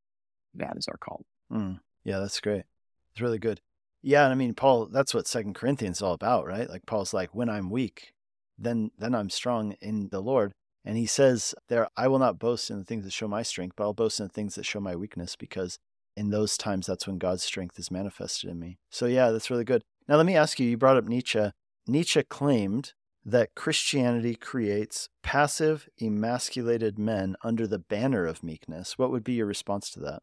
That 0.54 0.76
is 0.76 0.88
our 0.88 0.96
call. 0.96 1.24
Mm, 1.52 1.80
yeah, 2.04 2.18
that's 2.18 2.40
great. 2.40 2.64
It's 3.12 3.20
really 3.20 3.38
good. 3.38 3.60
Yeah, 4.02 4.24
and 4.24 4.32
I 4.32 4.34
mean 4.34 4.54
Paul, 4.54 4.86
that's 4.86 5.14
what 5.14 5.26
Second 5.26 5.54
Corinthians 5.54 5.98
is 5.98 6.02
all 6.02 6.12
about, 6.12 6.46
right? 6.46 6.68
Like 6.68 6.86
Paul's 6.86 7.14
like, 7.14 7.34
when 7.34 7.48
I'm 7.48 7.70
weak, 7.70 8.12
then 8.58 8.90
then 8.98 9.14
I'm 9.14 9.30
strong 9.30 9.74
in 9.80 10.08
the 10.10 10.20
Lord. 10.20 10.52
And 10.84 10.96
he 10.96 11.06
says 11.06 11.54
there, 11.68 11.88
I 11.96 12.08
will 12.08 12.18
not 12.18 12.40
boast 12.40 12.68
in 12.68 12.78
the 12.78 12.84
things 12.84 13.04
that 13.04 13.12
show 13.12 13.28
my 13.28 13.42
strength, 13.42 13.74
but 13.76 13.84
I'll 13.84 13.94
boast 13.94 14.18
in 14.18 14.26
the 14.26 14.32
things 14.32 14.56
that 14.56 14.66
show 14.66 14.80
my 14.80 14.96
weakness, 14.96 15.36
because 15.36 15.78
in 16.16 16.30
those 16.30 16.58
times 16.58 16.86
that's 16.86 17.06
when 17.06 17.18
God's 17.18 17.44
strength 17.44 17.78
is 17.78 17.90
manifested 17.90 18.50
in 18.50 18.58
me. 18.58 18.78
So 18.90 19.06
yeah, 19.06 19.30
that's 19.30 19.50
really 19.50 19.64
good. 19.64 19.82
Now 20.08 20.16
let 20.16 20.26
me 20.26 20.36
ask 20.36 20.58
you, 20.58 20.68
you 20.68 20.76
brought 20.76 20.96
up 20.96 21.06
Nietzsche. 21.06 21.52
Nietzsche 21.86 22.22
claimed 22.24 22.92
that 23.24 23.54
Christianity 23.54 24.34
creates 24.34 25.08
passive, 25.22 25.88
emasculated 26.00 26.98
men 26.98 27.36
under 27.44 27.66
the 27.66 27.78
banner 27.78 28.26
of 28.26 28.42
meekness. 28.42 28.98
What 28.98 29.10
would 29.10 29.24
be 29.24 29.34
your 29.34 29.46
response 29.46 29.90
to 29.90 30.00
that? 30.00 30.22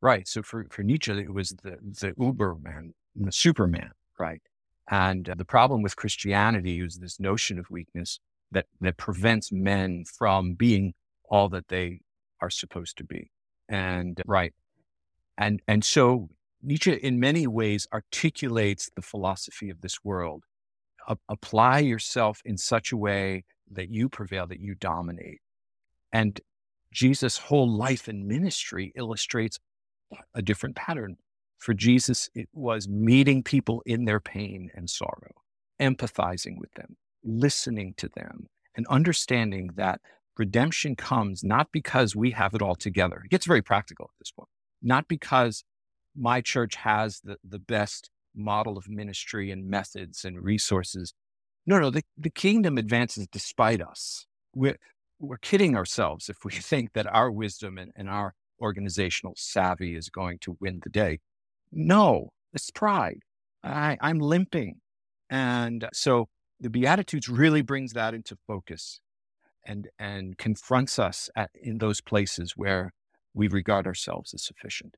Right. 0.00 0.28
So 0.28 0.42
for, 0.42 0.66
for 0.70 0.82
Nietzsche, 0.82 1.12
it 1.12 1.32
was 1.32 1.56
the, 1.62 1.78
the 1.82 2.12
Uberman, 2.12 2.90
the 3.16 3.32
Superman, 3.32 3.90
right? 4.18 4.42
And 4.90 5.28
uh, 5.28 5.34
the 5.36 5.44
problem 5.44 5.82
with 5.82 5.96
Christianity 5.96 6.80
is 6.80 6.98
this 6.98 7.18
notion 7.18 7.58
of 7.58 7.70
weakness 7.70 8.20
that, 8.52 8.66
that 8.80 8.96
prevents 8.96 9.50
men 9.50 10.04
from 10.04 10.54
being 10.54 10.92
all 11.28 11.48
that 11.48 11.68
they 11.68 12.00
are 12.40 12.50
supposed 12.50 12.98
to 12.98 13.04
be. 13.04 13.30
And 13.68 14.20
right. 14.26 14.52
And, 15.38 15.62
and 15.66 15.84
so 15.84 16.28
Nietzsche, 16.62 16.92
in 16.92 17.18
many 17.18 17.46
ways, 17.46 17.88
articulates 17.92 18.90
the 18.94 19.02
philosophy 19.02 19.70
of 19.70 19.80
this 19.80 20.04
world. 20.04 20.44
A- 21.08 21.16
apply 21.28 21.80
yourself 21.80 22.40
in 22.44 22.56
such 22.56 22.92
a 22.92 22.96
way 22.96 23.44
that 23.70 23.90
you 23.90 24.08
prevail, 24.08 24.46
that 24.46 24.60
you 24.60 24.74
dominate. 24.74 25.40
And 26.12 26.40
Jesus' 26.92 27.38
whole 27.38 27.68
life 27.68 28.08
and 28.08 28.26
ministry 28.26 28.92
illustrates 28.94 29.58
a 30.34 30.42
different 30.42 30.76
pattern. 30.76 31.16
For 31.58 31.74
Jesus, 31.74 32.30
it 32.34 32.48
was 32.52 32.88
meeting 32.88 33.42
people 33.42 33.82
in 33.86 34.04
their 34.04 34.20
pain 34.20 34.70
and 34.74 34.88
sorrow, 34.88 35.32
empathizing 35.80 36.58
with 36.58 36.72
them, 36.74 36.96
listening 37.24 37.94
to 37.96 38.08
them, 38.08 38.48
and 38.76 38.86
understanding 38.88 39.70
that 39.76 40.00
redemption 40.36 40.94
comes 40.94 41.42
not 41.42 41.68
because 41.72 42.14
we 42.14 42.32
have 42.32 42.54
it 42.54 42.62
all 42.62 42.74
together. 42.74 43.22
It 43.24 43.30
gets 43.30 43.46
very 43.46 43.62
practical 43.62 44.10
at 44.12 44.18
this 44.18 44.30
point, 44.30 44.48
not 44.82 45.08
because 45.08 45.64
my 46.16 46.40
church 46.40 46.76
has 46.76 47.20
the, 47.20 47.38
the 47.42 47.58
best 47.58 48.10
model 48.34 48.76
of 48.76 48.88
ministry 48.88 49.50
and 49.50 49.68
methods 49.68 50.24
and 50.24 50.42
resources. 50.42 51.14
No, 51.66 51.78
no, 51.78 51.90
the, 51.90 52.02
the 52.16 52.30
kingdom 52.30 52.78
advances 52.78 53.26
despite 53.30 53.80
us. 53.80 54.26
We're, 54.54 54.78
we're 55.18 55.38
kidding 55.38 55.76
ourselves 55.76 56.28
if 56.28 56.44
we 56.44 56.52
think 56.52 56.92
that 56.92 57.06
our 57.06 57.30
wisdom 57.30 57.78
and, 57.78 57.92
and 57.96 58.08
our 58.08 58.34
organizational 58.60 59.34
savvy 59.36 59.94
is 59.94 60.08
going 60.08 60.38
to 60.40 60.56
win 60.60 60.80
the 60.82 60.90
day. 60.90 61.20
No, 61.72 62.30
it's 62.52 62.70
pride. 62.70 63.20
I, 63.62 63.96
I'm 64.00 64.18
limping. 64.18 64.80
And 65.30 65.88
so 65.92 66.28
the 66.60 66.70
Beatitudes 66.70 67.28
really 67.28 67.62
brings 67.62 67.92
that 67.94 68.14
into 68.14 68.36
focus 68.46 69.00
and, 69.66 69.88
and 69.98 70.38
confronts 70.38 70.98
us 70.98 71.30
at, 71.34 71.50
in 71.54 71.78
those 71.78 72.00
places 72.00 72.52
where 72.56 72.92
we 73.32 73.48
regard 73.48 73.86
ourselves 73.86 74.32
as 74.34 74.44
sufficient. 74.44 74.96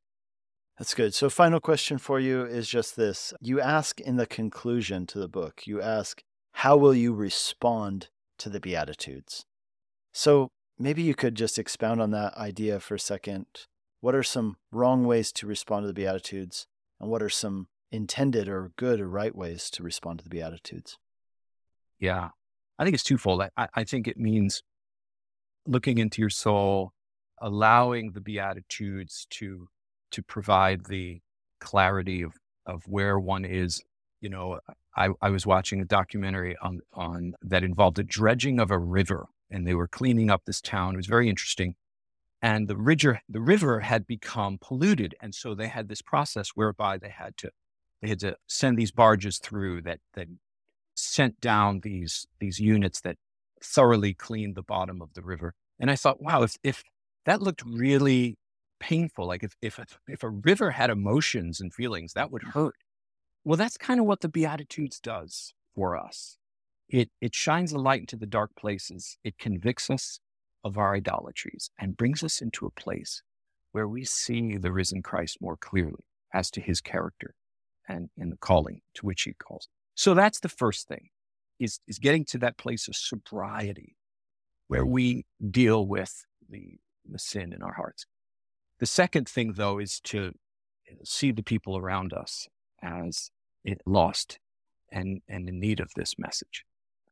That's 0.78 0.94
good. 0.94 1.14
So, 1.14 1.30
final 1.30 1.58
question 1.58 1.96
for 1.96 2.20
you 2.20 2.44
is 2.44 2.68
just 2.68 2.96
this. 2.96 3.32
You 3.40 3.60
ask 3.60 3.98
in 4.00 4.16
the 4.16 4.26
conclusion 4.26 5.06
to 5.06 5.18
the 5.18 5.28
book, 5.28 5.66
you 5.66 5.80
ask, 5.80 6.22
how 6.52 6.76
will 6.76 6.94
you 6.94 7.14
respond 7.14 8.08
to 8.38 8.50
the 8.50 8.60
Beatitudes? 8.60 9.46
So, 10.12 10.50
maybe 10.78 11.02
you 11.02 11.14
could 11.14 11.34
just 11.34 11.58
expound 11.58 12.02
on 12.02 12.10
that 12.10 12.34
idea 12.36 12.78
for 12.78 12.94
a 12.96 13.00
second. 13.00 13.46
What 14.00 14.14
are 14.14 14.22
some 14.22 14.56
wrong 14.70 15.06
ways 15.06 15.32
to 15.32 15.46
respond 15.46 15.84
to 15.84 15.86
the 15.86 15.94
Beatitudes? 15.94 16.66
And 17.00 17.10
what 17.10 17.22
are 17.22 17.30
some 17.30 17.68
intended 17.90 18.46
or 18.46 18.72
good 18.76 19.00
or 19.00 19.08
right 19.08 19.34
ways 19.34 19.70
to 19.70 19.82
respond 19.82 20.18
to 20.18 20.24
the 20.24 20.30
Beatitudes? 20.30 20.98
Yeah, 21.98 22.28
I 22.78 22.84
think 22.84 22.92
it's 22.92 23.02
twofold. 23.02 23.42
I, 23.56 23.68
I 23.74 23.84
think 23.84 24.06
it 24.06 24.18
means 24.18 24.62
looking 25.66 25.96
into 25.96 26.20
your 26.20 26.30
soul, 26.30 26.92
allowing 27.40 28.12
the 28.12 28.20
Beatitudes 28.20 29.26
to 29.30 29.68
to 30.12 30.22
provide 30.22 30.86
the 30.86 31.20
clarity 31.60 32.22
of, 32.22 32.32
of 32.64 32.84
where 32.86 33.18
one 33.18 33.44
is. 33.44 33.82
You 34.20 34.30
know, 34.30 34.60
I, 34.96 35.10
I 35.20 35.30
was 35.30 35.46
watching 35.46 35.80
a 35.80 35.84
documentary 35.84 36.56
on, 36.62 36.80
on 36.92 37.34
that 37.42 37.62
involved 37.62 37.96
the 37.96 38.04
dredging 38.04 38.58
of 38.58 38.70
a 38.70 38.78
river 38.78 39.26
and 39.50 39.66
they 39.66 39.74
were 39.74 39.88
cleaning 39.88 40.30
up 40.30 40.42
this 40.44 40.60
town. 40.60 40.94
It 40.94 40.98
was 40.98 41.06
very 41.06 41.28
interesting. 41.28 41.74
And 42.42 42.68
the 42.68 42.76
river, 42.76 43.20
the 43.28 43.40
river 43.40 43.80
had 43.80 44.06
become 44.06 44.58
polluted. 44.60 45.14
And 45.20 45.34
so 45.34 45.54
they 45.54 45.68
had 45.68 45.88
this 45.88 46.02
process 46.02 46.50
whereby 46.54 46.98
they 46.98 47.08
had 47.08 47.36
to, 47.38 47.50
they 48.02 48.08
had 48.08 48.20
to 48.20 48.36
send 48.46 48.78
these 48.78 48.92
barges 48.92 49.38
through 49.38 49.82
that, 49.82 50.00
that 50.14 50.28
sent 50.94 51.40
down 51.40 51.80
these, 51.82 52.26
these 52.40 52.58
units 52.58 53.00
that 53.02 53.16
thoroughly 53.62 54.14
cleaned 54.14 54.54
the 54.54 54.62
bottom 54.62 55.00
of 55.00 55.14
the 55.14 55.22
river. 55.22 55.54
And 55.78 55.90
I 55.90 55.96
thought, 55.96 56.22
wow, 56.22 56.42
if, 56.42 56.56
if 56.62 56.82
that 57.24 57.42
looked 57.42 57.62
really 57.66 58.36
painful. 58.78 59.26
Like 59.26 59.42
if 59.42 59.56
if 59.62 59.78
if 60.08 60.22
a 60.22 60.30
river 60.30 60.72
had 60.72 60.90
emotions 60.90 61.60
and 61.60 61.72
feelings, 61.72 62.12
that 62.14 62.30
would 62.30 62.42
hurt. 62.42 62.76
Well, 63.44 63.56
that's 63.56 63.76
kind 63.76 64.00
of 64.00 64.06
what 64.06 64.20
the 64.20 64.28
Beatitudes 64.28 65.00
does 65.00 65.54
for 65.74 65.96
us. 65.96 66.36
It 66.88 67.10
it 67.20 67.34
shines 67.34 67.72
a 67.72 67.78
light 67.78 68.00
into 68.00 68.16
the 68.16 68.26
dark 68.26 68.50
places. 68.56 69.18
It 69.24 69.38
convicts 69.38 69.90
us 69.90 70.20
of 70.64 70.76
our 70.78 70.94
idolatries 70.94 71.70
and 71.78 71.96
brings 71.96 72.22
us 72.22 72.40
into 72.40 72.66
a 72.66 72.70
place 72.70 73.22
where 73.72 73.86
we 73.86 74.04
see 74.04 74.56
the 74.56 74.72
risen 74.72 75.02
Christ 75.02 75.38
more 75.40 75.56
clearly 75.56 76.04
as 76.32 76.50
to 76.52 76.60
his 76.60 76.80
character 76.80 77.34
and 77.88 78.08
in 78.16 78.30
the 78.30 78.36
calling 78.36 78.80
to 78.94 79.06
which 79.06 79.22
he 79.22 79.34
calls. 79.34 79.68
So 79.94 80.14
that's 80.14 80.40
the 80.40 80.48
first 80.48 80.88
thing 80.88 81.08
is, 81.58 81.80
is 81.86 81.98
getting 81.98 82.24
to 82.26 82.38
that 82.38 82.58
place 82.58 82.88
of 82.88 82.96
sobriety 82.96 83.96
where 84.68 84.84
we 84.84 85.24
deal 85.50 85.86
with 85.86 86.24
the, 86.48 86.78
the 87.08 87.18
sin 87.18 87.52
in 87.52 87.62
our 87.62 87.74
hearts. 87.74 88.06
The 88.78 88.86
second 88.86 89.28
thing, 89.28 89.54
though, 89.54 89.78
is 89.78 90.00
to 90.04 90.32
see 91.04 91.32
the 91.32 91.42
people 91.42 91.76
around 91.76 92.12
us 92.12 92.48
as 92.82 93.30
lost 93.84 94.38
and, 94.92 95.22
and 95.28 95.48
in 95.48 95.58
need 95.58 95.80
of 95.80 95.90
this 95.96 96.14
message. 96.18 96.64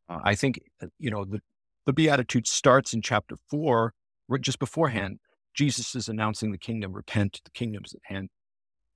Uh, 0.08 0.20
I 0.22 0.34
think, 0.34 0.60
uh, 0.82 0.86
you 0.98 1.10
know, 1.10 1.24
the, 1.24 1.40
the 1.86 1.92
Beatitude 1.92 2.46
starts 2.46 2.92
in 2.92 3.02
chapter 3.02 3.36
four, 3.50 3.94
just 4.40 4.58
beforehand. 4.58 5.18
Jesus 5.54 5.94
is 5.94 6.08
announcing 6.08 6.52
the 6.52 6.58
kingdom, 6.58 6.92
repent, 6.92 7.40
the 7.44 7.50
kingdom's 7.50 7.94
at 7.94 8.00
hand. 8.04 8.28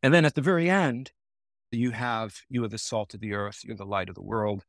And 0.02 0.12
then 0.12 0.24
at 0.24 0.34
the 0.34 0.42
very 0.42 0.68
end, 0.68 1.12
you 1.70 1.90
have, 1.90 2.36
you 2.48 2.64
are 2.64 2.68
the 2.68 2.78
salt 2.78 3.14
of 3.14 3.20
the 3.20 3.32
earth, 3.32 3.60
you're 3.64 3.76
the 3.76 3.84
light 3.84 4.08
of 4.08 4.14
the 4.14 4.22
world. 4.22 4.64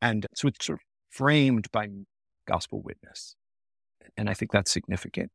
And 0.00 0.26
so 0.34 0.48
it's 0.48 0.64
sort 0.64 0.78
of 0.78 0.84
framed 1.10 1.70
by 1.72 1.88
gospel 2.46 2.82
witness. 2.82 3.36
And 4.16 4.28
I 4.30 4.34
think 4.34 4.52
that's 4.52 4.70
significant. 4.70 5.30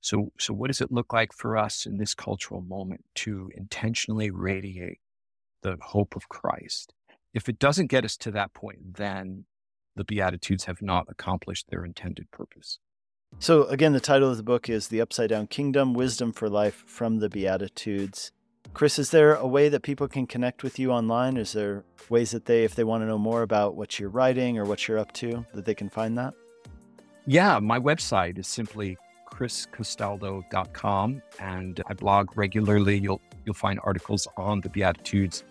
So, 0.00 0.32
so 0.38 0.54
what 0.54 0.68
does 0.68 0.80
it 0.80 0.92
look 0.92 1.12
like 1.12 1.32
for 1.32 1.56
us 1.56 1.86
in 1.86 1.98
this 1.98 2.14
cultural 2.14 2.62
moment 2.62 3.04
to 3.16 3.50
intentionally 3.54 4.30
radiate 4.30 5.00
the 5.62 5.76
hope 5.80 6.16
of 6.16 6.28
Christ? 6.28 6.94
If 7.34 7.48
it 7.48 7.58
doesn't 7.58 7.88
get 7.88 8.04
us 8.04 8.16
to 8.18 8.30
that 8.32 8.54
point, 8.54 8.96
then 8.96 9.44
the 9.94 10.04
Beatitudes 10.04 10.64
have 10.64 10.80
not 10.80 11.06
accomplished 11.08 11.68
their 11.68 11.84
intended 11.84 12.30
purpose. 12.30 12.78
So, 13.38 13.64
again, 13.64 13.92
the 13.92 14.00
title 14.00 14.30
of 14.30 14.36
the 14.36 14.42
book 14.42 14.68
is 14.68 14.88
The 14.88 15.00
Upside 15.00 15.30
Down 15.30 15.46
Kingdom 15.46 15.94
Wisdom 15.94 16.32
for 16.32 16.48
Life 16.48 16.82
from 16.86 17.18
the 17.18 17.28
Beatitudes. 17.28 18.32
Chris, 18.74 18.98
is 18.98 19.10
there 19.10 19.34
a 19.34 19.46
way 19.46 19.68
that 19.68 19.82
people 19.82 20.08
can 20.08 20.26
connect 20.26 20.62
with 20.62 20.78
you 20.78 20.90
online? 20.90 21.36
Is 21.36 21.52
there 21.52 21.84
ways 22.08 22.32
that 22.32 22.46
they, 22.46 22.64
if 22.64 22.74
they 22.74 22.84
want 22.84 23.02
to 23.02 23.06
know 23.06 23.18
more 23.18 23.42
about 23.42 23.76
what 23.76 23.98
you're 23.98 24.08
writing 24.08 24.58
or 24.58 24.64
what 24.64 24.88
you're 24.88 24.98
up 24.98 25.12
to, 25.14 25.44
that 25.54 25.64
they 25.64 25.74
can 25.74 25.90
find 25.90 26.18
that? 26.18 26.34
Yeah, 27.26 27.58
my 27.60 27.78
website 27.78 28.38
is 28.38 28.48
simply 28.48 28.96
chriscastaldo.com, 29.40 31.22
and 31.38 31.82
I 31.86 31.94
blog 31.94 32.36
regularly. 32.36 32.98
You'll 32.98 33.22
you'll 33.46 33.54
find 33.54 33.80
articles 33.84 34.28
on 34.36 34.60
the 34.60 34.68
Beatitudes 34.68 35.44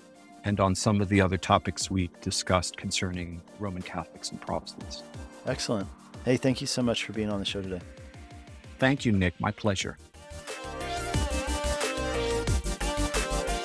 and 0.43 0.59
on 0.59 0.75
some 0.75 1.01
of 1.01 1.09
the 1.09 1.19
other 1.19 1.37
topics 1.37 1.89
we 1.89 2.09
discussed 2.21 2.77
concerning 2.77 3.41
Roman 3.57 3.81
Catholics 3.81 4.29
and 4.31 4.39
Protestants. 4.39 5.03
Excellent. 5.47 5.87
Hey, 6.23 6.37
thank 6.37 6.61
you 6.61 6.67
so 6.67 6.83
much 6.83 7.03
for 7.03 7.13
being 7.13 7.29
on 7.29 7.39
the 7.39 7.45
show 7.45 7.61
today. 7.61 7.81
Thank 8.77 9.05
you, 9.05 9.11
Nick. 9.11 9.33
My 9.39 9.51
pleasure. 9.51 9.97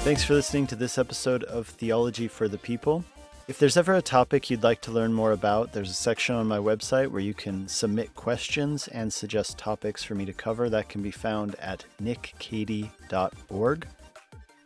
Thanks 0.04 0.24
for 0.24 0.34
listening 0.34 0.66
to 0.68 0.76
this 0.76 0.98
episode 0.98 1.44
of 1.44 1.68
Theology 1.68 2.28
for 2.28 2.48
the 2.48 2.58
People. 2.58 3.04
If 3.46 3.58
there's 3.58 3.76
ever 3.76 3.92
a 3.92 4.00
topic 4.00 4.48
you'd 4.48 4.62
like 4.62 4.80
to 4.82 4.90
learn 4.90 5.12
more 5.12 5.32
about, 5.32 5.70
there's 5.70 5.90
a 5.90 5.94
section 5.94 6.34
on 6.34 6.48
my 6.48 6.56
website 6.56 7.08
where 7.08 7.20
you 7.20 7.34
can 7.34 7.68
submit 7.68 8.14
questions 8.14 8.88
and 8.88 9.12
suggest 9.12 9.58
topics 9.58 10.02
for 10.02 10.14
me 10.14 10.24
to 10.24 10.32
cover. 10.32 10.70
That 10.70 10.88
can 10.88 11.02
be 11.02 11.10
found 11.10 11.54
at 11.56 11.84
nickcady.org. 12.00 13.86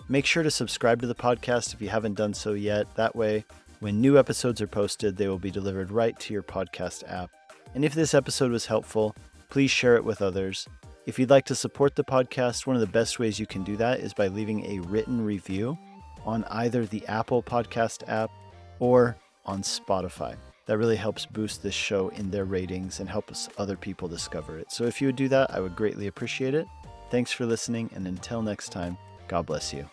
Make 0.09 0.27
sure 0.27 0.45
to 0.45 0.51
subscribe 0.53 1.01
to 1.01 1.09
the 1.09 1.15
podcast 1.17 1.75
if 1.75 1.83
you 1.83 1.89
haven't 1.89 2.15
done 2.15 2.33
so 2.33 2.53
yet. 2.53 2.87
That 2.95 3.17
way, 3.17 3.45
when 3.81 4.01
new 4.01 4.17
episodes 4.17 4.61
are 4.61 4.69
posted, 4.69 5.17
they 5.17 5.27
will 5.27 5.41
be 5.41 5.51
delivered 5.51 5.91
right 5.91 6.17
to 6.21 6.33
your 6.33 6.45
podcast 6.45 7.03
app. 7.11 7.31
And 7.75 7.85
if 7.85 7.95
this 7.95 8.15
episode 8.15 8.53
was 8.53 8.67
helpful, 8.67 9.17
please 9.51 9.73
share 9.73 9.97
it 9.97 10.05
with 10.05 10.23
others. 10.23 10.69
If 11.05 11.19
you'd 11.19 11.31
like 11.31 11.47
to 11.47 11.57
support 11.57 11.97
the 11.97 12.05
podcast, 12.05 12.65
one 12.65 12.77
of 12.77 12.81
the 12.81 12.87
best 12.87 13.19
ways 13.19 13.41
you 13.41 13.47
can 13.47 13.65
do 13.65 13.77
that 13.79 13.99
is 13.99 14.15
by 14.15 14.29
leaving 14.29 14.65
a 14.67 14.79
written 14.87 15.21
review 15.25 15.77
on 16.25 16.45
either 16.45 16.87
the 16.87 17.05
Apple 17.09 17.43
Podcast 17.43 18.09
app 18.09 18.31
or 18.79 19.17
on 19.45 19.63
Spotify. 19.63 20.37
That 20.67 20.79
really 20.79 20.97
helps 20.97 21.25
boost 21.25 21.63
this 21.63 21.75
show 21.75 22.09
in 22.11 22.31
their 22.31 22.45
ratings 22.45 23.01
and 23.01 23.09
helps 23.09 23.49
other 23.57 23.77
people 23.77 24.07
discover 24.07 24.59
it. 24.59 24.71
So 24.71 24.85
if 24.85 25.01
you 25.01 25.09
would 25.09 25.17
do 25.17 25.29
that, 25.29 25.51
I 25.51 25.61
would 25.61 25.75
greatly 25.75 26.09
appreciate 26.09 26.55
it. 26.55 26.67
Thanks 27.11 27.33
for 27.33 27.47
listening, 27.47 27.91
and 27.95 28.07
until 28.07 28.43
next 28.43 28.71
time, 28.71 28.99
God 29.29 29.47
bless 29.47 29.73
you. 29.73 29.89